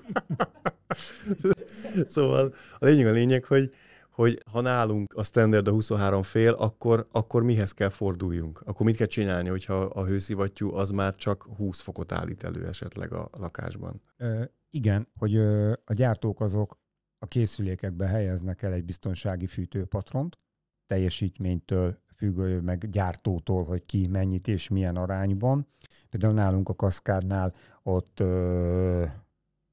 Szóval 2.06 2.54
a 2.78 2.84
lényeg 2.84 3.06
a 3.06 3.10
lényeg, 3.10 3.44
hogy, 3.44 3.70
hogy 4.10 4.38
ha 4.52 4.60
nálunk 4.60 5.14
a 5.14 5.24
standard 5.24 5.68
a 5.68 5.70
23 5.70 6.22
fél, 6.22 6.52
akkor, 6.52 7.06
akkor 7.12 7.42
mihez 7.42 7.72
kell 7.72 7.88
forduljunk? 7.88 8.62
Akkor 8.64 8.86
mit 8.86 8.96
kell 8.96 9.06
csinálni, 9.06 9.48
hogyha 9.48 9.74
a 9.74 10.04
hőszivattyú 10.04 10.74
az 10.74 10.90
már 10.90 11.14
csak 11.14 11.46
20 11.56 11.80
fokot 11.80 12.12
állít 12.12 12.44
elő 12.44 12.66
esetleg 12.66 13.12
a 13.12 13.28
lakásban? 13.38 14.02
Ö, 14.16 14.42
igen, 14.70 15.08
hogy 15.18 15.34
ö, 15.34 15.72
a 15.84 15.92
gyártók 15.92 16.40
azok 16.40 16.81
a 17.22 17.26
készülékekbe 17.26 18.06
helyeznek 18.06 18.62
el 18.62 18.72
egy 18.72 18.84
biztonsági 18.84 19.46
fűtőpatront, 19.46 20.36
teljesítménytől 20.86 21.98
függő, 22.16 22.60
meg 22.60 22.88
gyártótól, 22.90 23.64
hogy 23.64 23.86
ki 23.86 24.06
mennyit 24.06 24.48
és 24.48 24.68
milyen 24.68 24.96
arányban. 24.96 25.66
Például 26.10 26.32
nálunk 26.32 26.68
a 26.68 26.74
kaszkádnál 26.74 27.52
ott 27.82 28.20
ö, 28.20 29.04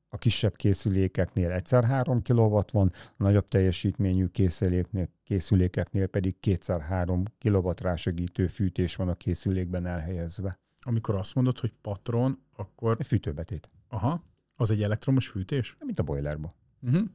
a 0.10 0.18
kisebb 0.18 0.56
készülékeknél 0.56 1.52
egyszer 1.52 1.84
3 1.84 2.22
kW 2.22 2.60
van, 2.72 2.92
a 2.94 3.24
nagyobb 3.24 3.48
teljesítményű 3.48 4.28
készüléknél, 4.28 5.10
készülékeknél 5.24 6.08
pedig 6.08 6.40
kétszer 6.40 6.82
3 6.82 7.24
kW 7.40 7.72
rásegítő 7.76 8.48
fűtés 8.48 8.96
van 8.96 9.10
a 9.10 9.16
készülékben 9.16 9.86
elhelyezve. 9.86 10.60
Amikor 10.82 11.16
azt 11.16 11.36
mondod, 11.36 11.60
hogy 11.60 11.74
patron, 11.82 12.40
akkor 12.56 12.96
Egy 13.00 13.08
fűtőbetét, 13.08 13.68
aha, 13.88 14.24
az 14.56 14.70
egy 14.70 14.84
elektromos 14.84 15.28
fűtés? 15.28 15.78
mint 15.80 16.00
a 16.00 16.04
boilerba. 16.04 16.52
Uh-huh. 16.82 17.10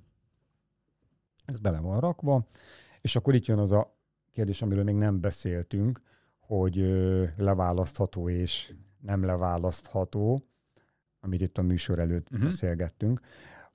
Ez 1.45 1.59
bele 1.59 1.81
van 1.81 2.01
rakva, 2.01 2.47
és 3.01 3.17
akkor 3.17 3.35
itt 3.35 3.45
jön 3.45 3.59
az 3.59 3.73
a 3.73 3.97
kérdés, 4.31 4.63
amiről 4.63 4.85
még 4.85 4.95
nem 4.95 5.21
beszéltünk, 5.21 6.01
hogy 6.39 6.77
leválasztható 7.37 8.29
és 8.29 8.75
nem 9.01 9.25
leválasztható, 9.25 10.41
amit 11.21 11.41
itt 11.41 11.59
a 11.59 11.63
műsor 11.63 11.99
előtt 11.99 12.27
uh-huh. 12.31 12.45
beszélgettünk, 12.45 13.21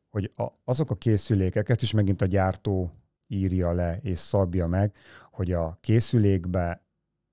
hogy 0.09 0.31
a, 0.35 0.47
azok 0.63 0.91
a 0.91 0.95
készülékek, 0.95 1.69
ezt 1.69 1.81
is 1.81 1.91
megint 1.91 2.21
a 2.21 2.25
gyártó 2.25 2.91
írja 3.27 3.71
le 3.71 3.99
és 4.01 4.19
szabja 4.19 4.67
meg, 4.67 4.95
hogy 5.31 5.51
a 5.51 5.77
készülékbe 5.81 6.83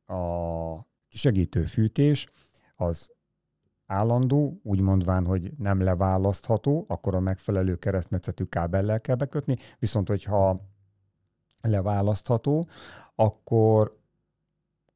a 0.07 0.87
segítő 1.09 1.65
fűtés 1.65 2.27
az 2.75 3.11
állandó, 3.87 4.61
úgy 4.63 4.81
mondván, 4.81 5.25
hogy 5.25 5.53
nem 5.59 5.81
leválasztható, 5.81 6.85
akkor 6.89 7.15
a 7.15 7.21
megfelelő 7.21 7.77
keresztmetszetű 7.77 8.45
kábellel 8.45 9.01
kell 9.01 9.17
bekötni, 9.17 9.57
viszont 9.79 10.09
hogyha 10.09 10.61
leválasztható, 11.61 12.69
akkor 13.15 13.99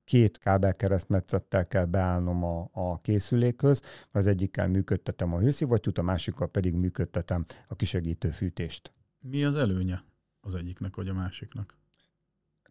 két 0.04 0.38
kábel 0.38 0.74
keresztmetszettel 0.74 1.66
kell 1.66 1.84
beállnom 1.84 2.44
a, 2.44 2.70
a 2.72 3.00
készülékhöz, 3.00 3.82
az 4.10 4.26
egyikkel 4.26 4.68
működtetem 4.68 5.34
a 5.34 5.38
hőszivattyút, 5.38 5.98
a 5.98 6.02
másikkal 6.02 6.48
pedig 6.48 6.74
működtetem 6.74 7.44
a 7.68 7.76
kisegítő 7.76 8.30
fűtést. 8.30 8.92
Mi 9.20 9.44
az 9.44 9.56
előnye 9.56 10.04
az 10.40 10.54
egyiknek 10.54 10.96
vagy 10.96 11.08
a 11.08 11.14
másiknak? 11.14 11.78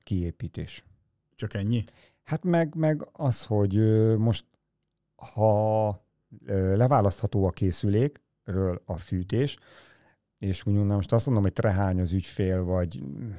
Kiépítés. 0.03 0.83
Csak 1.35 1.53
ennyi? 1.53 1.83
Hát 2.23 2.43
meg, 2.43 2.75
meg 2.75 3.07
az, 3.11 3.45
hogy 3.45 3.75
most 4.17 4.45
ha 5.15 5.87
leválasztható 6.75 7.45
a 7.45 7.51
készülékről 7.51 8.81
a 8.85 8.97
fűtés, 8.97 9.57
és 10.37 10.65
úgy 10.65 10.73
mondom, 10.73 10.95
most 10.95 11.11
azt 11.11 11.25
mondom, 11.25 11.43
hogy 11.43 11.53
trehány 11.53 11.99
az 11.99 12.11
ügyfél, 12.11 12.63
vagy 12.63 13.03
mm, 13.03 13.31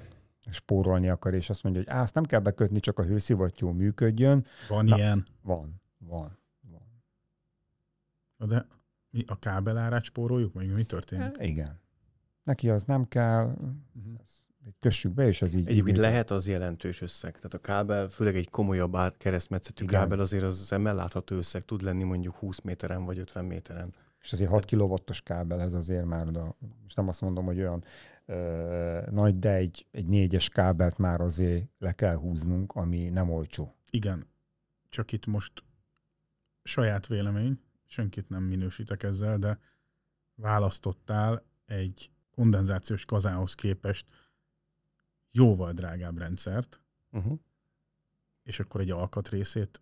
spórolni 0.51 1.09
akar, 1.09 1.34
és 1.34 1.51
azt 1.51 1.62
mondja, 1.62 1.82
hogy 1.82 1.91
á, 1.91 2.03
azt 2.03 2.14
nem 2.14 2.24
kell 2.24 2.41
bekötni, 2.41 2.80
csak 2.80 2.99
a 2.99 3.03
hőszivattyú 3.05 3.68
működjön. 3.68 4.47
Van 4.68 4.84
Na. 4.84 4.97
ilyen. 4.97 5.26
Van, 5.43 5.80
van, 5.99 6.38
van. 6.61 6.82
De 8.49 8.66
mi 9.11 9.24
a 9.26 9.38
kábelárát 9.38 10.05
spóroljuk, 10.05 10.55
vagy 10.55 10.74
mi 10.74 10.84
történik? 10.84 11.36
Igen. 11.38 11.80
Neki 12.43 12.70
az 12.70 12.84
nem 12.84 13.05
kell, 13.05 13.55
Uh-huh. 13.95 14.20
Kössük 14.80 15.12
be, 15.12 15.26
és 15.26 15.42
az 15.42 15.54
így... 15.54 15.68
Egyébként 15.68 15.96
így 15.96 16.02
lehet 16.02 16.30
az 16.30 16.48
jelentős 16.48 17.00
összeg. 17.00 17.34
Tehát 17.34 17.54
a 17.54 17.58
kábel, 17.58 18.08
főleg 18.08 18.36
egy 18.36 18.48
komolyabb 18.50 18.96
át 18.96 19.16
keresztmetszetű 19.16 19.84
Igen. 19.84 20.00
kábel 20.00 20.20
azért 20.20 20.42
az 20.42 20.64
szemmel 20.64 20.94
látható 20.94 21.36
összeg 21.36 21.62
tud 21.62 21.82
lenni 21.82 22.02
mondjuk 22.02 22.36
20 22.36 22.61
méteren 22.61 23.04
vagy 23.04 23.18
50 23.18 23.44
méteren. 23.44 23.94
És 24.20 24.32
azért 24.32 24.50
6 24.50 24.64
kW-os 24.64 25.22
kábel 25.22 25.61
ez 25.61 25.72
azért 25.72 26.04
már, 26.04 26.26
oda, 26.26 26.56
most 26.82 26.96
nem 26.96 27.08
azt 27.08 27.20
mondom, 27.20 27.44
hogy 27.44 27.58
olyan 27.58 27.84
ö, 28.26 29.00
nagy, 29.11 29.38
de 29.38 29.54
egy, 29.54 29.86
egy 29.90 30.06
négyes 30.06 30.48
kábelt 30.48 30.98
már 30.98 31.20
azért 31.20 31.68
le 31.78 31.92
kell 31.92 32.14
húznunk, 32.14 32.72
ami 32.72 33.08
nem 33.08 33.30
olcsó. 33.30 33.74
Igen. 33.90 34.26
Csak 34.88 35.12
itt 35.12 35.26
most 35.26 35.52
saját 36.62 37.06
vélemény, 37.06 37.61
senkit 37.86 38.28
nem 38.28 38.42
minősítek 38.42 39.02
ezzel, 39.02 39.38
de 39.38 39.58
választottál 40.34 41.42
egy 41.66 42.11
kondenzációs 42.34 43.04
kazához 43.04 43.54
képest 43.54 44.06
jóval 45.31 45.72
drágább 45.72 46.18
rendszert, 46.18 46.81
Uh-huh. 47.12 47.39
és 48.43 48.61
akkor 48.61 48.81
egy 48.81 48.91
alkatrészét 48.91 49.81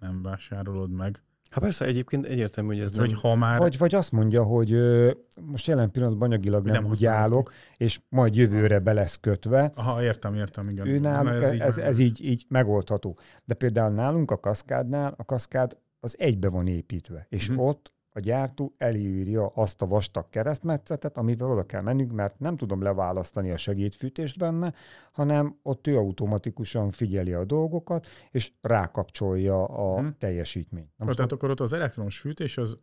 nem 0.00 0.22
vásárolod 0.22 0.90
meg. 0.90 1.22
Hát 1.50 1.62
persze, 1.64 1.84
egyébként 1.84 2.26
egyértelmű, 2.26 2.74
hogy 2.74 2.80
ez 2.84 2.96
hogy 2.96 3.08
nem... 3.10 3.18
ha 3.18 3.34
már... 3.34 3.58
Vagy, 3.58 3.78
vagy 3.78 3.94
azt 3.94 4.12
mondja, 4.12 4.42
hogy 4.42 4.72
ö, 4.72 5.10
most 5.40 5.66
jelen 5.66 5.90
pillanatban 5.90 6.28
anyagilag 6.30 6.62
Hogy 6.62 6.72
nem, 6.72 6.82
nem 6.82 6.90
úgy 6.90 7.04
állok, 7.06 7.52
és 7.76 8.00
majd 8.08 8.36
jövőre 8.36 8.78
be 8.78 8.92
lesz 8.92 9.20
kötve, 9.20 9.72
Aha, 9.74 10.02
értem, 10.02 10.34
értem, 10.34 10.68
igen. 10.68 10.86
ő 10.86 10.98
náluk 10.98 11.32
Na, 11.32 11.38
ez, 11.38 11.48
ez, 11.60 11.76
van. 11.76 11.84
ez 11.84 11.98
így, 11.98 12.24
így 12.24 12.44
megoldható. 12.48 13.18
De 13.44 13.54
például 13.54 13.94
nálunk 13.94 14.30
a 14.30 14.40
kaszkádnál, 14.40 15.14
a 15.16 15.24
kaszkád 15.24 15.76
az 16.00 16.18
egybe 16.18 16.48
van 16.48 16.66
építve, 16.66 17.26
és 17.28 17.48
Mhm. 17.48 17.58
ott 17.58 17.92
a 18.16 18.20
gyártó 18.20 18.74
előírja 18.78 19.46
azt 19.46 19.82
a 19.82 19.86
vastag 19.86 20.28
keresztmetszetet, 20.28 21.16
amivel 21.18 21.50
oda 21.50 21.66
kell 21.66 21.82
mennünk, 21.82 22.12
mert 22.12 22.38
nem 22.38 22.56
tudom 22.56 22.82
leválasztani 22.82 23.50
a 23.50 23.56
segédfűtést 23.56 24.38
benne, 24.38 24.74
hanem 25.12 25.58
ott 25.62 25.86
ő 25.86 25.96
automatikusan 25.96 26.90
figyeli 26.90 27.32
a 27.32 27.44
dolgokat, 27.44 28.06
és 28.30 28.52
rákapcsolja 28.60 29.64
a 29.64 30.00
Mhm. 30.00 30.10
teljesítményt. 30.18 30.90
Na 30.96 31.04
Most 31.04 31.16
tehát 31.16 31.32
akkor 31.32 31.50
ott 31.50 31.60
az 31.60 31.72
elektromos 31.72 32.18
fűtés, 32.18 32.58
az 32.58 32.78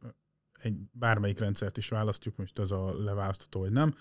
egy 0.61 0.77
bármelyik 0.91 1.39
rendszert 1.39 1.77
is 1.77 1.89
választjuk, 1.89 2.35
most 2.35 2.59
ez 2.59 2.71
a 2.71 3.03
leválasztható 3.03 3.59
vagy 3.59 3.71
nem, 3.71 3.93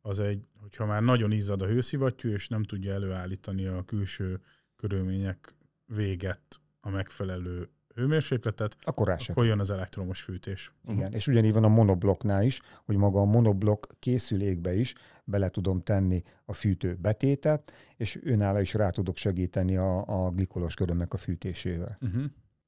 az 0.00 0.20
egy, 0.20 0.48
hogyha 0.60 0.86
már 0.86 1.02
nagyon 1.02 1.32
izzad 1.32 1.62
a 1.62 1.66
hőszivattyú, 1.66 2.28
és 2.30 2.48
nem 2.48 2.62
tudja 2.62 2.92
előállítani 2.92 3.66
a 3.66 3.82
külső 3.84 4.40
körülmények 4.76 5.54
véget 5.86 6.60
a 6.80 6.90
megfelelő 6.90 7.68
hőmérsékletet, 7.96 8.76
akkor 8.80 9.06
rá 9.06 9.16
akkor 9.28 9.44
jön 9.44 9.60
az 9.60 9.70
elektromos 9.70 10.22
fűtés. 10.22 10.72
Igen, 10.88 11.12
és 11.12 11.26
ugyanígy 11.26 11.52
van 11.52 11.64
a 11.64 11.68
monoblokknál 11.68 12.42
is, 12.42 12.60
hogy 12.84 12.96
maga 12.96 13.20
a 13.20 13.24
monoblokk 13.24 13.84
készülékbe 13.98 14.74
is 14.74 14.94
bele 15.24 15.48
tudom 15.48 15.82
tenni 15.82 16.22
a 16.44 16.52
fűtő 16.52 16.96
betétet, 17.00 17.72
és 17.96 18.18
őnála 18.22 18.60
is 18.60 18.74
rá 18.74 18.90
tudok 18.90 19.16
segíteni 19.16 19.76
a, 19.76 20.24
a 20.24 20.30
glikolos 20.30 20.74
körömnek 20.74 21.12
a 21.12 21.16
fűtésével. 21.16 21.98
Uh-huh. 22.00 22.24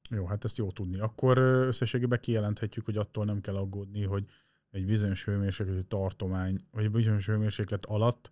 Jó, 0.09 0.25
hát 0.25 0.43
ezt 0.43 0.57
jó 0.57 0.71
tudni. 0.71 0.99
Akkor 0.99 1.37
összességében 1.37 2.19
kijelenthetjük, 2.19 2.85
hogy 2.85 2.97
attól 2.97 3.25
nem 3.25 3.41
kell 3.41 3.55
aggódni, 3.55 4.03
hogy 4.03 4.25
egy 4.71 4.85
bizonyos 4.85 5.25
hőmérsékleti 5.25 5.83
tartomány, 5.83 6.59
vagy 6.71 6.83
egy 6.83 6.91
bizonyos 6.91 7.25
hőmérséklet 7.25 7.85
alatt 7.85 8.31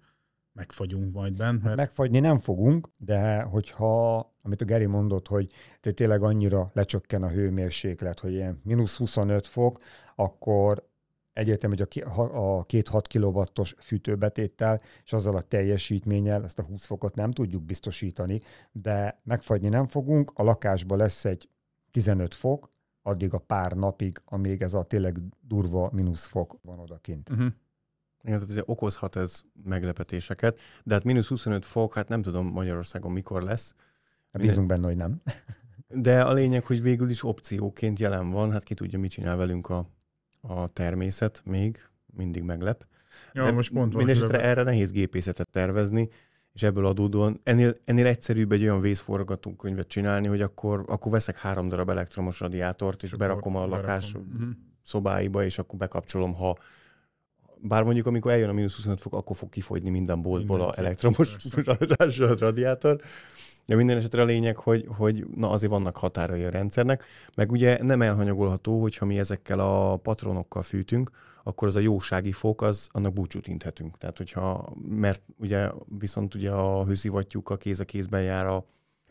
megfagyunk 0.57 1.13
majd 1.13 1.37
bent, 1.37 1.53
Hát 1.53 1.63
mert 1.63 1.77
megfagyni 1.77 2.19
nem 2.19 2.39
fogunk, 2.39 2.89
de 2.97 3.41
hogyha, 3.41 4.17
amit 4.41 4.61
a 4.61 4.65
Geri 4.65 4.85
mondott, 4.85 5.27
hogy 5.27 5.51
te 5.81 5.91
tényleg 5.91 6.23
annyira 6.23 6.69
lecsökken 6.73 7.23
a 7.23 7.29
hőmérséklet, 7.29 8.19
hogy 8.19 8.31
ilyen 8.31 8.61
mínusz 8.63 8.97
25 8.97 9.47
fok, 9.47 9.79
akkor 10.15 10.87
egyértelmű, 11.33 11.75
hogy 11.75 12.03
a, 12.33 12.63
két 12.63 12.87
6 12.87 13.07
kW-os 13.07 13.75
fűtőbetéttel 13.79 14.79
és 15.03 15.13
azzal 15.13 15.35
a 15.35 15.41
teljesítménnyel 15.41 16.43
ezt 16.43 16.59
a 16.59 16.63
20 16.63 16.85
fokot 16.85 17.15
nem 17.15 17.31
tudjuk 17.31 17.63
biztosítani, 17.63 18.41
de 18.71 19.21
megfagyni 19.23 19.69
nem 19.69 19.87
fogunk, 19.87 20.31
a 20.35 20.43
lakásban 20.43 20.97
lesz 20.97 21.25
egy 21.25 21.49
15 21.91 22.33
fok, 22.33 22.71
addig 23.01 23.33
a 23.33 23.39
pár 23.39 23.71
napig, 23.71 24.21
amíg 24.25 24.61
ez 24.61 24.73
a 24.73 24.83
tényleg 24.83 25.19
durva 25.41 25.89
mínusz 25.93 26.25
fok 26.25 26.57
van 26.61 26.79
odakint. 26.79 27.29
uh-huh. 27.29 27.47
Igen, 28.27 28.39
tehát 28.39 28.57
ez 28.57 28.63
okozhat 28.65 29.15
ez 29.15 29.41
meglepetéseket, 29.63 30.59
de 30.83 30.93
hát 30.93 31.03
mínusz 31.03 31.27
25 31.27 31.65
fok, 31.65 31.93
hát 31.93 32.07
nem 32.07 32.21
tudom 32.21 32.47
Magyarországon 32.47 33.11
mikor 33.11 33.43
lesz, 33.43 33.75
Bízunk 34.31 34.67
benne, 34.67 34.85
hogy 34.85 34.95
nem. 34.95 35.21
de 36.07 36.21
a 36.21 36.33
lényeg, 36.33 36.65
hogy 36.65 36.81
végül 36.81 37.09
is 37.09 37.23
opcióként 37.23 37.99
jelen 37.99 38.29
van, 38.29 38.51
hát 38.51 38.63
ki 38.63 38.73
tudja, 38.73 38.99
mit 38.99 39.11
csinál 39.11 39.37
velünk 39.37 39.69
a, 39.69 39.89
a 40.41 40.69
természet 40.69 41.41
még, 41.45 41.89
mindig 42.05 42.43
meglep. 42.43 42.85
Ja, 43.33 43.43
De 43.43 43.51
most 43.51 43.71
pont 43.73 43.95
Mindenesetre 43.95 44.41
erre 44.41 44.63
nehéz 44.63 44.91
gépészetet 44.91 45.49
tervezni, 45.51 46.09
és 46.53 46.63
ebből 46.63 46.85
adódóan 46.85 47.39
ennél, 47.43 47.73
ennél 47.85 48.05
egyszerűbb 48.05 48.51
egy 48.51 48.61
olyan 48.61 48.81
vészforgatókönyvet 48.81 49.87
csinálni, 49.87 50.27
hogy 50.27 50.41
akkor, 50.41 50.83
akkor 50.87 51.11
veszek 51.11 51.37
három 51.37 51.69
darab 51.69 51.89
elektromos 51.89 52.39
radiátort, 52.39 53.03
és 53.03 53.09
Csak 53.09 53.19
berakom 53.19 53.55
a 53.55 53.59
berakom. 53.59 53.79
lakás 53.79 54.13
Mhm. 54.13 54.49
szobáiba, 54.83 55.43
és 55.43 55.59
akkor 55.59 55.79
bekapcsolom, 55.79 56.33
ha 56.33 56.57
bár 57.61 57.83
mondjuk, 57.83 58.05
amikor 58.05 58.31
eljön 58.31 58.49
a 58.49 58.53
mínusz 58.53 58.75
25 58.75 59.01
fok, 59.01 59.13
akkor 59.13 59.35
fog 59.35 59.49
kifogyni 59.49 59.89
minden 59.89 60.21
boltból 60.21 60.61
a 60.61 60.77
elektromos 60.77 61.35
radiátor. 62.39 63.01
De 63.65 63.75
minden 63.75 63.97
esetre 63.97 64.21
a 64.21 64.25
lényeg, 64.25 64.57
hogy, 64.57 64.85
hogy 64.87 65.25
na 65.35 65.49
azért 65.49 65.71
vannak 65.71 65.97
határai 65.97 66.43
a 66.43 66.49
rendszernek, 66.49 67.03
meg 67.35 67.51
ugye 67.51 67.83
nem 67.83 68.01
elhanyagolható, 68.01 68.81
hogyha 68.81 69.05
mi 69.05 69.19
ezekkel 69.19 69.59
a 69.59 69.97
patronokkal 69.97 70.63
fűtünk, 70.63 71.11
akkor 71.43 71.67
az 71.67 71.75
a 71.75 71.79
jósági 71.79 72.31
fok, 72.31 72.61
az 72.61 72.89
annak 72.91 73.13
búcsút 73.13 73.47
inthetünk. 73.47 73.97
Tehát, 73.97 74.17
hogyha, 74.17 74.73
mert 74.89 75.21
ugye 75.37 75.69
viszont 75.99 76.35
ugye 76.35 76.51
a 76.51 76.85
hőszivattyúkkal 76.85 77.57
kéz 77.57 77.79
a 77.79 77.85
kézben 77.85 78.21
jár 78.21 78.45
a, 78.45 78.65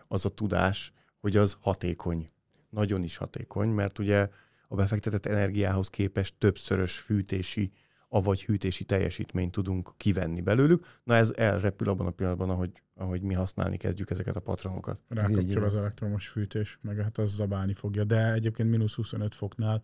az 0.09 0.25
a 0.25 0.29
tudás, 0.29 0.93
hogy 1.21 1.37
az 1.37 1.57
hatékony. 1.61 2.27
Nagyon 2.71 3.03
is 3.03 3.17
hatékony, 3.17 3.69
mert 3.69 3.99
ugye 3.99 4.29
a 4.69 4.75
befektetett 4.75 5.27
energiához 5.27 5.91
képest 5.91 6.35
többszörös 6.39 6.99
fűtési, 6.99 7.73
avagy 8.09 8.45
hűtési 8.45 8.85
teljesítményt 8.85 9.53
tudunk 9.53 9.93
kivenni 9.97 10.41
belőlük. 10.41 10.87
Na 11.05 11.15
ez 11.15 11.33
elrepül 11.37 11.89
abban 11.89 12.07
a 12.07 12.11
pillanatban, 12.11 12.51
ahogy, 12.51 12.83
ahogy 12.95 13.23
mi 13.23 13.35
használni 13.35 13.77
kezdjük 13.77 14.11
ezeket 14.11 14.37
a 14.37 14.41
patronokat. 14.41 15.01
Rákapcsol 15.09 15.65
az 15.65 15.75
elektromos 15.75 16.29
fűtés, 16.29 16.79
meg 16.83 16.97
hát 16.97 17.19
az 17.19 17.31
zabálni 17.35 17.75
fogja, 17.75 18.05
de 18.05 18.33
egyébként 18.33 18.71
mínusz 18.71 18.95
25 18.95 19.35
foknál 19.35 19.83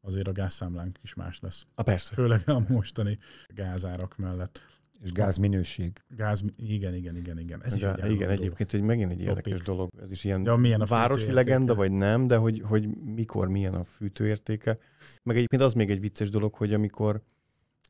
azért 0.00 0.28
a 0.28 0.32
gázszámlánk 0.32 0.98
is 1.02 1.14
más 1.14 1.40
lesz. 1.40 1.66
A 1.74 1.82
persze. 1.82 2.14
Főleg 2.14 2.48
a 2.48 2.62
mostani 2.68 3.16
gázárak 3.54 4.16
mellett. 4.16 4.60
És 5.02 5.12
gázminőség. 5.12 6.02
Gáz, 6.16 6.44
igen, 6.56 6.94
igen, 6.94 7.16
igen, 7.16 7.38
igen. 7.38 7.64
Ez 7.64 7.74
is 7.74 7.80
De, 7.80 7.88
egy 7.88 7.96
igen, 7.96 8.08
állandó 8.10 8.42
egyébként 8.42 8.72
egy, 8.72 8.82
megint 8.82 9.10
egy 9.10 9.20
érdekes 9.20 9.52
Topik. 9.52 9.66
dolog. 9.66 9.90
Ez 10.02 10.10
is 10.10 10.24
ilyen 10.24 10.44
Ja, 10.44 10.56
milyen 10.56 10.80
a 10.80 10.84
városi 10.84 11.32
legenda, 11.32 11.74
vagy 11.74 11.92
nem, 11.92 12.26
de 12.26 12.36
hogy, 12.36 12.60
hogy 12.64 12.88
mikor 12.88 13.48
milyen 13.48 13.74
a 13.74 13.84
fűtőértéke. 13.84 14.78
Meg 15.22 15.36
egyébként 15.36 15.62
az 15.62 15.72
még 15.72 15.90
egy 15.90 16.00
vicces 16.00 16.30
dolog, 16.30 16.54
hogy 16.54 16.72
amikor 16.72 17.22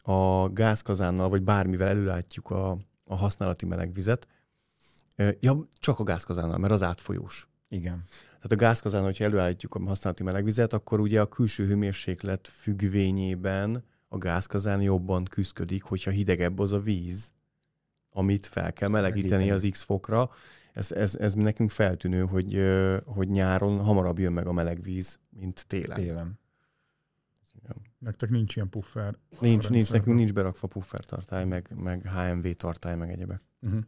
a 0.03 0.49
gázkazánnal, 0.49 1.29
vagy 1.29 1.43
bármivel 1.43 1.89
előállítjuk 1.89 2.51
a, 2.51 2.79
a 3.05 3.17
használati 3.17 3.67
melegvizet, 3.67 4.27
ja, 5.41 5.69
csak 5.79 5.99
a 5.99 6.03
gázkazánnal, 6.03 6.59
mert 6.59 6.73
az 6.73 6.83
átfolyós. 6.83 7.49
Igen. 7.69 8.03
Tehát 8.27 8.53
a 8.53 8.57
gázkazán, 8.57 9.03
hogyha 9.03 9.25
előállítjuk 9.25 9.75
a 9.75 9.81
használati 9.85 10.23
melegvizet, 10.23 10.73
akkor 10.73 11.01
ugye 11.01 11.21
a 11.21 11.27
külső 11.27 11.67
hőmérséklet 11.67 12.49
függvényében 12.49 13.85
a 14.09 14.19
gázkazán 14.19 14.83
jobban 14.83 15.25
küzdik, 15.25 15.83
hogyha 15.83 16.11
hidegebb 16.11 16.59
az 16.59 16.73
a 16.73 16.81
víz, 16.81 17.33
amit 18.13 18.47
fel 18.47 18.73
kell 18.73 18.89
melegíteni 18.89 19.51
az 19.51 19.69
X 19.71 19.83
fokra. 19.83 20.31
Ez, 20.73 20.93
ez, 20.93 21.15
ez 21.15 21.35
nekünk 21.35 21.71
feltűnő, 21.71 22.21
hogy, 22.21 22.61
hogy 23.05 23.29
nyáron 23.29 23.79
hamarabb 23.79 24.19
jön 24.19 24.33
meg 24.33 24.47
a 24.47 24.53
meleg 24.53 24.83
víz, 24.83 25.19
mint 25.29 25.65
télen. 25.67 26.05
Télen. 26.05 26.40
Nektek 28.01 28.31
nincs 28.31 28.57
ilyen 28.57 28.69
puffer. 28.69 29.17
Nincs, 29.41 29.69
nincs, 29.69 29.93
nekünk 29.93 30.17
nincs 30.17 30.33
berakva 30.33 30.67
puffertartály, 30.67 31.45
meg, 31.45 31.73
meg 31.75 32.09
HMV 32.09 32.51
tartály, 32.51 32.97
meg 32.97 33.11
egyebek. 33.11 33.43
Uh-huh. 33.61 33.81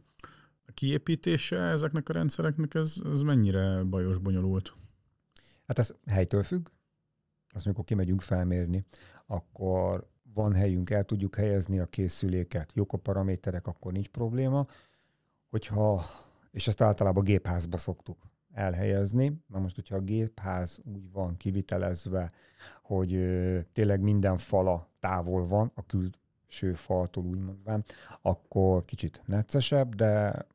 A 0.65 0.71
kiépítése 0.73 1.57
ezeknek 1.57 2.09
a 2.09 2.13
rendszereknek 2.13 2.73
ez, 2.73 2.95
ez 3.11 3.21
mennyire 3.21 3.83
bajos, 3.83 4.17
bonyolult? 4.17 4.73
Hát 5.67 5.79
ez 5.79 5.95
helytől 6.05 6.43
függ. 6.43 6.67
Azt 7.49 7.65
amikor 7.65 7.83
kimegyünk 7.83 8.21
felmérni, 8.21 8.85
akkor 9.25 10.09
van 10.33 10.53
helyünk, 10.53 10.89
el 10.89 11.03
tudjuk 11.03 11.35
helyezni 11.35 11.79
a 11.79 11.85
készüléket, 11.85 12.71
jók 12.73 12.93
a 12.93 12.97
paraméterek, 12.97 13.67
akkor 13.67 13.91
nincs 13.91 14.07
probléma. 14.07 14.67
Hogyha, 15.49 16.03
és 16.51 16.67
ezt 16.67 16.81
általában 16.81 17.23
gépházba 17.23 17.77
szoktuk 17.77 18.17
elhelyezni. 18.53 19.41
Na 19.47 19.59
most, 19.59 19.75
hogyha 19.75 19.95
a 19.95 20.01
gépház 20.01 20.81
úgy 20.83 21.11
van 21.11 21.37
kivitelezve, 21.37 22.31
hogy 22.81 23.13
ö, 23.13 23.59
tényleg 23.73 24.01
minden 24.01 24.37
fala 24.37 24.89
távol 24.99 25.47
van, 25.47 25.71
a 25.75 25.85
külső 25.85 26.73
faltól 26.73 27.23
úgy 27.25 27.39
mondván, 27.39 27.83
akkor 28.21 28.85
kicsit 28.85 29.21
neccesebb, 29.25 29.95
de 29.95 30.45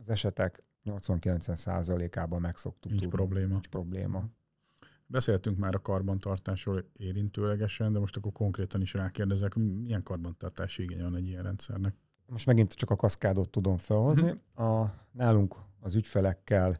az 0.00 0.08
esetek 0.08 0.62
80-90%-ában 0.84 2.40
meg 2.40 2.56
szoktuk 2.56 2.90
Nincs 2.90 3.02
tudni. 3.02 3.16
probléma. 3.16 3.52
Nincs 3.52 3.68
probléma. 3.68 4.24
Beszéltünk 5.06 5.58
már 5.58 5.74
a 5.74 5.78
karbantartásról 5.82 6.84
érintőlegesen, 6.92 7.92
de 7.92 7.98
most 7.98 8.16
akkor 8.16 8.32
konkrétan 8.32 8.80
is 8.80 8.94
rákérdezek, 8.94 9.54
milyen 9.54 10.02
karbantartási 10.02 10.82
igény 10.82 11.02
van 11.02 11.16
egy 11.16 11.26
ilyen 11.26 11.42
rendszernek? 11.42 11.94
Most 12.26 12.46
megint 12.46 12.72
csak 12.72 12.90
a 12.90 12.96
kaszkádot 12.96 13.50
tudom 13.50 13.76
felhozni. 13.76 14.30
A, 14.54 14.84
nálunk 15.10 15.56
az 15.80 15.94
ügyfelekkel 15.94 16.74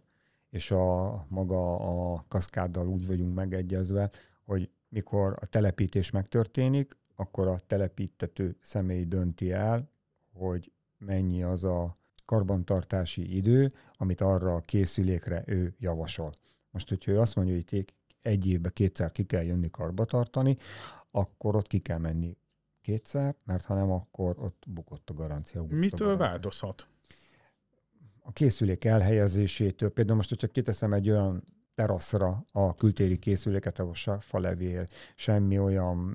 és 0.50 0.70
a 0.70 1.24
maga 1.28 1.76
a 1.76 2.24
kaszkáddal 2.28 2.88
úgy 2.88 3.06
vagyunk 3.06 3.34
megegyezve, 3.34 4.10
hogy 4.44 4.70
mikor 4.88 5.36
a 5.40 5.46
telepítés 5.46 6.10
megtörténik, 6.10 6.96
akkor 7.16 7.48
a 7.48 7.58
telepítető 7.66 8.56
személy 8.60 9.04
dönti 9.04 9.52
el, 9.52 9.90
hogy 10.32 10.72
mennyi 10.98 11.42
az 11.42 11.64
a 11.64 11.96
karbantartási 12.24 13.36
idő, 13.36 13.68
amit 13.96 14.20
arra 14.20 14.54
a 14.54 14.60
készülékre 14.60 15.42
ő 15.46 15.74
javasol. 15.78 16.32
Most, 16.70 16.88
hogyha 16.88 17.10
ő 17.10 17.20
azt 17.20 17.34
mondja, 17.34 17.54
hogy 17.54 17.72
itt 17.72 17.94
egy 18.22 18.48
évbe 18.48 18.70
kétszer 18.70 19.12
ki 19.12 19.24
kell 19.24 19.42
jönni 19.42 19.70
karbatartani, 19.70 20.56
akkor 21.10 21.56
ott 21.56 21.66
ki 21.66 21.78
kell 21.78 21.98
menni 21.98 22.36
kétszer, 22.80 23.34
mert 23.44 23.64
ha 23.64 23.74
nem, 23.74 23.90
akkor 23.90 24.38
ott 24.38 24.64
bukott 24.66 25.10
a 25.10 25.14
garancia. 25.14 25.60
bukott 25.60 25.76
a 25.76 25.80
Mitől 25.80 25.98
garancia. 25.98 26.26
változhat? 26.26 26.88
A 28.28 28.32
készülék 28.32 28.84
elhelyezésétől, 28.84 29.90
például 29.90 30.16
most, 30.16 30.28
hogyha 30.28 30.46
kiteszem 30.46 30.92
egy 30.92 31.10
olyan 31.10 31.44
teraszra 31.74 32.44
a 32.52 32.74
kültéri 32.74 33.18
készüléket, 33.18 33.78
ahol 33.78 33.94
se 33.94 34.18
falevél, 34.20 34.86
semmi 35.14 35.58
olyan 35.58 36.14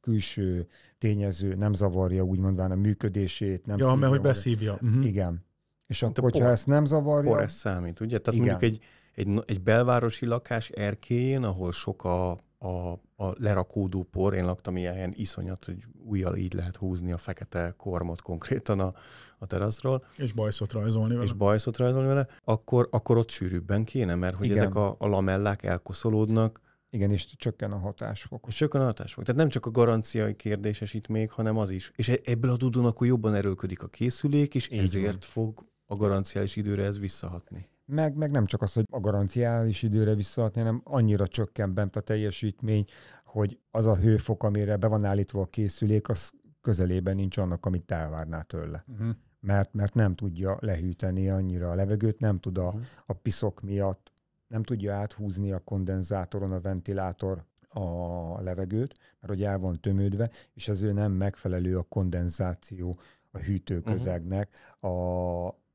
külső 0.00 0.66
tényező 0.98 1.54
nem 1.54 1.72
zavarja 1.72 2.22
úgymondván 2.22 2.70
a 2.70 2.74
működését. 2.74 3.66
Nem 3.66 3.78
ja, 3.78 3.94
mert 3.94 4.00
hogy 4.00 4.08
szívja, 4.12 4.30
beszívja. 4.30 4.72
Uh-huh. 4.72 5.06
Igen. 5.06 5.44
És 5.86 6.00
Mint 6.00 6.18
a 6.18 6.20
akkor, 6.20 6.30
hogyha 6.30 6.46
por. 6.46 6.56
ezt 6.56 6.66
nem 6.66 6.84
zavarja, 6.84 7.30
Por 7.30 7.42
ez 7.42 7.52
számít, 7.52 8.00
ugye? 8.00 8.18
Tehát 8.18 8.40
Igen. 8.40 8.46
mondjuk 8.50 8.72
egy, 8.72 8.84
egy, 9.14 9.42
egy 9.46 9.62
belvárosi 9.62 10.26
lakás 10.26 10.68
erkélyén, 10.68 11.42
ahol 11.42 11.72
sok 11.72 12.04
a, 12.04 12.30
a, 12.58 13.00
a 13.16 13.32
lerakódó 13.42 14.02
por, 14.02 14.34
én 14.34 14.44
laktam 14.44 14.76
ilyen 14.76 14.92
helyen, 14.94 15.12
iszonyat, 15.16 15.64
hogy 15.64 15.84
újjal 16.04 16.36
így 16.36 16.52
lehet 16.52 16.76
húzni 16.76 17.12
a 17.12 17.18
fekete 17.18 17.74
kormot 17.76 18.22
konkrétan 18.22 18.80
a, 18.80 18.94
a 19.38 19.46
teraszról, 19.46 20.04
És 20.16 20.32
bajszot 20.32 20.72
rajzolni 20.72 21.12
vele. 21.12 21.24
és 21.24 21.32
bajszot 21.32 21.76
rajzolni 21.76 22.08
vele, 22.08 22.26
akkor, 22.44 22.88
akkor 22.90 23.16
ott 23.16 23.30
sűrűbben 23.30 23.84
kéne, 23.84 24.14
mert 24.14 24.36
hogy 24.36 24.46
Igen. 24.46 24.58
ezek 24.58 24.74
a, 24.74 24.96
a 24.98 25.06
lamellák 25.06 25.62
elkoszolódnak, 25.62 26.60
igen, 26.90 27.10
és 27.10 27.36
csökken 27.36 27.72
a 27.72 27.78
hatásfok. 27.78 28.44
és 28.48 28.54
csökken 28.54 28.80
a 28.80 28.84
hatásfok. 28.84 29.24
Tehát 29.24 29.40
nem 29.40 29.48
csak 29.50 29.66
a 29.66 29.70
garanciai 29.70 30.36
kérdéses 30.36 30.94
itt 30.94 31.06
még, 31.06 31.30
hanem 31.30 31.56
az 31.56 31.70
is. 31.70 31.92
És 31.94 32.08
e- 32.08 32.20
ebből 32.24 32.50
adódóan 32.50 32.86
akkor 32.86 33.06
jobban 33.06 33.34
erőlködik 33.34 33.82
a 33.82 33.88
készülék, 33.88 34.54
és 34.54 34.70
Így 34.70 34.78
ezért 34.78 35.24
fog 35.24 35.66
a 35.86 35.96
garanciális 35.96 36.56
időre 36.56 36.84
ez 36.84 36.98
visszahatni. 36.98 37.68
Meg, 37.86 38.16
meg 38.16 38.30
nem 38.30 38.46
csak 38.46 38.62
az, 38.62 38.72
hogy 38.72 38.84
a 38.90 39.00
garanciális 39.00 39.82
időre 39.82 40.14
visszaadni, 40.14 40.60
hanem 40.60 40.80
annyira 40.84 41.28
csökken 41.28 41.74
bent 41.74 41.96
a 41.96 42.00
teljesítmény, 42.00 42.84
hogy 43.24 43.58
az 43.70 43.86
a 43.86 43.96
hőfok, 43.96 44.42
amire 44.42 44.76
be 44.76 44.86
van 44.86 45.04
állítva 45.04 45.40
a 45.40 45.46
készülék, 45.46 46.08
az 46.08 46.32
közelében 46.60 47.14
nincs 47.14 47.36
annak, 47.36 47.66
amit 47.66 47.84
te 47.84 47.94
elvárnál 47.94 48.44
tőle. 48.44 48.84
Uh-huh. 48.86 49.08
Mert, 49.40 49.74
mert 49.74 49.94
nem 49.94 50.14
tudja 50.14 50.56
lehűteni 50.60 51.30
annyira 51.30 51.70
a 51.70 51.74
levegőt, 51.74 52.20
nem 52.20 52.38
tud 52.38 52.58
a, 52.58 52.70
Mhm. 52.72 52.82
a 53.06 53.12
piszok 53.12 53.60
miatt, 53.62 54.12
nem 54.46 54.62
tudja 54.62 54.94
áthúzni 54.94 55.52
a 55.52 55.58
kondenzátoron 55.58 56.52
a 56.52 56.60
ventilátor 56.60 57.44
a 57.68 58.40
levegőt, 58.42 58.94
mert 59.20 59.32
hogy 59.32 59.42
el 59.42 59.58
van 59.58 59.80
tömődve, 59.80 60.30
és 60.54 60.68
ezért 60.68 60.94
nem 60.94 61.12
megfelelő 61.12 61.78
a 61.78 61.82
kondenzáció 61.82 62.98
a 63.30 63.38
hűtőközegnek 63.38 64.48
a 64.80 64.88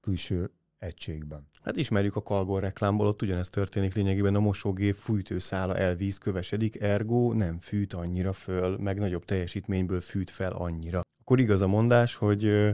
külső 0.02 0.52
egységben. 0.82 1.48
Hát 1.64 1.76
ismerjük 1.76 2.16
a 2.16 2.22
Kalgor 2.22 2.62
reklámból, 2.62 3.08
ott 3.08 3.22
ugyanezt 3.22 3.52
történik 3.52 3.94
lényegében, 3.94 4.36
a 4.36 4.40
mosógép 4.40 4.96
fűtőszála 4.96 5.78
elvíz, 5.78 6.18
kövesedik, 6.18 6.82
ergo 6.82 7.34
nem 7.34 7.60
fűt 7.60 7.94
annyira 7.94 8.34
föl, 8.34 8.78
meg 8.78 9.00
nagyobb 9.00 9.26
teljesítményből 9.26 10.02
fűt 10.02 10.30
fel 10.30 10.52
annyira. 10.52 11.02
Akkor 11.22 11.40
igaz 11.40 11.62
a 11.62 11.68
mondás, 11.68 12.16
hogy 12.16 12.72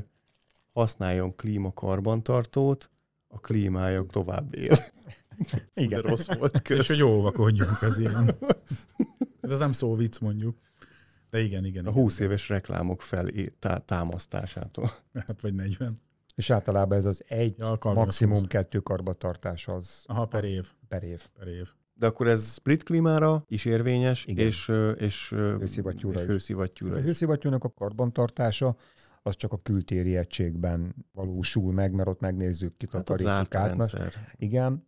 használjon 0.73 1.35
klímakarbantartót, 1.35 2.89
a 3.27 3.39
klímája 3.39 4.05
tovább 4.05 4.55
él. 4.55 4.77
De 5.89 6.01
rossz 6.01 6.27
volt, 6.37 6.53
És 6.55 6.61
kösz. 6.61 6.87
hogy 6.87 7.03
óvakodjunk 7.03 7.81
az 7.81 7.99
ilyen. 8.03 8.35
Ez 9.41 9.51
az 9.51 9.59
nem 9.59 9.71
szó 9.71 9.95
vicc 9.95 10.19
mondjuk. 10.19 10.57
De 11.29 11.39
igen, 11.39 11.65
igen. 11.65 11.85
A 11.85 11.89
igen, 11.89 12.01
20 12.01 12.15
igen. 12.15 12.27
éves 12.27 12.49
reklámok 12.49 13.01
fel 13.01 13.29
tá- 13.59 13.85
támasztásától. 13.85 14.91
Hát 15.13 15.41
vagy 15.41 15.53
40. 15.53 15.97
És 16.37 16.49
általában 16.49 16.97
ez 16.97 17.05
az 17.05 17.23
egy, 17.27 17.57
Ja, 17.57 17.77
maximum 17.81 18.33
az 18.33 18.39
20. 18.39 18.49
kettő 18.49 18.79
karbatartás 18.79 19.67
az 19.67 20.03
Aha, 20.07 20.25
per 20.25 20.43
év. 20.43 20.71
per 20.87 21.03
év. 21.03 21.27
Per 21.39 21.47
év. 21.47 21.67
De 21.93 22.05
akkor 22.05 22.27
ez 22.27 22.53
split 22.53 22.83
klímára 22.83 23.43
is 23.47 23.65
érvényes, 23.65 24.25
Igen. 24.25 24.45
és, 24.45 24.71
és, 24.97 25.29
Hőszivattyúra 25.29 26.15
és 26.17 26.21
is. 26.21 26.27
hőszivattyúra 26.31 26.95
A 26.95 26.99
hőszivattyúnak 27.01 27.63
a 27.63 27.69
karbantartása 27.69 28.75
az 29.21 29.35
csak 29.35 29.51
a 29.51 29.57
kültéri 29.61 30.15
egységben 30.15 30.95
valósul 31.11 31.73
meg, 31.73 31.91
mert 31.93 32.07
ott 32.09 32.19
megnézzük, 32.19 32.69
Hát 32.91 33.09
ott 33.09 33.17
kitakarítjuk 33.17 33.29
zárt 33.29 33.53
a 33.53 33.59
át. 33.59 33.75
Most- 33.77 33.93
rendszer. 33.93 34.33
Igen, 34.35 34.87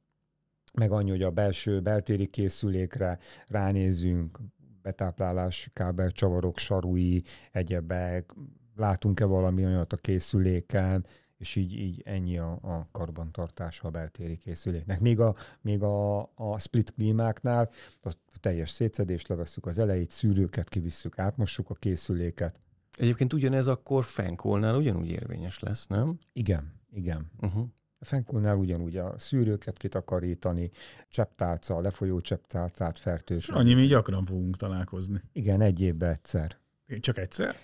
meg 0.74 0.92
annyi, 0.92 1.10
hogy 1.10 1.22
a 1.22 1.32
belső 1.32 1.80
beltéri 1.82 2.28
készülékre 2.28 3.18
ránézzünk, 3.48 4.40
betáplálás, 4.82 5.70
kábel, 5.74 6.12
csavarok, 6.12 6.58
sarui, 6.58 7.24
egyebek, 7.52 8.34
látunk-e 8.76 9.26
valami 9.26 9.66
olyat 9.66 9.94
a 9.94 9.98
készüléken, 9.98 11.06
és 11.40 11.56
így, 11.56 11.74
így 11.74 12.02
ennyi 12.06 12.38
a, 12.38 12.52
a 12.52 12.88
karbantartása 12.92 13.88
a 13.88 13.92
beltéri 13.92 14.38
készüléknek. 14.38 15.00
Még 15.00 15.20
a, 15.20 15.36
még 15.62 15.82
a, 15.82 16.20
a 16.36 16.58
split 16.58 16.94
klímáknál 16.94 17.70
a 18.02 18.14
teljes 18.40 18.70
szétszedést 18.70 19.28
levesszük 19.28 19.66
az 19.66 19.80
elejét, 19.80 20.12
szűrőket 20.12 20.70
kivisszük, 20.70 21.20
átmossuk 21.20 21.70
a 21.70 21.74
készüléket. 21.74 22.60
Egyébként 22.98 23.34
ugyanez 23.34 23.68
akkor 23.68 24.04
Fenkolnál 24.04 24.76
ugyanúgy 24.76 25.10
érvényes 25.10 25.60
lesz, 25.60 25.88
nem? 25.88 26.20
Igen, 26.34 26.74
igen. 26.92 27.32
Uh-huh. 27.42 27.68
A 28.00 28.06
Fenkulnál 28.06 28.56
ugyanúgy 28.56 28.98
a 28.98 29.16
szűrőket 29.18 29.78
kitakarítani, 29.78 30.72
csepptálca, 31.10 31.76
a 31.76 31.82
lefolyó 31.82 32.22
csepptálcát 32.22 33.00
fertőzni. 33.00 33.54
annyi 33.54 33.74
még 33.74 33.90
gyakran 33.90 34.26
fogunk 34.26 34.58
találkozni. 34.58 35.22
Igen, 35.34 35.62
egy 35.62 35.82
évben 35.82 36.10
egyszer. 36.10 36.58
Csak 37.00 37.18
egyszer? 37.18 37.56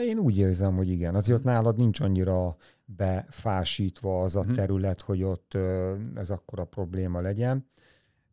Én 0.00 0.18
úgy 0.18 0.38
érzem, 0.38 0.76
hogy 0.76 0.88
igen. 0.88 1.14
Azért 1.14 1.38
ott 1.38 1.44
nálad 1.44 1.76
nincs 1.76 2.00
annyira 2.00 2.56
befásítva 2.84 4.20
az 4.22 4.36
a 4.36 4.42
Mhm. 4.42 4.52
terület, 4.54 5.00
hogy 5.00 5.22
ott 5.22 5.54
ez 6.14 6.30
akkora 6.30 6.64
probléma 6.64 7.20
legyen. 7.20 7.66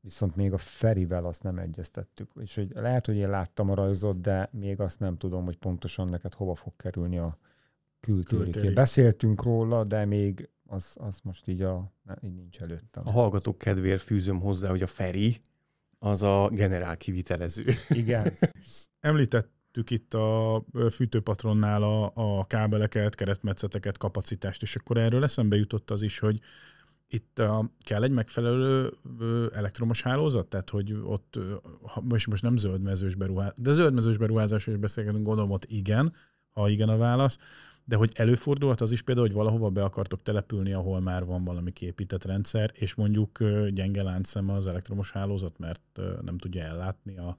Viszont 0.01 0.35
még 0.35 0.53
a 0.53 0.57
Ferivel 0.57 1.25
azt 1.25 1.43
nem 1.43 1.57
egyeztettük. 1.57 2.29
És 2.39 2.55
hogy 2.55 2.71
lehet, 2.73 3.05
hogy 3.05 3.15
én 3.15 3.29
láttam 3.29 3.69
a 3.69 3.73
rajzot, 3.73 4.21
de 4.21 4.49
még 4.51 4.79
azt 4.79 4.99
nem 4.99 5.17
tudom, 5.17 5.45
hogy 5.45 5.57
pontosan 5.57 6.07
neked 6.07 6.33
hova 6.33 6.55
fog 6.55 6.73
kerülni 6.75 7.17
a 7.17 7.37
kültéri. 7.99 8.41
Kültéri. 8.43 8.65
kép. 8.65 8.75
Beszéltünk 8.75 9.43
róla, 9.43 9.83
de 9.83 10.05
még 10.05 10.49
az, 10.67 10.95
az 10.99 11.19
most 11.23 11.47
így, 11.47 11.61
a, 11.61 11.91
így 12.21 12.33
nincs 12.35 12.61
előttem. 12.61 13.07
A 13.07 13.11
hallgatók 13.11 13.57
kedvéért 13.57 14.01
fűzöm 14.01 14.39
hozzá, 14.39 14.69
hogy 14.69 14.81
a 14.81 14.87
Feri 14.87 15.37
az 15.99 16.21
a 16.23 16.49
generál 16.51 16.97
kivitelező. 16.97 17.63
Igen. 17.89 18.33
Említettük 19.75 20.05
itt 20.05 20.13
a 20.13 20.63
fűtőpatronnál 20.91 21.83
a, 21.83 22.11
a 22.13 22.45
kábeleket, 22.47 23.15
keresztmetszeteket, 23.15 23.97
kapacitást, 23.97 24.61
és 24.61 24.75
akkor 24.75 24.97
erről 24.97 25.23
eszembe 25.23 25.55
jutott 25.55 25.91
az 25.91 26.01
is, 26.01 26.19
hogy 26.19 26.39
itt 27.07 27.39
a, 27.39 27.69
kell 27.79 28.03
egy 28.03 28.11
megfelelő 28.11 28.93
elektromos 29.53 30.01
hálózat, 30.01 30.47
tehát 30.47 30.69
hogy 30.69 30.93
ott, 31.03 31.39
ha, 31.81 32.01
most, 32.01 32.27
most 32.27 32.43
nem 32.43 32.57
zöldmezős 32.57 33.15
beruházás, 33.15 33.53
de 33.57 33.71
zöldmezős 33.71 34.17
beruházásról 34.17 34.75
is 34.75 34.81
beszélgetünk, 34.81 35.25
gondolom 35.25 35.51
ott 35.51 35.65
igen, 35.65 36.13
ha 36.49 36.69
igen 36.69 36.89
a 36.89 36.97
válasz, 36.97 37.37
de 37.83 37.95
hogy 37.95 38.11
előfordulhat 38.15 38.81
az 38.81 38.91
is 38.91 39.01
például, 39.01 39.27
hogy 39.27 39.35
valahova 39.35 39.69
be 39.69 39.83
akartok 39.83 40.21
települni, 40.21 40.73
ahol 40.73 40.99
már 40.99 41.25
van 41.25 41.43
valami 41.43 41.71
képített 41.71 42.23
rendszer, 42.23 42.71
és 42.73 42.93
mondjuk 42.93 43.43
gyenge 43.69 44.03
láncszem 44.03 44.49
az 44.49 44.67
elektromos 44.67 45.11
hálózat, 45.11 45.57
mert 45.57 45.99
nem 46.21 46.37
tudja 46.37 46.63
ellátni 46.63 47.17
a 47.17 47.37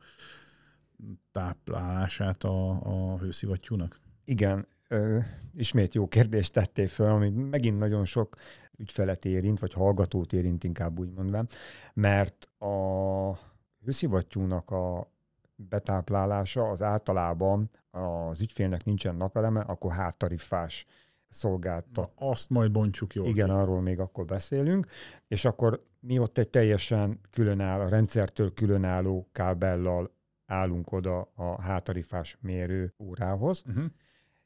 táplálását 1.33 2.45
a, 2.45 2.71
a 2.71 3.19
hőszivattyúnak? 3.19 4.01
Igen, 4.25 4.67
ö, 4.89 5.19
ismét 5.55 5.95
jó 5.95 6.09
kérdést 6.09 6.53
tettél 6.53 6.89
fel, 6.89 7.11
ami 7.11 7.29
megint 7.29 7.79
nagyon 7.79 8.05
sok 8.05 8.37
ügyfelet 8.77 9.25
érint, 9.25 9.61
vagy 9.61 9.73
hallgatót 9.73 10.33
érint 10.33 10.65
inkább 10.65 10.99
úgy 10.99 11.11
mondván, 11.11 11.49
mert 11.95 12.49
a 12.59 13.39
hőszivattyúnak 13.85 14.71
a 14.71 15.11
betáplálása 15.57 16.69
az 16.71 16.83
általában 16.83 17.71
az 17.91 18.41
ügyfélnek 18.41 18.85
nincsen 18.85 19.15
napeleme, 19.15 19.61
akkor 19.61 19.93
háttarifás 19.93 20.87
szolgáltat. 21.29 22.13
Na, 22.19 22.29
azt 22.29 22.51
majd 22.51 22.73
bontsuk 22.73 23.15
jól. 23.15 23.27
Igen, 23.27 23.47
ki. 23.47 23.53
arról 23.53 23.81
még 23.81 24.01
akkor 24.01 24.25
beszélünk, 24.25 24.87
és 25.29 25.45
akkor 25.45 25.85
mi 26.01 26.19
ott 26.19 26.39
egy 26.39 26.49
teljesen 26.49 27.21
különáll, 27.31 27.81
a 27.81 27.89
rendszertől 27.89 28.55
különálló 28.55 29.29
kábellal 29.33 30.16
állunk 30.47 30.93
oda 30.93 31.31
a 31.35 31.63
hátarifás 31.63 32.39
mérő 32.41 32.95
órához, 32.99 33.65
Uh-huh. 33.69 33.85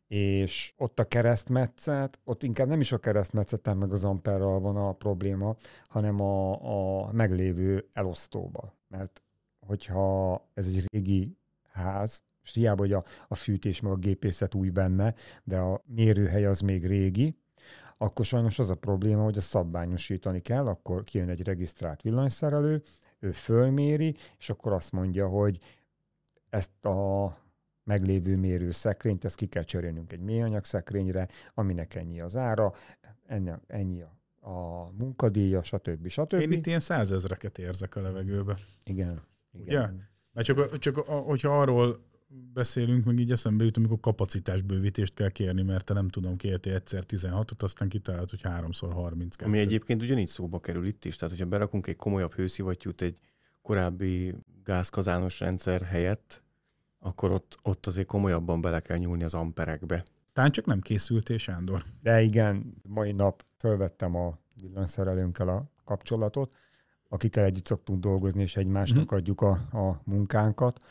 és 0.06 0.74
ott 0.76 0.98
a 0.98 1.04
keresztmetszet, 1.04 2.18
ott 2.24 2.42
inkább 2.42 2.68
nem 2.68 2.80
is 2.80 2.92
a 2.92 2.98
keresztmetszeten 2.98 3.76
meg 3.76 3.92
az 3.92 4.04
amperral 4.04 4.60
van 4.60 4.76
a 4.76 4.92
probléma, 4.92 5.56
hanem 5.84 6.20
a, 6.20 6.52
a 7.02 7.12
meglévő 7.12 7.88
elosztóba. 7.92 8.74
Mert 8.88 9.22
hogyha 9.66 10.34
ez 10.54 10.66
egy 10.66 10.84
régi 10.92 11.36
ház, 11.72 12.22
és 12.42 12.52
hiába, 12.52 12.80
hogy 12.80 12.92
a, 12.92 13.04
a 13.28 13.34
fűtés 13.34 13.80
meg 13.80 13.92
a 13.92 13.96
gépészet 13.96 14.54
új 14.54 14.68
benne, 14.68 15.14
de 15.44 15.58
a 15.58 15.82
mérőhely 15.86 16.44
az 16.46 16.60
még 16.60 16.86
régi, 16.86 17.36
akkor 17.98 18.24
sajnos 18.24 18.58
az 18.58 18.70
a 18.70 18.74
probléma, 18.74 19.22
hogy 19.22 19.36
a 19.36 19.40
szabványosítani 19.40 20.40
kell, 20.40 20.66
akkor 20.66 21.04
kijön 21.04 21.28
egy 21.28 21.42
regisztrált 21.42 22.02
villanyszerelő, 22.02 22.82
ő 23.18 23.32
fölméri, 23.32 24.14
és 24.38 24.50
akkor 24.50 24.72
azt 24.72 24.92
mondja, 24.92 25.28
hogy 25.28 25.58
ezt 26.50 26.84
a 26.84 27.38
meglévő 27.84 28.36
mérőszekrényt, 28.36 29.24
ezt 29.24 29.36
ki 29.36 29.46
kell 29.46 29.62
cserélnünk 29.62 30.12
egy 30.12 30.20
mélyanyag 30.20 30.64
szekrényre, 30.64 31.28
aminek 31.54 31.94
ennyi 31.94 32.20
az 32.20 32.36
ára, 32.36 32.72
ennyi, 33.26 33.50
ennyi 33.66 34.02
a, 34.02 34.12
a 34.50 34.90
munkadíja, 34.98 35.62
stb. 35.62 36.08
stb. 36.08 36.32
Én 36.32 36.52
itt 36.52 36.66
ilyen 36.66 36.80
százezreket 36.80 37.58
érzek 37.58 37.96
a 37.96 38.00
levegőbe. 38.00 38.56
Igen. 38.84 39.22
Ugye? 39.52 39.64
igen. 39.70 40.08
Mert 40.32 40.46
csak, 40.46 40.78
csak 40.78 40.96
a- 40.96 41.18
hogyha 41.18 41.60
arról 41.60 42.08
beszélünk, 42.52 43.04
meg 43.04 43.18
így 43.18 43.32
eszembe 43.32 43.64
jut, 43.64 43.76
amikor 43.76 44.00
kapacitásbővítést 44.00 45.14
kell 45.14 45.30
kérni, 45.30 45.62
mert 45.62 45.84
te 45.84 45.94
nem 45.94 46.08
tudom, 46.08 46.36
kértél 46.36 46.74
egyszer 46.74 47.04
16-ot, 47.06 47.62
aztán 47.62 47.88
kitalálod, 47.88 48.30
hogy 48.30 48.42
háromszor 48.42 48.92
32. 48.92 49.50
Ami 49.50 49.58
egyébként 49.58 50.02
ugyanígy 50.02 50.28
szóba 50.28 50.60
kerül 50.60 50.86
itt 50.86 51.04
is. 51.04 51.16
Tehát, 51.16 51.34
hogyha 51.34 51.48
berakunk 51.50 51.86
egy 51.86 51.96
komolyabb 51.96 52.34
hőszivattyút 52.34 53.02
egy 53.02 53.18
korábbi 53.62 54.34
gázkazános 54.64 55.40
rendszer 55.40 55.82
helyett, 55.82 56.42
akkor 56.98 57.30
ott, 57.30 57.58
ott 57.62 57.86
azért 57.86 58.06
komolyabban 58.06 58.60
bele 58.60 58.80
kell 58.80 58.96
nyúlni 58.96 59.24
az 59.24 59.34
amperekbe. 59.34 60.04
Tán 60.32 60.50
csak 60.50 60.66
nem 60.66 60.80
készültél, 60.80 61.38
Sándor. 61.38 61.84
De 62.02 62.22
igen, 62.22 62.74
mai 62.88 63.12
nap 63.12 63.44
felvettem 63.56 64.14
a 64.14 64.38
villanyszerelőnkkel 64.60 65.48
a 65.48 65.70
kapcsolatot, 65.84 66.54
akikkel 67.08 67.44
együtt 67.44 67.66
szoktunk 67.66 68.00
dolgozni, 68.00 68.42
és 68.42 68.56
egymásnak 68.56 69.04
Mhm. 69.04 69.14
adjuk 69.14 69.40
a, 69.40 69.50
a 69.72 70.00
munkánkat, 70.04 70.82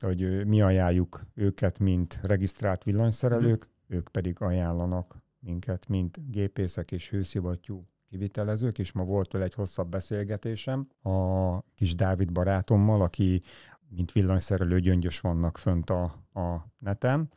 hogy 0.00 0.46
mi 0.46 0.62
ajánljuk 0.62 1.26
őket, 1.34 1.78
mint 1.78 2.18
regisztrált 2.22 2.84
villanyszerelők, 2.84 3.68
ők 3.86 4.08
pedig 4.08 4.40
ajánlanak 4.40 5.16
minket, 5.38 5.88
mint 5.88 6.30
gépészek 6.30 6.92
és 6.92 7.10
hőszivattyú 7.10 7.86
kivitelezők, 8.08 8.78
és 8.78 8.92
ma 8.92 9.04
volt 9.04 9.32
vele 9.32 9.44
egy 9.44 9.54
hosszabb 9.54 9.88
beszélgetésem 9.88 10.88
a 11.02 11.60
kis 11.74 11.94
Dávid 11.94 12.32
barátommal, 12.32 13.02
aki 13.02 13.42
mint 13.88 14.12
villanyszerelő 14.12 14.80
gyöngyös 14.80 15.20
vannak 15.20 15.58
fönt 15.58 15.90
a, 15.90 16.02
a 16.32 16.66
neten, 16.78 17.30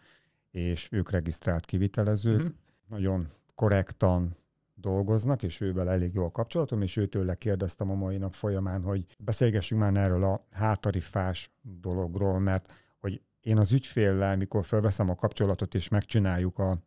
és 0.51 0.87
ők 0.91 1.09
regisztrált 1.11 1.65
kivitelezők, 1.65 2.41
Mhm. 2.41 2.51
nagyon 2.87 3.27
korrektan 3.55 4.35
dolgoznak, 4.75 5.43
és 5.43 5.61
ővel 5.61 5.89
elég 5.89 6.13
jó 6.13 6.25
a 6.25 6.31
kapcsolatom, 6.31 6.81
és 6.81 6.97
őtől 6.97 7.37
kérdeztem 7.37 7.91
a 7.91 7.95
mai 7.95 8.17
nap 8.17 8.33
folyamán, 8.33 8.81
hogy 8.83 9.05
beszélgessünk 9.17 9.81
már 9.81 9.95
erről 9.95 10.23
a 10.23 10.45
hátarifás 10.51 11.51
dologról, 11.61 12.39
mert 12.39 12.73
hogy 12.99 13.21
én 13.41 13.57
az 13.57 13.71
ügyféllel, 13.71 14.37
mikor 14.37 14.65
felveszem 14.65 15.09
a 15.09 15.15
kapcsolatot, 15.15 15.75
és 15.75 15.87
megcsináljuk 15.87 16.59
a 16.59 16.77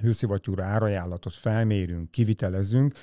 hőszivattyúra 0.00 0.64
árajánlatot, 0.64 1.34
felmérünk, 1.34 2.10
kivitelezünk, 2.10 2.94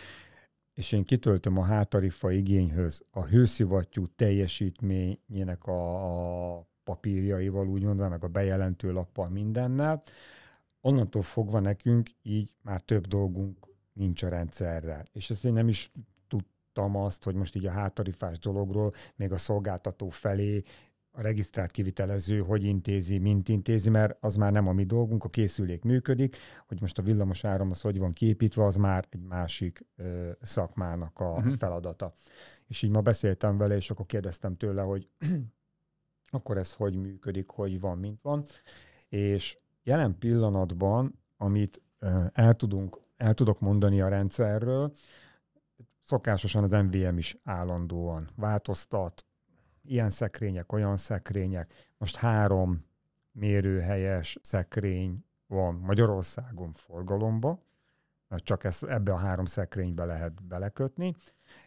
és 0.74 0.92
én 0.92 1.04
kitöltöm 1.04 1.58
a 1.58 1.64
hátarifa 1.64 2.32
igényhöz 2.32 3.06
a 3.12 3.26
hőszivattyú 3.26 4.08
teljesítményének 4.08 5.66
a, 5.66 6.58
a 6.58 6.68
papírjaival, 6.84 7.68
úgy 7.68 7.84
mondva, 7.84 8.10
meg 8.10 8.24
a 8.24 8.28
bejelentő 8.28 8.92
lappal 8.92 9.30
mindennel, 9.30 10.02
onnantól 10.82 11.22
fogva 11.22 11.60
nekünk 11.60 12.10
így 12.22 12.54
már 12.62 12.82
több 12.82 13.08
dolgunk 13.08 13.58
nincs 13.94 14.24
a 14.24 14.30
rendszerrel. 14.30 15.06
És 15.12 15.30
ezt 15.30 15.46
én 15.46 15.54
nem 15.54 15.68
is 15.68 15.92
tudtam 16.28 16.96
azt, 16.96 17.24
hogy 17.24 17.36
most 17.36 17.56
így 17.56 17.66
a 17.66 17.72
hátarifás 17.72 18.40
dologról 18.40 18.94
még 19.16 19.32
a 19.32 19.38
szolgáltató 19.38 20.10
felé 20.10 20.64
a 21.12 21.22
regisztrált 21.22 21.72
kivitelező 21.72 22.40
hogy 22.40 22.64
intézi, 22.64 23.18
mint 23.18 23.50
intézi, 23.50 23.90
mert 23.90 24.18
az 24.20 24.36
már 24.36 24.52
nem 24.52 24.68
a 24.68 24.74
mi 24.74 24.84
dolgunk, 24.84 25.24
a 25.24 25.30
készülék 25.30 25.84
működik, 25.84 26.38
hogy 26.68 26.82
most 26.82 26.98
a 26.98 27.02
villamos 27.02 27.44
áram 27.44 27.70
az 27.70 27.82
hogy 27.82 28.00
van 28.00 28.14
kiépítve, 28.14 28.66
az 28.66 28.76
már 28.76 29.06
egy 29.10 29.22
másik 29.22 29.86
ö, 29.96 30.32
szakmának 30.42 31.20
a 31.20 31.32
uh-huh. 31.32 31.58
feladata. 31.58 32.14
És 32.68 32.82
így 32.82 32.90
ma 32.90 33.02
beszéltem 33.02 33.58
vele, 33.58 33.76
és 33.76 33.90
akkor 33.90 34.06
kérdeztem 34.06 34.58
tőle, 34.58 34.82
hogy 34.82 35.10
akkor 36.38 36.58
ez 36.58 36.74
hogy 36.74 36.96
működik, 36.96 37.50
hogy 37.50 37.80
van, 37.80 37.98
mint 37.98 38.22
van. 38.22 38.46
És 39.10 39.58
jelen 39.84 40.18
pillanatban, 40.18 41.20
amit 41.38 41.82
ö, 42.00 42.24
el, 42.34 42.54
tudunk, 42.56 43.00
el 43.18 43.34
tudok 43.34 43.60
mondani 43.60 44.02
a 44.02 44.08
rendszerről, 44.08 44.94
szokásosan 46.00 46.64
az 46.64 46.72
MVM 46.72 47.18
is 47.18 47.38
állandóan 47.44 48.30
változtat, 48.36 49.26
ilyen 49.84 50.10
szekrények, 50.10 50.72
olyan 50.72 50.98
szekrények. 50.98 51.74
Most 51.98 52.16
három 52.16 52.86
mérőhelyes 53.32 54.38
szekrény 54.42 55.26
van 55.48 55.76
Magyarországon 55.76 56.74
forgalomba, 56.74 57.60
csak 58.36 58.64
ezt, 58.64 58.84
ebbe 58.84 59.12
a 59.12 59.18
három 59.18 59.46
szekrénybe 59.46 60.06
lehet 60.06 60.44
belekötni, 60.44 61.16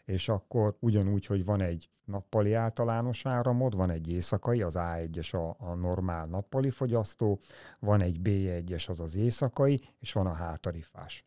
és 0.04 0.28
akkor 0.28 0.76
ugyanúgy, 0.80 1.26
hogy 1.26 1.44
van 1.44 1.60
egy 1.60 1.90
nappali 2.04 2.52
általános 2.52 3.26
áramod, 3.26 3.76
van 3.76 3.90
egy 3.90 4.10
éjszakai, 4.10 4.62
az 4.62 4.74
A1-es 4.78 5.34
a, 5.34 5.64
a 5.66 5.74
normál 5.74 6.26
nappali 6.26 6.70
fogyasztó, 6.70 7.38
van 7.78 8.00
egy 8.00 8.18
B1-es, 8.22 8.88
az 8.88 9.00
az 9.00 9.16
éjszakai, 9.16 9.80
és 9.98 10.12
van 10.12 10.26
a 10.26 10.32
hátarifás. 10.32 11.24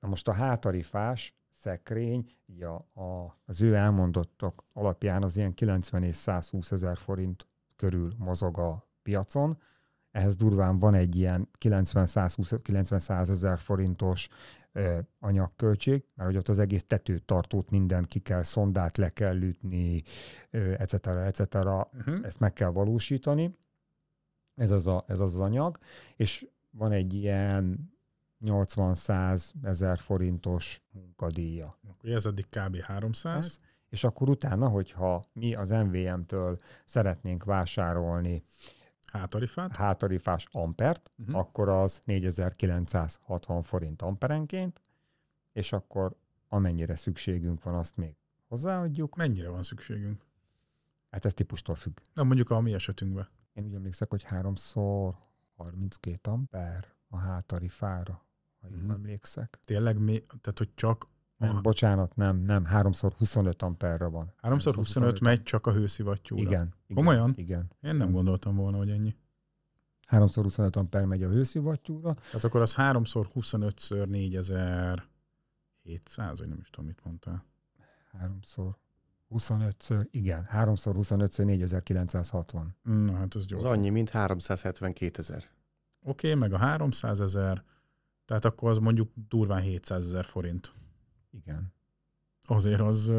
Na 0.00 0.08
most 0.08 0.28
a 0.28 0.32
hátarifás 0.32 1.34
szekrény, 1.56 2.36
így 2.46 2.62
a, 2.62 2.74
a, 2.74 3.38
az 3.44 3.62
ő 3.62 3.74
elmondottak 3.74 4.64
alapján 4.72 5.22
az 5.22 5.36
ilyen 5.36 5.54
90 5.54 6.02
és 6.02 6.14
120 6.14 6.72
ezer 6.72 6.96
forint 6.96 7.46
körül 7.76 8.12
mozog 8.18 8.58
a 8.58 8.86
piacon, 9.02 9.58
ehhez 10.10 10.36
durván 10.36 10.78
van 10.78 10.94
egy 10.94 11.16
ilyen 11.16 11.48
90-100 11.60 13.28
ezer 13.28 13.58
forintos 13.58 14.28
ö, 14.72 14.98
anyagköltség, 15.18 16.04
mert 16.14 16.28
hogy 16.28 16.38
ott 16.38 16.48
az 16.48 16.58
egész 16.58 16.84
tetőtartót 16.84 17.70
minden 17.70 18.04
ki 18.04 18.18
kell, 18.18 18.42
szondát 18.42 18.96
le 18.96 19.08
kell 19.08 19.42
ütni, 19.42 20.02
ö, 20.50 20.72
etc. 20.78 21.06
etc. 21.06 21.54
Uh-huh. 21.54 22.18
Ezt 22.22 22.40
meg 22.40 22.52
kell 22.52 22.70
valósítani. 22.70 23.58
Ez 24.54 24.70
az, 24.70 24.86
a, 24.86 25.04
ez 25.06 25.20
az 25.20 25.34
az 25.34 25.40
anyag, 25.40 25.78
és 26.16 26.48
van 26.70 26.92
egy 26.92 27.14
ilyen 27.14 27.95
80-100 28.46 29.50
ezer 29.62 29.98
forintos 29.98 30.82
munkadíja. 30.92 31.78
Akkor 31.88 32.10
ez 32.10 32.26
eddig 32.26 32.46
kb. 32.48 32.80
300. 32.80 33.60
És 33.88 34.04
akkor 34.04 34.28
utána, 34.28 34.68
hogyha 34.68 35.24
mi 35.32 35.54
az 35.54 35.70
MVM-től 35.70 36.58
szeretnénk 36.84 37.44
vásárolni 37.44 38.44
Hátarifát? 39.06 39.76
Hátarifás 39.76 40.48
ampert, 40.50 41.10
uh-huh. 41.18 41.36
akkor 41.36 41.68
az 41.68 42.00
4960 42.04 43.62
forint 43.62 44.02
amperenként, 44.02 44.82
és 45.52 45.72
akkor 45.72 46.16
amennyire 46.48 46.96
szükségünk 46.96 47.62
van, 47.62 47.74
azt 47.74 47.96
még 47.96 48.16
hozzáadjuk. 48.48 49.16
Mennyire 49.16 49.48
van 49.48 49.62
szükségünk? 49.62 50.24
Hát 51.10 51.24
ez 51.24 51.34
típustól 51.34 51.74
függ. 51.74 51.98
Na 52.14 52.22
mondjuk 52.22 52.50
a 52.50 52.60
mi 52.60 52.74
esetünkben. 52.74 53.28
Én 53.52 53.64
úgy 53.64 53.74
emlékszek, 53.74 54.10
hogy 54.10 54.22
háromszor 54.22 55.14
32 55.56 56.30
amper 56.30 56.94
a 57.08 57.16
hátarifára, 57.16 58.24
ha 58.70 58.76
uh-huh. 58.76 58.92
emlékszek. 58.92 59.58
Tényleg 59.64 59.98
mi, 59.98 60.24
tehát 60.40 60.58
hogy 60.58 60.70
csak 60.74 61.08
nem, 61.36 61.62
bocsánat, 61.62 62.16
nem, 62.16 62.36
nem, 62.36 62.64
háromszor 62.64 63.12
25 63.12 63.62
amperre 63.62 64.06
van. 64.06 64.32
Háromszor 64.36 64.74
25, 64.74 65.08
25 65.08 65.20
megy 65.20 65.42
csak 65.42 65.66
a 65.66 65.72
hőszivattyúra. 65.72 66.42
Igen. 66.42 66.74
igen 66.86 66.96
Komolyan? 66.96 67.32
Igen. 67.36 67.70
Én 67.82 67.96
nem 67.96 68.10
gondoltam 68.10 68.56
volna, 68.56 68.76
hogy 68.76 68.90
ennyi. 68.90 69.16
Háromszor 70.06 70.42
25 70.42 70.76
amper 70.76 71.04
megy 71.04 71.22
a 71.22 71.28
hőszivattyúra. 71.28 72.14
Tehát 72.14 72.44
akkor 72.44 72.60
az 72.60 72.74
háromszor 72.74 73.28
25-ször 73.34 74.08
4700, 74.08 76.38
vagy 76.38 76.48
nem 76.48 76.58
is 76.60 76.70
tudom, 76.70 76.86
mit 76.86 77.04
mondtál. 77.04 77.44
Háromszor 78.12 78.76
25-ször, 79.30 80.06
igen, 80.10 80.44
háromszor 80.44 80.94
25-ször 80.98 81.44
4960. 81.44 82.76
Na 82.82 83.12
hát 83.12 83.34
az 83.34 83.46
gyors. 83.46 83.62
Az 83.62 83.70
annyi, 83.70 83.90
mint 83.90 84.10
372 84.10 85.18
ezer. 85.18 85.44
Oké, 86.02 86.28
okay, 86.28 86.40
meg 86.40 86.52
a 86.52 86.58
300 86.58 87.20
ezer, 87.20 87.64
tehát 88.26 88.44
akkor 88.44 88.70
az 88.70 88.78
mondjuk 88.78 89.10
durván 89.28 89.60
700 89.60 90.04
ezer 90.04 90.24
forint. 90.24 90.72
Igen. 91.30 91.72
Azért 92.46 92.80
az, 92.80 93.12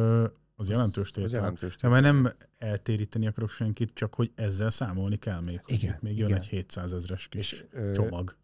az 0.56 0.70
jelentős 0.70 1.12
tétel. 1.12 1.24
Az 1.24 1.32
jelentős 1.32 1.76
tétel. 1.76 1.90
Mert 1.90 2.04
nem 2.04 2.34
eltéríteni 2.58 3.28
akarok 3.28 3.50
senkit, 3.50 3.94
csak 3.94 4.14
hogy 4.14 4.32
ezzel 4.36 4.70
számolni 4.70 5.18
kell 5.18 5.40
még. 5.40 5.62
Igen, 5.66 5.94
itt 5.94 6.02
még 6.02 6.18
jön 6.18 6.28
igen. 6.28 6.40
egy 6.40 6.48
700 6.48 6.94
ezres 6.94 7.28
kis 7.28 7.52
és, 7.52 7.66
csomag. 7.94 8.36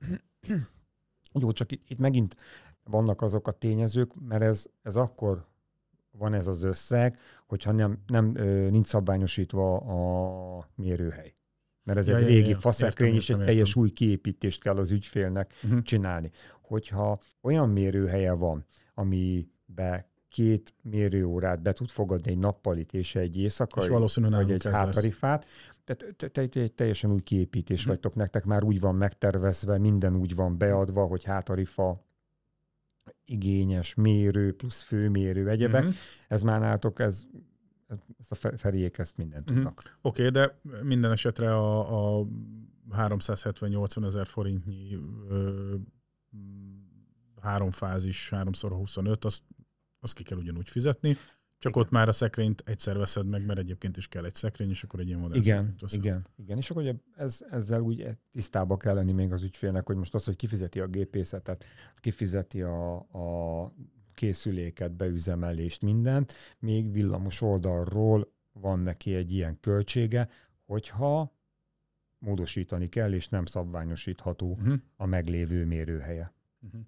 Jó, 1.40 1.52
csak 1.52 1.72
itt, 1.72 1.90
itt 1.90 2.00
megint 2.00 2.36
vannak 2.84 3.22
azok 3.22 3.48
a 3.48 3.52
tényezők, 3.52 4.28
mert 4.28 4.42
ez, 4.42 4.66
ez 4.82 4.96
akkor 4.96 5.46
van 6.12 6.34
ez 6.34 6.48
az 6.48 6.64
összeg, 6.64 7.20
hogyha 7.46 7.72
nem, 7.72 8.04
nem 8.08 8.26
nincs 8.70 8.88
szabványosítva 8.88 9.78
a 9.78 10.70
mérőhely. 10.76 11.36
Mert 11.84 11.98
ez 11.98 12.08
ja, 12.08 12.16
egy 12.16 12.22
ja, 12.22 12.28
régi 12.28 12.50
ja, 12.50 12.58
faszekrény, 12.58 13.16
és 13.16 13.24
egy 13.24 13.30
értem. 13.30 13.46
teljes 13.46 13.76
új 13.76 13.90
kiépítést 13.90 14.62
kell 14.62 14.76
az 14.76 14.92
ügyfélnek 14.92 15.54
uh-huh. 15.64 15.82
csinálni. 15.82 16.32
Hogyha 16.62 17.20
olyan 17.42 17.70
mérőhelye 17.70 18.32
van, 18.32 18.66
ami 18.94 19.48
be 19.66 20.08
két 20.30 20.74
mérőórát 20.82 21.62
be 21.62 21.74
tud 21.74 21.90
fogadni 21.90 22.32
egy 22.32 22.38
nappalit 22.38 22.94
és 22.94 23.16
egy 23.16 23.38
éjszakai, 23.38 23.84
és 23.84 23.90
valószínűleg 23.90 24.46
vagy 24.46 24.52
egy 24.52 24.64
hátarifát. 24.64 25.46
Tehát 25.84 26.16
te, 26.16 26.28
te, 26.28 26.48
te, 26.48 26.68
teljesen 26.68 27.12
új 27.12 27.22
kiépítés 27.22 27.82
hmm. 27.82 27.92
vagytok, 27.92 28.16
nektek 28.16 28.46
már 28.46 28.64
úgy 28.64 28.80
van 28.80 28.96
megtervezve, 28.96 29.78
minden 29.78 30.16
úgy 30.16 30.36
van 30.36 30.58
beadva, 30.58 31.06
hogy 31.06 31.24
hátarifa 31.24 32.06
igényes, 33.26 33.96
mérő, 33.96 34.56
plusz 34.56 34.82
főmérő, 34.82 35.50
egyebek. 35.50 35.84
Mm-hmm. 35.84 35.94
Ez 36.28 36.42
már 36.42 36.60
nálatok, 36.60 37.00
ez, 37.00 37.24
ez 38.20 38.26
a 38.30 38.36
Feriék 38.58 38.98
ezt 38.98 39.18
mindent 39.18 39.52
mm-hmm. 39.52 39.56
tudnak. 39.56 39.98
Oké, 40.02 40.28
okay, 40.28 40.30
de 40.30 40.60
minden 40.82 41.12
esetre 41.12 41.56
a, 41.56 42.20
a 42.20 42.28
370-80 42.92 44.06
ezer 44.06 44.28
forintnyi 44.28 44.98
ö, 45.30 45.76
háromfázis, 47.42 48.30
háromszor 48.30 48.72
25, 48.72 49.26
azt, 49.26 49.44
azt 50.00 50.14
ki 50.14 50.24
kell 50.24 50.38
ugyanúgy 50.38 50.70
fizetni, 50.70 51.18
csak 51.64 51.72
igen. 51.72 51.84
ott 51.84 51.92
már 51.92 52.08
a 52.08 52.12
szekrényt 52.12 52.64
egyszer 52.66 52.98
veszed 52.98 53.28
meg, 53.28 53.46
mert 53.46 53.60
egyébként 53.60 53.98
is 53.98 54.08
kell 54.08 54.26
egy 54.26 54.36
szekrény, 54.36 54.70
és 54.70 54.84
akkor 54.84 55.00
egy 55.00 55.08
ilyen 55.08 55.20
modell 55.20 55.38
Igen, 55.38 55.76
igen, 55.92 56.28
igen. 56.36 56.58
És 56.58 56.70
akkor 56.70 56.82
ugye 56.82 56.94
ez, 57.16 57.46
ezzel 57.50 57.82
úgy 57.82 58.08
tisztába 58.32 58.78
kell 58.78 58.94
lenni 58.94 59.12
még 59.12 59.32
az 59.32 59.44
ügyfélnek, 59.44 59.86
hogy 59.86 59.96
most 59.96 60.14
az, 60.14 60.24
hogy 60.24 60.36
kifizeti 60.36 60.80
a 60.80 60.88
gépészetet, 60.88 61.66
kifizeti 61.96 62.62
a, 62.62 62.96
a 62.96 63.74
készüléket, 64.14 64.92
beüzemelést, 64.92 65.82
mindent, 65.82 66.34
még 66.60 66.92
villamos 66.92 67.42
oldalról 67.42 68.32
van 68.52 68.80
neki 68.80 69.16
egy 69.16 69.32
ilyen 69.32 69.60
költsége, 69.60 70.30
hogyha 70.66 71.34
módosítani 72.18 72.90
kell, 72.90 73.14
és 73.14 73.30
nem 73.30 73.46
szabványosítható 73.46 74.52
uh-huh. 74.52 74.74
a 74.96 75.06
meglévő 75.06 75.66
mérőhelye. 75.66 76.34
Uh-huh. 76.62 76.82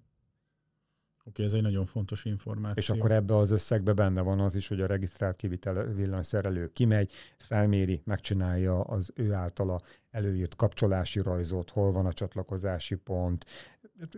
Oké, 1.28 1.44
ez 1.44 1.52
egy 1.52 1.62
nagyon 1.62 1.84
fontos 1.84 2.24
információ. 2.24 2.74
És 2.76 2.90
akkor 2.90 3.12
ebbe 3.12 3.36
az 3.36 3.50
összegbe 3.50 3.92
benne 3.92 4.20
van 4.20 4.40
az 4.40 4.54
is, 4.54 4.68
hogy 4.68 4.80
a 4.80 4.86
regisztrált 4.86 5.36
kivitel 5.36 5.84
villanyszerelő 5.84 6.72
kimegy, 6.72 7.12
felméri, 7.38 8.02
megcsinálja 8.04 8.80
az 8.80 9.12
ő 9.14 9.32
általa 9.32 9.80
előírt 10.10 10.56
kapcsolási 10.56 11.20
rajzot, 11.20 11.70
hol 11.70 11.92
van 11.92 12.06
a 12.06 12.12
csatlakozási 12.12 12.94
pont. 12.94 13.46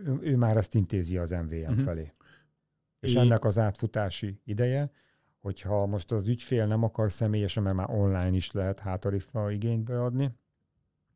Ő, 0.03 0.17
ő 0.21 0.35
már 0.35 0.57
ezt 0.57 0.75
intézi 0.75 1.17
az 1.17 1.29
MVM 1.29 1.55
uh-huh. 1.55 1.75
Mhm. 1.75 1.83
felé. 1.83 2.13
És 2.99 3.15
ennek 3.15 3.45
az 3.45 3.57
átfutási 3.57 4.41
ideje, 4.43 4.91
hogyha 5.39 5.85
most 5.85 6.11
az 6.11 6.27
ügyfél 6.27 6.65
nem 6.65 6.83
akar 6.83 7.11
személyesen, 7.11 7.63
mert 7.63 7.75
már 7.75 7.89
online 7.89 8.35
is 8.35 8.51
lehet 8.51 8.79
hátarifa 8.79 9.51
igényt 9.51 9.83
beadni, 9.83 10.31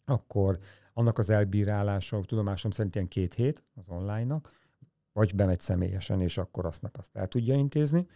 akkor 0.06 0.60
annak 0.94 1.18
az 1.18 1.30
elbírálása, 1.30 2.22
tudomásom 2.22 2.72
szerint 2.72 2.96
ilyen 2.96 3.08
két 3.08 3.34
hét 3.34 3.64
az 3.76 3.90
online-nak, 3.90 4.52
vagy 5.14 5.36
bemegy 5.36 5.60
személyesen, 5.60 6.22
és 6.22 6.38
akkor 6.38 6.66
azt 6.66 6.82
nap 6.82 6.98
azt 6.98 7.16
el 7.16 7.28
tudja 7.28 7.56
intézni. 7.56 8.08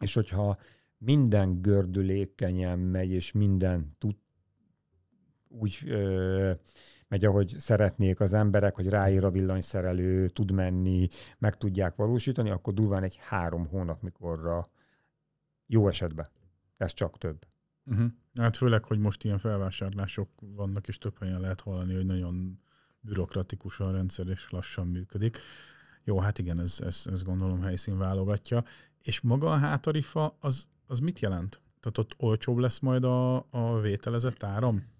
és 0.00 0.14
hogyha 0.14 0.56
minden 0.98 1.62
gördülékenyen 1.62 2.78
megy, 2.78 3.10
és 3.10 3.32
minden 3.32 3.96
tud, 3.98 4.16
úgy 5.48 5.78
ö, 5.86 6.52
megy, 7.08 7.24
ahogy 7.24 7.54
szeretnék 7.58 8.20
az 8.20 8.32
emberek, 8.32 8.74
hogy 8.74 8.88
ráír 8.88 9.24
a 9.24 9.30
villanyszerelő, 9.30 10.28
tud 10.28 10.50
menni, 10.50 11.08
meg 11.38 11.56
tudják 11.56 11.96
valósítani, 11.96 12.50
akkor 12.50 12.74
durván 12.74 13.02
egy 13.02 13.16
három 13.16 13.66
hónap, 13.66 14.02
mikorra 14.02 14.68
jó 15.66 15.88
esetben. 15.88 16.28
Ez 16.76 16.92
csak 16.92 17.18
több. 17.18 17.46
Uh-huh. 17.84 18.10
Hát 18.34 18.56
főleg, 18.56 18.84
hogy 18.84 18.98
most 18.98 19.24
ilyen 19.24 19.38
felvásárlások 19.38 20.28
vannak, 20.40 20.88
és 20.88 20.98
több 20.98 21.18
helyen 21.18 21.40
lehet 21.40 21.60
hallani, 21.60 21.94
hogy 21.94 22.06
nagyon 22.06 22.60
bürokratikus 23.00 23.80
a 23.80 23.90
rendszer, 23.90 24.26
és 24.26 24.50
lassan 24.50 24.86
működik. 24.86 25.38
Jó, 26.04 26.18
hát 26.18 26.38
igen, 26.38 26.60
ez, 26.60 26.80
ez, 26.84 27.02
ez 27.10 27.22
gondolom 27.22 27.62
helyszín 27.62 27.98
válogatja. 27.98 28.64
És 29.02 29.20
maga 29.20 29.50
a 29.50 29.56
hátarifa, 29.56 30.36
az, 30.40 30.68
az 30.86 30.98
mit 30.98 31.20
jelent? 31.20 31.60
Tehát 31.80 31.98
ott 31.98 32.14
olcsóbb 32.18 32.56
lesz 32.56 32.78
majd 32.78 33.04
a, 33.04 33.46
a 33.50 33.80
vételezett 33.80 34.42
áram? 34.42 34.92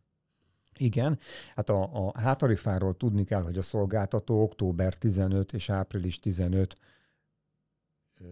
Igen, 0.79 1.19
hát 1.55 1.69
a, 1.69 2.07
a 2.07 2.21
hátarifáról 2.21 2.97
tudni 2.97 3.25
kell, 3.25 3.43
hogy 3.43 3.59
a 3.59 3.63
szolgáltató 3.63 4.43
október 4.43 4.95
15 4.95 5.53
és 5.53 5.71
április 5.71 6.19
15 6.19 6.75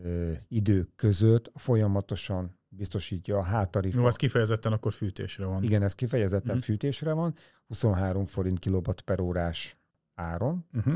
ö, 0.02 0.32
idők 0.48 0.88
között 0.96 1.50
folyamatosan 1.54 2.56
biztosítja 2.68 3.38
a 3.38 3.42
háttarifa. 3.42 4.00
Jó, 4.00 4.06
ez 4.06 4.16
kifejezetten 4.16 4.72
akkor 4.72 4.92
fűtésre 4.92 5.44
van. 5.44 5.62
Igen, 5.62 5.82
ez 5.82 5.94
kifejezetten 5.94 6.56
mm. 6.56 6.58
fűtésre 6.58 7.12
van, 7.12 7.34
23 7.66 8.26
forint 8.26 8.58
kilowatt 8.58 9.00
per 9.00 9.20
órás 9.20 9.76
áron, 10.14 10.66
uh-huh. 10.74 10.94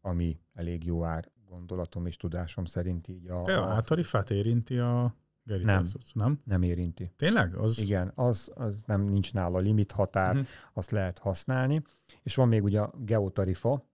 ami 0.00 0.40
elég 0.54 0.84
jó 0.84 1.04
ár. 1.04 1.28
gondolatom 1.48 2.06
és 2.06 2.16
tudásom 2.16 2.64
szerint 2.64 3.08
így 3.08 3.28
a... 3.28 3.42
Te 3.42 3.58
a 3.58 3.62
a 3.62 3.72
hátarifát 3.72 4.30
érinti 4.30 4.78
a 4.78 5.14
gerítés? 5.48 6.12
Nem. 6.12 6.40
nem 6.44 6.62
érinti. 6.62 7.12
Tényleg? 7.16 7.54
Az... 7.54 7.78
Igen, 7.78 8.12
az, 8.14 8.50
az 8.54 8.82
nem 8.86 9.02
nincs 9.02 9.32
nála 9.32 9.58
limit 9.58 9.92
határ, 9.92 10.30
uh-huh. 10.30 10.48
azt 10.72 10.90
lehet 10.90 11.18
használni. 11.18 11.82
És 12.22 12.34
van 12.34 12.48
még 12.48 12.62
ugye 12.62 12.80
a 12.80 12.92
geotarifa, 12.98 13.84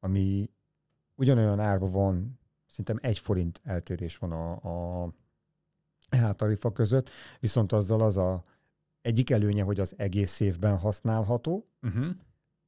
ami 0.00 0.50
ugyanolyan 1.14 1.60
árva 1.60 1.90
van, 1.90 2.38
szerintem 2.66 2.98
egy 3.00 3.18
forint 3.18 3.60
eltérés 3.64 4.16
van 4.16 4.32
a, 4.32 4.52
a 5.04 5.12
hátarifa 6.10 6.72
között, 6.72 7.10
viszont 7.40 7.72
azzal 7.72 8.00
az 8.00 8.16
a 8.16 8.44
egyik 9.00 9.30
előnye, 9.30 9.62
hogy 9.62 9.80
az 9.80 9.94
egész 9.96 10.40
évben 10.40 10.78
használható, 10.78 11.66
Uh-huh. 11.82 12.06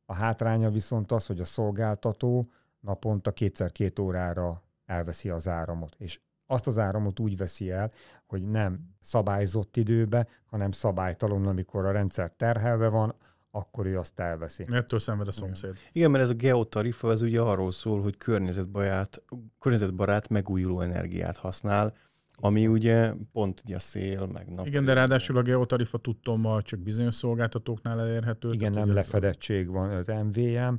a 0.05 0.14
hátránya 0.14 0.70
viszont 0.70 1.12
az, 1.12 1.26
hogy 1.26 1.40
a 1.40 1.44
szolgáltató 1.44 2.46
naponta 2.80 3.32
kétszer-két 3.32 3.98
órára 3.98 4.62
elveszi 4.84 5.28
az 5.30 5.48
áramot, 5.48 5.94
és 5.98 6.20
azt 6.47 6.66
az 6.66 6.78
áramot 6.78 7.20
úgy 7.20 7.36
veszi 7.36 7.70
el, 7.70 7.90
hogy 8.26 8.42
nem 8.42 8.78
szabályzott 9.01 9.76
időbe, 9.76 10.26
hanem 10.45 10.70
szabálytalanul, 10.70 11.49
amikor 11.49 11.84
a 11.84 11.92
rendszer 11.92 12.30
terhelve 12.30 12.88
van, 12.88 13.14
akkor 13.51 13.86
ő 13.86 13.99
azt 13.99 14.20
elveszi. 14.20 14.66
Ettől 14.68 14.99
szenved 14.99 15.28
a 15.28 15.32
szomszéd. 15.32 15.78
Igen, 15.92 16.11
mert 16.11 16.24
ez 16.24 16.30
a 16.30 16.34
geotarifa, 16.34 17.11
ez 17.11 17.22
ugye 17.22 17.40
arról 17.40 17.72
szól, 17.72 18.03
hogy 18.03 18.16
környezetbarát, 18.16 19.22
környezetbarát 19.59 20.28
megújuló 20.28 20.80
energiát 20.80 21.36
használ, 21.36 21.95
ami 22.36 22.66
ugye 22.66 23.12
pont 23.32 23.62
ugye 23.64 23.76
a 23.76 23.80
szél, 23.80 24.26
meg 24.26 24.49
nap. 24.49 24.66
Igen, 24.66 24.84
de 24.84 24.92
ráadásul 24.92 25.36
a 25.36 25.42
geotarifa 25.42 25.99
tudtommal 25.99 26.62
csak 26.62 26.80
bizonyos 26.80 27.14
szolgáltatóknál 27.14 28.01
elérhető. 28.01 28.53
Igen, 28.53 28.72
tehát, 28.72 28.86
nem 28.86 28.97
lefedettség 28.97 29.68
van 29.68 29.90
az 29.90 30.07
MVM, 30.07 30.74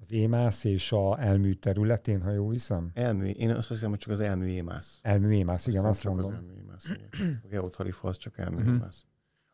az 0.00 0.12
EMAS 0.12 0.64
és 0.64 0.92
a 0.92 1.22
elmű 1.22 1.52
területén, 1.52 2.22
ha 2.22 2.30
jól 2.30 2.52
hiszem. 2.52 2.90
Elmű, 2.94 3.26
én 3.28 3.50
azt 3.50 3.68
hiszem, 3.68 3.90
hogy 3.90 3.98
csak 3.98 4.12
az 4.12 4.20
elmű 4.20 4.46
émász. 4.46 4.98
Elmű 5.02 5.38
EMAS, 5.38 5.66
igen, 5.66 5.74
hiszem, 5.74 5.90
azt 5.90 6.00
csak 6.00 6.12
mondom. 6.12 6.30
Az 6.30 6.36
elmű 6.36 6.52
émász, 6.60 6.88
igen. 6.88 7.40
A 7.44 7.46
geotarifa 7.48 8.08
az 8.08 8.16
csak 8.16 8.38
elmű 8.38 8.62
Mhm. 8.62 8.74
émász. 8.74 9.04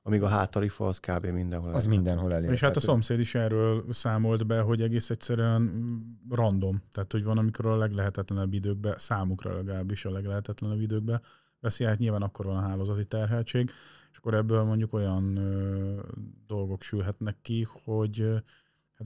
Amíg 0.04 0.22
a 0.22 0.28
háttarifa 0.28 0.86
az 0.86 0.98
kb. 0.98 1.26
mindenhol. 1.26 1.68
Az 1.68 1.74
elérhető. 1.74 1.88
mindenhol 1.88 2.30
elérhető. 2.32 2.52
És 2.54 2.60
hát 2.60 2.76
a 2.76 2.80
szomszéd 2.80 3.18
is 3.18 3.34
erről 3.34 3.84
számolt 3.90 4.46
be, 4.46 4.60
hogy 4.60 4.82
egész 4.82 5.10
egyszerűen 5.10 5.70
random. 6.30 6.82
Tehát, 6.92 7.12
hogy 7.12 7.24
van, 7.24 7.38
amikor 7.38 7.66
a 7.66 7.76
leglehetetlenebb 7.76 8.52
időkben, 8.52 8.94
számukra 8.98 9.56
legalábbis 9.56 10.04
a 10.04 10.10
leglehetetlenebb 10.10 10.80
időkben 10.80 11.22
veszi 11.60 11.84
át, 11.84 11.98
nyilván 11.98 12.22
akkor 12.22 12.46
van 12.46 12.56
a 12.56 12.60
hálózati 12.60 13.04
terheltség, 13.04 13.70
és 14.12 14.16
akkor 14.18 14.34
ebből 14.34 14.62
mondjuk 14.62 14.92
olyan 14.92 15.36
ö, 15.36 16.00
dolgok 16.46 16.82
sülhetnek 16.82 17.36
ki, 17.42 17.66
hogy 17.84 18.20
ö, 18.20 18.36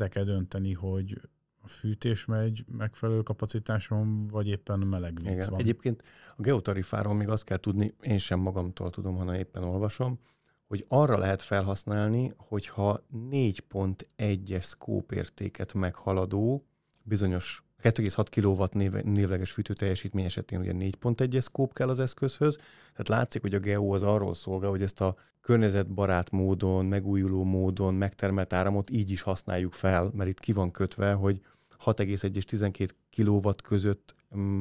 hát 0.00 0.14
el 0.14 0.22
kell 0.24 0.34
dönteni, 0.34 0.72
hogy 0.72 1.20
a 1.62 1.68
fűtés 1.68 2.24
megy 2.24 2.64
megfelelő 2.68 3.22
kapacitáson, 3.22 4.26
vagy 4.26 4.48
éppen 4.48 4.78
meleg 4.78 5.20
víz 5.22 5.32
Igen. 5.32 5.50
van. 5.50 5.60
Egyébként 5.60 6.02
a 6.36 6.42
geotarifáról 6.42 7.14
még 7.14 7.28
azt 7.28 7.44
kell 7.44 7.56
tudni, 7.56 7.94
én 8.00 8.18
sem 8.18 8.40
magamtól 8.40 8.90
tudom, 8.90 9.16
hanem 9.16 9.34
éppen 9.34 9.62
olvasom, 9.62 10.18
hogy 10.66 10.84
arra 10.88 11.18
lehet 11.18 11.42
felhasználni, 11.42 12.32
hogyha 12.36 13.04
4.1-es 13.30 14.62
scope 14.62 15.16
értéket 15.16 15.74
meghaladó 15.74 16.66
bizonyos 17.02 17.65
2,6 17.92 18.26
kW 18.30 18.78
név, 18.78 18.92
névleges 18.92 19.50
fűtőteljesítmény 19.50 20.24
esetén 20.24 20.58
ugye 20.58 20.72
4.1-es 20.72 21.42
scope 21.42 21.72
kell 21.72 21.88
az 21.88 22.00
eszközhöz, 22.00 22.56
tehát 22.56 23.08
látszik, 23.08 23.40
hogy 23.40 23.54
a 23.54 23.58
Geo 23.58 23.94
az 23.94 24.02
arról 24.02 24.34
szolgál, 24.34 24.70
hogy 24.70 24.82
ezt 24.82 25.00
a 25.00 25.16
környezetbarát 25.40 26.30
módon, 26.30 26.84
megújuló 26.86 27.44
módon 27.44 27.94
megtermelt 27.94 28.52
áramot 28.52 28.90
így 28.90 29.10
is 29.10 29.22
használjuk 29.22 29.72
fel, 29.72 30.10
mert 30.14 30.30
itt 30.30 30.40
ki 30.40 30.52
van 30.52 30.70
kötve, 30.70 31.12
hogy 31.12 31.40
6,1 31.84 32.36
és 32.36 32.44
12 32.44 32.94
kW 33.16 33.50
között 33.62 34.14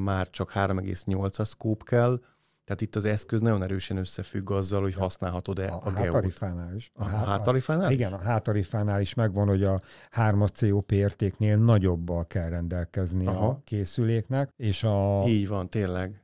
már 0.04 0.30
csak 0.30 0.52
3,8-as 0.54 1.48
scope 1.48 1.84
kell, 1.84 2.22
tehát 2.66 2.82
itt 2.82 2.96
az 2.96 3.06
eszköz 3.06 3.42
nagyon 3.42 3.64
erősen 3.64 3.98
összefügg 3.98 4.52
azzal, 4.52 4.82
hogy 4.82 4.94
használhatod-e 4.94 5.68
a, 5.68 5.82
a, 5.84 5.92
geót. 5.92 6.06
hátarifánál 6.06 6.76
is. 6.76 6.92
A, 6.94 7.04
a 7.04 7.06
há- 7.06 7.26
hátarifánál? 7.26 7.92
Igen, 7.92 8.14
a 8.14 8.18
hátarifánál 8.18 9.02
is 9.02 9.14
megvan, 9.14 9.48
hogy 9.48 9.64
a 9.64 9.82
3 10.12 10.46
COP 10.60 10.92
értéknél 10.92 11.58
nagyobbal 11.58 12.28
kell 12.28 12.50
rendelkezni. 12.50 13.28
Aha. 13.28 13.48
a 13.48 13.62
készüléknek, 13.64 14.50
és 14.58 14.84
a... 14.84 15.24
Így 15.28 15.48
van, 15.48 15.70
tényleg. 15.70 16.22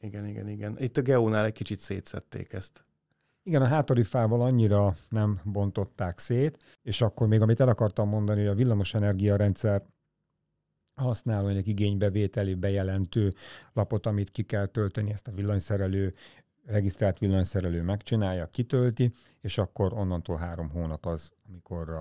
Igen, 0.00 0.26
igen, 0.26 0.48
igen. 0.48 0.76
Itt 0.78 0.96
a 0.96 1.02
geónál 1.02 1.44
egy 1.44 1.52
kicsit 1.52 1.80
szétszették 1.80 2.52
ezt. 2.52 2.84
Igen, 3.42 3.62
a 3.62 3.66
hátarifával 3.66 4.40
annyira 4.40 4.96
nem 5.08 5.40
bontották 5.44 6.18
szét, 6.18 6.58
és 6.82 7.00
akkor 7.00 7.26
még 7.26 7.40
amit 7.40 7.60
el 7.60 7.68
akartam 7.68 8.08
mondani, 8.08 8.40
hogy 8.40 8.48
a 8.48 8.54
villamosenergia 8.54 9.36
rendszer 9.36 9.82
használó 10.94 11.48
egy 11.48 11.68
igénybevételi 11.68 12.54
bejelentő 12.54 13.32
lapot, 13.72 14.06
amit 14.06 14.30
ki 14.30 14.42
kell 14.42 14.66
tölteni, 14.66 15.12
ezt 15.12 15.28
a 15.28 15.32
villanyszerelő, 15.32 16.12
regisztrált 16.64 17.18
villanyszerelő 17.18 17.82
megcsinálja, 17.82 18.46
kitölti, 18.46 19.12
és 19.40 19.58
akkor 19.58 19.92
onnantól 19.92 20.36
három 20.36 20.68
hónap 20.70 21.06
az, 21.06 21.32
amikor 21.48 21.90
a, 21.90 22.00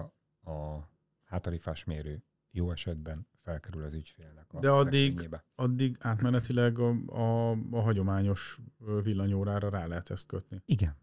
a 0.52 0.90
hátarifás 1.24 1.84
mérő 1.84 2.24
jó 2.52 2.72
esetben 2.72 3.28
felkerül 3.42 3.84
az 3.84 3.94
ügyfélnek 3.94 4.54
a 4.54 4.60
De 4.60 4.70
addig-. 4.70 5.30
Addig 5.56 5.98
átmenetileg 6.00 6.80
a, 6.80 6.90
a, 7.06 7.52
a 7.72 7.82
hagyományos 7.82 8.60
villanyórára 9.04 9.70
rá 9.70 9.86
lehet 9.86 10.10
ezt 10.10 10.28
kötni. 10.28 10.62
Igen. 10.66 10.96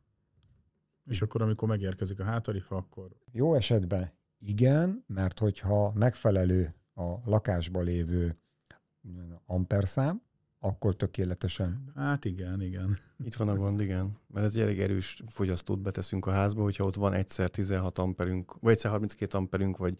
És 1.04 1.22
akkor, 1.22 1.42
amikor 1.42 1.68
megérkezik 1.68 2.20
a 2.20 2.24
hátarifa, 2.24 2.76
akkor 2.76 3.10
Jó 3.32 3.54
esetben 3.54 4.12
igen, 4.38 5.04
mert 5.06 5.38
hogyha 5.38 5.92
megfelelő 5.94 6.74
a 7.00 7.20
lakásban 7.24 7.84
lévő 7.84 8.36
amperszám, 9.46 10.22
akkor 10.58 10.96
tökéletesen 10.96 11.92
hát 11.94 12.24
igen, 12.24 12.62
igen. 12.62 12.98
Itt 13.24 13.34
van 13.34 13.48
a 13.48 13.54
gond, 13.54 13.80
igen. 13.80 14.18
Mert 14.26 14.46
ez 14.46 14.54
egy 14.54 14.60
elég 14.60 14.80
erős 14.80 15.22
fogyasztót 15.28 15.80
beteszünk 15.80 16.26
a 16.26 16.30
házba, 16.30 16.62
hogyha 16.62 16.84
ott 16.84 16.94
van 16.94 17.12
egyszer 17.12 17.50
16 17.50 17.98
amperünk, 17.98 18.56
vagy 18.60 18.72
egyszer 18.72 18.90
32 18.90 19.38
amperünk, 19.38 19.76
vagy 19.76 19.98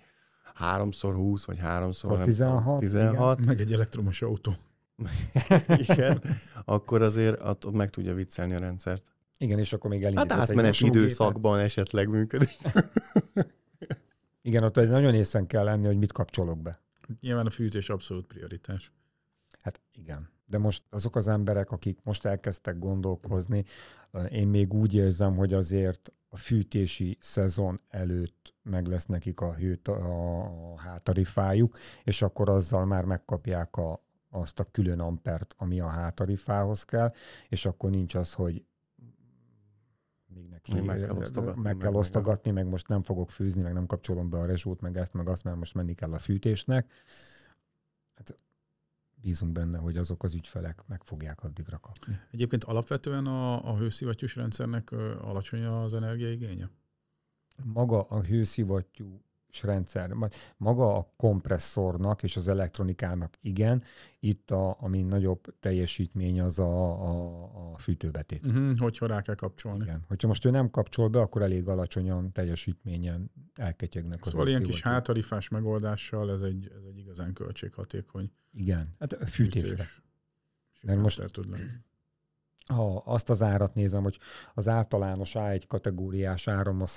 háromszor 0.54 1.14
20, 1.14 1.44
vagy 1.44 1.58
háromszor 1.58 2.10
nem 2.10 2.18
tudom, 2.20 2.34
16, 2.34 2.80
16 2.80 3.44
Meg 3.44 3.60
egy 3.60 3.72
elektromos 3.72 4.22
autó. 4.22 4.52
igen, 5.88 6.22
akkor 6.64 7.02
azért 7.02 7.40
ott 7.44 7.72
meg 7.72 7.90
tudja 7.90 8.14
viccelni 8.14 8.54
a 8.54 8.58
rendszert. 8.58 9.02
Igen, 9.38 9.58
és 9.58 9.72
akkor 9.72 9.90
még 9.90 10.02
Hát 10.02 10.12
egy 10.12 10.18
átmeneti 10.18 10.66
mosógépet. 10.66 11.00
időszakban 11.00 11.58
esetleg 11.58 12.08
működik. 12.08 12.58
Igen, 14.42 14.62
ott 14.64 14.76
egy 14.76 14.88
nagyon 14.88 15.14
észen 15.14 15.46
kell 15.46 15.64
lenni, 15.64 15.86
hogy 15.86 15.98
mit 15.98 16.12
kapcsolok 16.12 16.58
be. 16.62 16.80
Nyilván 17.20 17.46
a 17.46 17.50
fűtés 17.50 17.88
abszolút 17.88 18.26
prioritás. 18.26 18.92
Hát 19.62 19.80
igen. 19.92 20.30
De 20.46 20.58
most 20.58 20.82
azok 20.90 21.16
az 21.16 21.28
emberek, 21.28 21.70
akik 21.70 21.98
most 22.02 22.24
elkezdtek 22.24 22.78
gondolkozni, 22.78 23.64
én 24.30 24.48
még 24.48 24.74
úgy 24.74 24.94
érzem, 24.94 25.36
hogy 25.36 25.52
azért 25.52 26.12
a 26.28 26.36
fűtési 26.36 27.16
szezon 27.20 27.80
előtt 27.88 28.54
meg 28.62 28.86
lesz 28.86 29.06
nekik 29.06 29.40
a, 29.40 29.54
hőt, 29.54 29.88
a, 29.88 30.74
hátarifájuk, 30.76 31.78
és 32.04 32.22
akkor 32.22 32.48
azzal 32.48 32.84
már 32.84 33.04
megkapják 33.04 33.76
a, 33.76 34.02
azt 34.30 34.60
a 34.60 34.70
külön 34.70 35.00
ampert, 35.00 35.54
ami 35.58 35.80
a 35.80 35.86
hátarifához 35.86 36.84
kell, 36.84 37.08
és 37.48 37.66
akkor 37.66 37.90
nincs 37.90 38.14
az, 38.14 38.32
hogy 38.32 38.64
még 40.34 40.48
neki 40.48 40.72
Még 40.72 40.82
meg 40.82 41.00
kell 41.00 41.16
osztogatni, 41.16 41.62
meg 41.62 41.76
kell 41.76 41.90
meg 41.90 41.98
osztogatni, 41.98 42.50
meg 42.50 42.66
most 42.66 42.88
nem 42.88 43.02
fogok 43.02 43.30
fűzni, 43.30 43.62
meg 43.62 43.72
nem 43.72 43.86
kapcsolom 43.86 44.30
be 44.30 44.38
a 44.38 44.46
rezsót, 44.46 44.80
meg 44.80 44.96
ezt, 44.96 45.14
meg 45.14 45.28
azt, 45.28 45.44
mert 45.44 45.56
most 45.56 45.74
menni 45.74 45.94
kell 45.94 46.12
a 46.12 46.18
fűtésnek. 46.18 46.92
Hát 48.14 48.38
bízunk 49.14 49.52
benne, 49.52 49.78
hogy 49.78 49.96
azok 49.96 50.22
az 50.22 50.34
ügyfelek 50.34 50.86
meg 50.86 51.02
fogják 51.02 51.42
addigra 51.42 51.78
kapni. 51.78 52.20
Egyébként 52.30 52.64
alapvetően 52.64 53.26
a, 53.26 53.70
a 53.70 53.76
hőszivattyús 53.76 54.36
rendszernek 54.36 54.90
alacsony 55.20 55.64
az 55.64 55.94
energiaigénye? 55.94 56.70
Maga 57.64 58.02
a 58.02 58.22
hőszivattyú 58.22 59.22
rendszer, 59.62 60.12
ma- 60.12 60.28
maga 60.56 60.96
a 60.96 61.12
kompresszornak 61.16 62.22
és 62.22 62.36
az 62.36 62.48
elektronikának 62.48 63.36
igen, 63.40 63.82
itt 64.20 64.50
a, 64.50 64.76
ami 64.80 65.02
nagyobb 65.02 65.58
teljesítmény 65.60 66.40
az 66.40 66.58
a, 66.58 66.90
a, 67.08 67.42
a 67.72 67.78
fűtőbetét. 67.78 68.46
Uh-huh, 68.46 68.78
hogyha 68.78 69.06
rá 69.06 69.22
kell 69.22 69.34
kapcsolni. 69.34 69.82
Igen. 69.84 70.04
Hogyha 70.08 70.28
most 70.28 70.44
ő 70.44 70.50
nem 70.50 70.70
kapcsol 70.70 71.08
be, 71.08 71.20
akkor 71.20 71.42
elég 71.42 71.68
alacsonyan 71.68 72.32
teljesítményen 72.32 73.30
elketyegnek 73.54 74.22
az 74.24 74.30
Szóval 74.30 74.48
ilyen 74.48 74.60
kis 74.62 74.68
hőszivattyúk. 74.70 74.94
hátarifás 74.94 75.48
megoldással 75.48 76.30
ez 76.30 76.40
egy, 76.40 76.70
ez 76.76 76.82
egy 76.90 76.98
igazán 76.98 77.32
költséghatékony 77.32 78.30
Igen, 78.52 78.94
hát 78.98 79.12
a 79.12 79.26
fűtésre. 79.26 79.68
fűtés. 79.68 80.02
Mert 80.82 81.00
most- 81.00 81.24
tud 81.32 81.50
lenni. 81.50 81.62
ha 82.66 82.96
azt 82.96 83.30
az 83.30 83.42
árat 83.42 83.74
nézem, 83.74 84.02
hogy 84.02 84.18
az 84.54 84.68
általános 84.68 85.30
A1 85.34 85.62
kategóriás 85.68 86.48
áram 86.48 86.82
az 86.82 86.96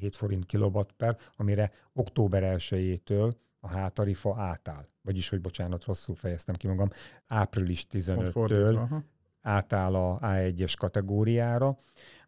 37 0.00 0.16
forint 0.16 0.46
kilowatt 0.46 0.92
per, 0.92 1.16
amire 1.36 1.72
október 1.92 2.56
1-től 2.58 3.32
a 3.60 3.68
hátarifa 3.68 4.36
átáll. 4.36 4.84
Vagyis, 5.02 5.28
hogy 5.28 5.40
bocsánat, 5.40 5.84
rosszul 5.84 6.14
fejeztem 6.14 6.54
ki 6.54 6.66
magam, 6.66 6.88
április 7.26 7.84
Pont 7.84 8.30
fordítva. 8.30 8.64
15-től 8.64 8.76
aha. 8.76 9.04
átáll 9.40 9.94
a 9.94 10.18
A1-es 10.18 10.74
kategóriára. 10.78 11.76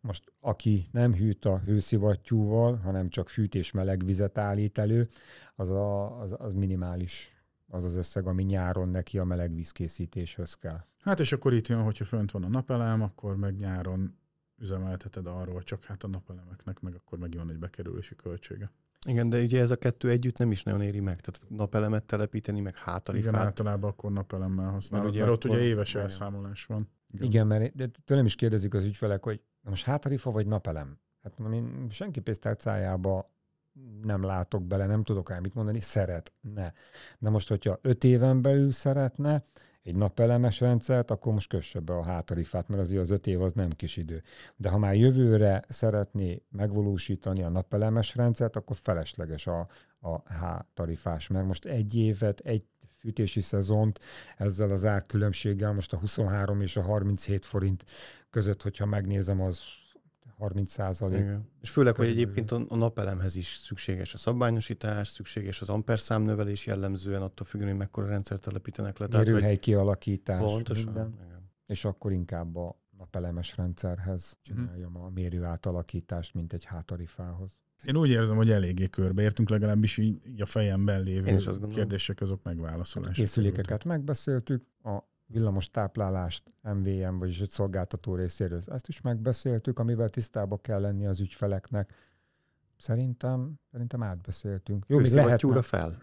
Most 0.00 0.32
aki 0.40 0.86
nem 0.90 1.14
hűt 1.14 1.44
a 1.44 1.58
hőszivattyúval, 1.58 2.76
hanem 2.76 3.08
csak 3.08 3.28
fűtés 3.28 3.70
meleg 3.70 4.04
vizet 4.04 4.38
állít 4.38 4.78
elő, 4.78 5.08
az, 5.54 5.70
a, 5.70 6.20
az, 6.20 6.34
az 6.38 6.52
minimális 6.52 7.36
az 7.68 7.84
az 7.84 7.94
összeg, 7.94 8.26
ami 8.26 8.42
nyáron 8.42 8.88
neki 8.88 9.18
a 9.18 9.24
meleg 9.24 9.54
vízkészítéshez 9.54 10.54
kell. 10.54 10.84
Hát 11.00 11.20
és 11.20 11.32
akkor 11.32 11.52
itt 11.52 11.66
jön, 11.66 11.82
hogyha 11.82 12.04
fönt 12.04 12.30
van 12.30 12.44
a 12.44 12.48
napelem, 12.48 13.02
akkor 13.02 13.36
meg 13.36 13.56
nyáron 13.56 14.18
üzemelteted 14.62 15.26
arról, 15.26 15.62
csak 15.62 15.84
hát 15.84 16.02
a 16.02 16.08
napelemeknek 16.08 16.80
meg 16.80 16.94
akkor 16.94 17.18
meg 17.18 17.34
jön 17.34 17.48
egy 17.50 17.58
bekerülési 17.58 18.14
költsége. 18.14 18.70
Igen, 19.06 19.28
de 19.28 19.42
ugye 19.42 19.60
ez 19.60 19.70
a 19.70 19.76
kettő 19.76 20.08
együtt 20.08 20.38
nem 20.38 20.50
is 20.50 20.62
nagyon 20.62 20.80
éri 20.82 21.00
meg. 21.00 21.20
Tehát 21.20 21.40
napelemet 21.48 22.04
telepíteni, 22.04 22.60
meg 22.60 22.76
hátalifát. 22.76 23.32
Igen, 23.32 23.46
általában 23.46 23.90
akkor 23.90 24.12
napelemmel 24.12 24.70
használod, 24.70 25.06
Mert 25.06 25.18
mert, 25.18 25.44
ugye 25.44 25.48
ott 25.48 25.56
ugye 25.56 25.64
éves 25.64 25.90
igen. 25.90 26.02
elszámolás 26.02 26.64
van. 26.64 26.88
Igen, 27.12 27.26
Igen 27.26 27.46
mert 27.46 27.74
de 27.74 27.90
tőlem 28.04 28.24
is 28.24 28.34
kérdezik 28.34 28.74
az 28.74 28.84
ügyfelek, 28.84 29.24
hogy 29.24 29.40
na 29.60 29.70
most 29.70 29.84
hátarifa 29.84 30.30
vagy 30.30 30.46
napelem? 30.46 30.98
Hát 31.22 31.38
mondom, 31.38 31.58
én 31.58 31.90
senki 31.90 32.20
pénztárcájába 32.20 33.30
nem 34.02 34.22
látok 34.22 34.66
bele, 34.66 34.86
nem 34.86 35.02
tudok 35.02 35.28
rá 35.28 35.38
mit 35.38 35.54
mondani, 35.54 35.80
szeretne. 35.80 36.72
De 37.18 37.30
most, 37.30 37.48
hogyha 37.48 37.78
öt 37.82 38.04
éven 38.04 38.42
belül 38.42 38.72
szeretne 38.72 39.44
egy 39.82 39.96
napelemes 39.96 40.60
rendszert, 40.60 41.10
akkor 41.10 41.32
most 41.32 41.48
kösse 41.48 41.80
be 41.80 41.92
a 41.92 42.04
hátarifát, 42.04 42.68
mert 42.68 42.82
azért 42.82 43.00
az 43.00 43.10
öt 43.10 43.26
év 43.26 43.42
az 43.42 43.52
nem 43.52 43.70
kis 43.70 43.96
idő. 43.96 44.22
De 44.56 44.68
ha 44.68 44.78
már 44.78 44.94
jövőre 44.94 45.64
szeretné 45.68 46.42
megvalósítani 46.50 47.42
a 47.42 47.48
napelemes 47.48 48.14
rendszert, 48.14 48.56
akkor 48.56 48.76
felesleges 48.82 49.46
a, 49.46 49.68
a 50.00 50.32
hátarifás, 50.32 51.28
mert 51.28 51.46
most 51.46 51.64
egy 51.64 51.96
évet, 51.96 52.40
egy 52.40 52.64
fűtési 52.98 53.40
szezont 53.40 54.00
ezzel 54.36 54.70
az 54.70 54.84
árkülönbséggel, 54.84 55.72
most 55.72 55.92
a 55.92 55.98
23 55.98 56.60
és 56.60 56.76
a 56.76 56.82
37 56.82 57.44
forint 57.44 57.84
között, 58.30 58.62
hogyha 58.62 58.86
megnézem, 58.86 59.40
az 59.40 59.60
30 60.42 60.70
százalék. 60.72 61.20
Igen. 61.20 61.48
És 61.60 61.70
főleg, 61.70 61.94
hogy 61.96 62.06
egyébként 62.06 62.50
a, 62.50 62.64
a 62.68 62.76
napelemhez 62.76 63.36
is 63.36 63.46
szükséges 63.46 64.14
a 64.14 64.16
szabványosítás, 64.16 65.08
szükséges 65.08 65.60
az 65.60 65.68
amperszámnövelés 65.68 66.66
jellemzően, 66.66 67.22
attól 67.22 67.46
függően, 67.46 67.70
hogy 67.70 67.78
mekkora 67.78 68.06
rendszert 68.06 68.40
telepítenek 68.40 68.98
le. 68.98 69.06
Tehát, 69.06 69.24
hogy 69.24 69.34
Mérőhely 69.34 69.56
kialakítás, 69.56 70.40
pontosan. 70.40 70.84
minden, 70.84 71.14
Igen. 71.26 71.50
és 71.66 71.84
akkor 71.84 72.12
inkább 72.12 72.56
a 72.56 72.80
napelemes 72.98 73.56
rendszerhez 73.56 74.38
csináljam 74.42 74.96
a 74.96 75.08
mérő 75.14 75.44
átalakítást, 75.44 76.34
mint 76.34 76.52
egy 76.52 76.64
hátarifához. 76.64 77.56
Én 77.84 77.96
úgy 77.96 78.10
érzem, 78.10 78.36
hogy 78.36 78.50
eléggé 78.50 78.88
körbeértünk, 78.88 79.48
legalábbis 79.48 79.96
így, 79.96 80.40
a 80.40 80.46
fejemben 80.46 81.02
lévő 81.02 81.38
kérdések 81.70 82.20
azok 82.20 82.40
A 82.42 82.48
megválaszolásra. 82.48 83.12
készülékeket 83.12 83.84
megbeszéltük, 83.84 84.64
a 84.82 84.98
villamos 85.32 85.70
táplálást 85.70 86.54
MVM, 86.62 87.18
vagyis 87.18 87.40
egy 87.40 87.50
szolgáltató 87.50 88.14
részéről, 88.14 88.60
ezt 88.66 88.88
is 88.88 89.00
megbeszéltük, 89.00 89.78
amivel 89.78 90.08
tisztába 90.08 90.56
kell 90.56 90.80
lenni 90.80 91.06
az 91.06 91.20
ügyfeleknek. 91.20 91.94
Szerintem, 92.76 93.52
szerintem 93.70 94.02
átbeszéltünk. 94.02 94.84
Jó, 94.88 94.98
még 94.98 95.12
lehetne, 95.12 95.62
fel. 95.62 95.98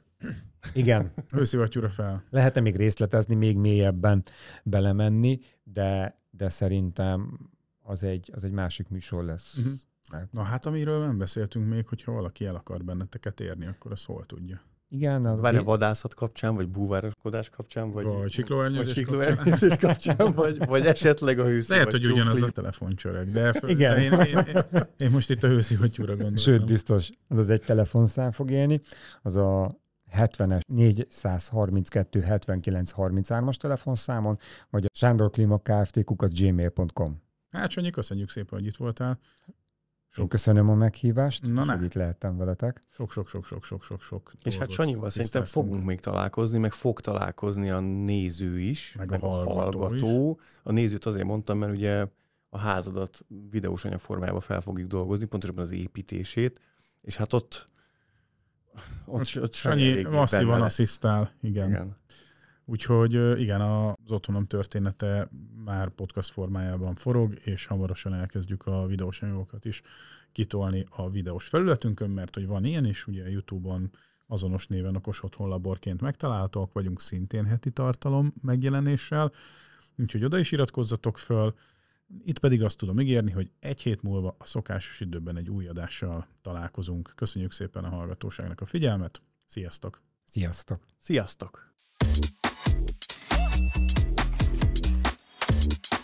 igen, 0.74 1.12
Hőszivattyúra 1.36 1.90
fel. 1.90 2.24
lehetne 2.30 2.62
még 2.62 2.76
részletezni, 2.76 3.36
még 3.36 3.58
mélyebben 3.58 4.24
belemenni, 4.64 5.40
de, 5.64 6.22
de 6.30 6.50
szerintem 6.50 7.40
az 7.82 8.04
egy, 8.04 8.32
az 8.34 8.44
egy 8.44 8.52
másik 8.52 8.90
műsor 8.90 9.24
lesz. 9.24 9.58
Uh-huh. 9.58 9.74
Mert 10.12 10.32
Na 10.32 10.42
hát, 10.42 10.66
amiről 10.66 11.06
nem 11.06 11.18
beszéltünk 11.18 11.68
még, 11.68 11.88
hogyha 11.88 12.12
valaki 12.12 12.46
el 12.46 12.56
akar 12.56 12.84
benneteket 12.84 13.40
érni, 13.40 13.66
akkor 13.66 13.92
azt 13.92 14.06
hol 14.06 14.26
tudja. 14.26 14.62
Igen, 14.92 15.26
a, 15.26 15.36
Várj 15.36 15.58
a 15.58 15.64
vadászat 15.64 16.14
kapcsán, 16.14 16.56
vagy 16.56 16.68
búvároskodás 16.70 17.50
kapcsán, 17.50 17.92
vagy, 17.92 18.06
Vagy 18.06 18.32
siklóernyőzés 18.32 19.06
kapcsán. 19.06 19.78
kapcsán, 19.80 20.34
vagy, 20.34 20.58
vagy 20.66 20.86
esetleg 20.86 21.40
a 21.40 21.44
hőszivattyú. 21.44 21.74
Lehet, 21.74 21.92
hogy 21.92 22.06
ugyanaz 22.06 22.42
a 22.42 22.50
telefoncsöreg, 22.50 23.32
de, 23.32 23.54
f- 23.54 23.70
Igen. 23.70 23.96
de 23.96 24.02
én, 24.04 24.12
én, 24.12 24.38
én, 24.56 24.84
én, 24.98 25.12
most 25.12 25.30
itt 25.30 25.44
a 25.44 25.48
hőszivattyúra 25.48 26.12
gondoltam. 26.12 26.36
Sőt, 26.38 26.66
biztos, 26.66 27.10
az 27.28 27.38
az 27.38 27.50
egy 27.50 27.62
telefonszám 27.62 28.32
fog 28.32 28.52
élni, 28.52 28.82
az 29.22 29.36
a 29.36 29.78
70-es 30.18 30.62
432 30.68 32.22
79 32.22 32.92
33-as 32.96 33.56
telefonszámon, 33.56 34.38
vagy 34.70 34.86
a 34.86 34.90
Sándor 34.94 35.30
Klima 35.30 35.58
Kft. 35.58 36.04
kukat 36.04 36.34
gmail.com. 36.40 37.22
Hát 37.52 37.70
Sanyi, 37.70 37.90
köszönjük 37.90 38.30
szépen, 38.30 38.60
hogy 38.60 38.68
itt 38.68 38.76
voltál. 38.78 39.20
Én 40.18 40.28
köszönöm 40.28 40.70
a 40.70 40.74
meghívást, 40.74 41.54
Na, 41.54 41.62
és 41.62 41.68
hogy 41.68 41.84
itt 41.84 41.94
lehettem 41.94 42.38
veletek. 42.38 42.82
Sok-sok-sok-sok-sok-sok. 42.90 44.32
És 44.44 44.58
hát 44.58 44.70
Sanyival 44.70 45.10
szerintem 45.10 45.46
fogunk 45.46 45.86
még 45.86 46.00
találkozni, 46.00 46.60
meg 46.60 46.72
fog 46.72 47.00
találkozni 47.00 47.70
a 47.70 47.80
néző 47.80 48.60
is, 48.60 48.96
Meg 48.98 49.12
a 49.12 49.18
hallgató 49.18 49.80
hallgató. 49.80 50.40
A 50.64 50.72
nézőt 50.72 51.06
azért 51.06 51.26
mondtam, 51.26 51.58
mert 51.58 51.72
ugye 51.72 52.08
a 52.50 52.58
házadat 52.58 53.26
videós 53.50 53.86
anyag 53.86 54.00
formájában 54.00 54.42
fel 54.42 54.62
fogjuk 54.62 54.90
dolgozni, 54.90 55.26
pontosabban 55.26 55.64
az 55.64 55.72
építését, 55.72 56.62
és 57.02 57.16
hát 57.16 57.34
ott 57.34 57.68
ott, 59.06 59.32
ott 59.42 59.54
Sanyi 59.54 60.04
masszívan 60.04 60.60
lesz. 60.60 60.66
asszisztál, 60.66 61.34
igen. 61.42 61.70
Igen. 61.70 61.98
Úgyhogy 62.70 63.40
igen, 63.40 63.62
az 63.62 64.12
otthonom 64.12 64.46
története 64.46 65.30
már 65.64 65.90
podcast 65.90 66.32
formájában 66.32 66.96
forog, 66.96 67.40
és 67.44 67.66
hamarosan 67.66 68.14
elkezdjük 68.14 68.66
a 68.66 68.86
videós 68.86 69.22
anyagokat 69.22 69.66
is 69.66 69.82
kitolni 70.32 70.86
a 70.90 71.10
videós 71.10 71.48
felületünkön, 71.48 72.10
mert 72.10 72.36
hogy 72.36 72.48
van 72.48 72.64
ilyen 72.64 72.86
is, 72.86 73.08
ugye 73.08 73.30
YouTube-on 73.30 73.92
azonos 74.28 74.68
néven 74.68 74.96
okos 74.96 75.24
otthon 75.24 75.48
laborként 75.48 76.02
megtalálhatók 76.02 76.74
vagyunk 76.74 77.02
szintén 77.02 77.46
heti 77.46 77.72
tartalom 77.72 78.34
megjelenéssel, 78.42 79.32
úgyhogy 79.98 80.24
oda 80.24 80.40
is 80.40 80.52
iratkozzatok 80.52 81.18
föl. 81.18 81.54
Itt 82.24 82.40
pedig 82.40 82.64
azt 82.64 82.78
tudom 82.78 83.00
ígérni, 83.00 83.32
hogy 83.32 83.52
egy 83.60 83.82
hét 83.82 84.02
múlva 84.02 84.36
a 84.40 84.46
szokásos 84.46 85.00
időben 85.00 85.38
egy 85.38 85.50
új 85.50 85.68
adással 85.68 86.28
találkozunk. 86.42 87.14
Köszönjük 87.16 87.52
szépen 87.52 87.84
a 87.84 87.90
hallgatóságnak 87.90 88.62
a 88.62 88.66
figyelmet, 88.66 89.22
sziasztok! 89.46 90.02
Sziasztok! 90.28 90.86
Sziasztok! 91.00 91.70
you 95.70 95.99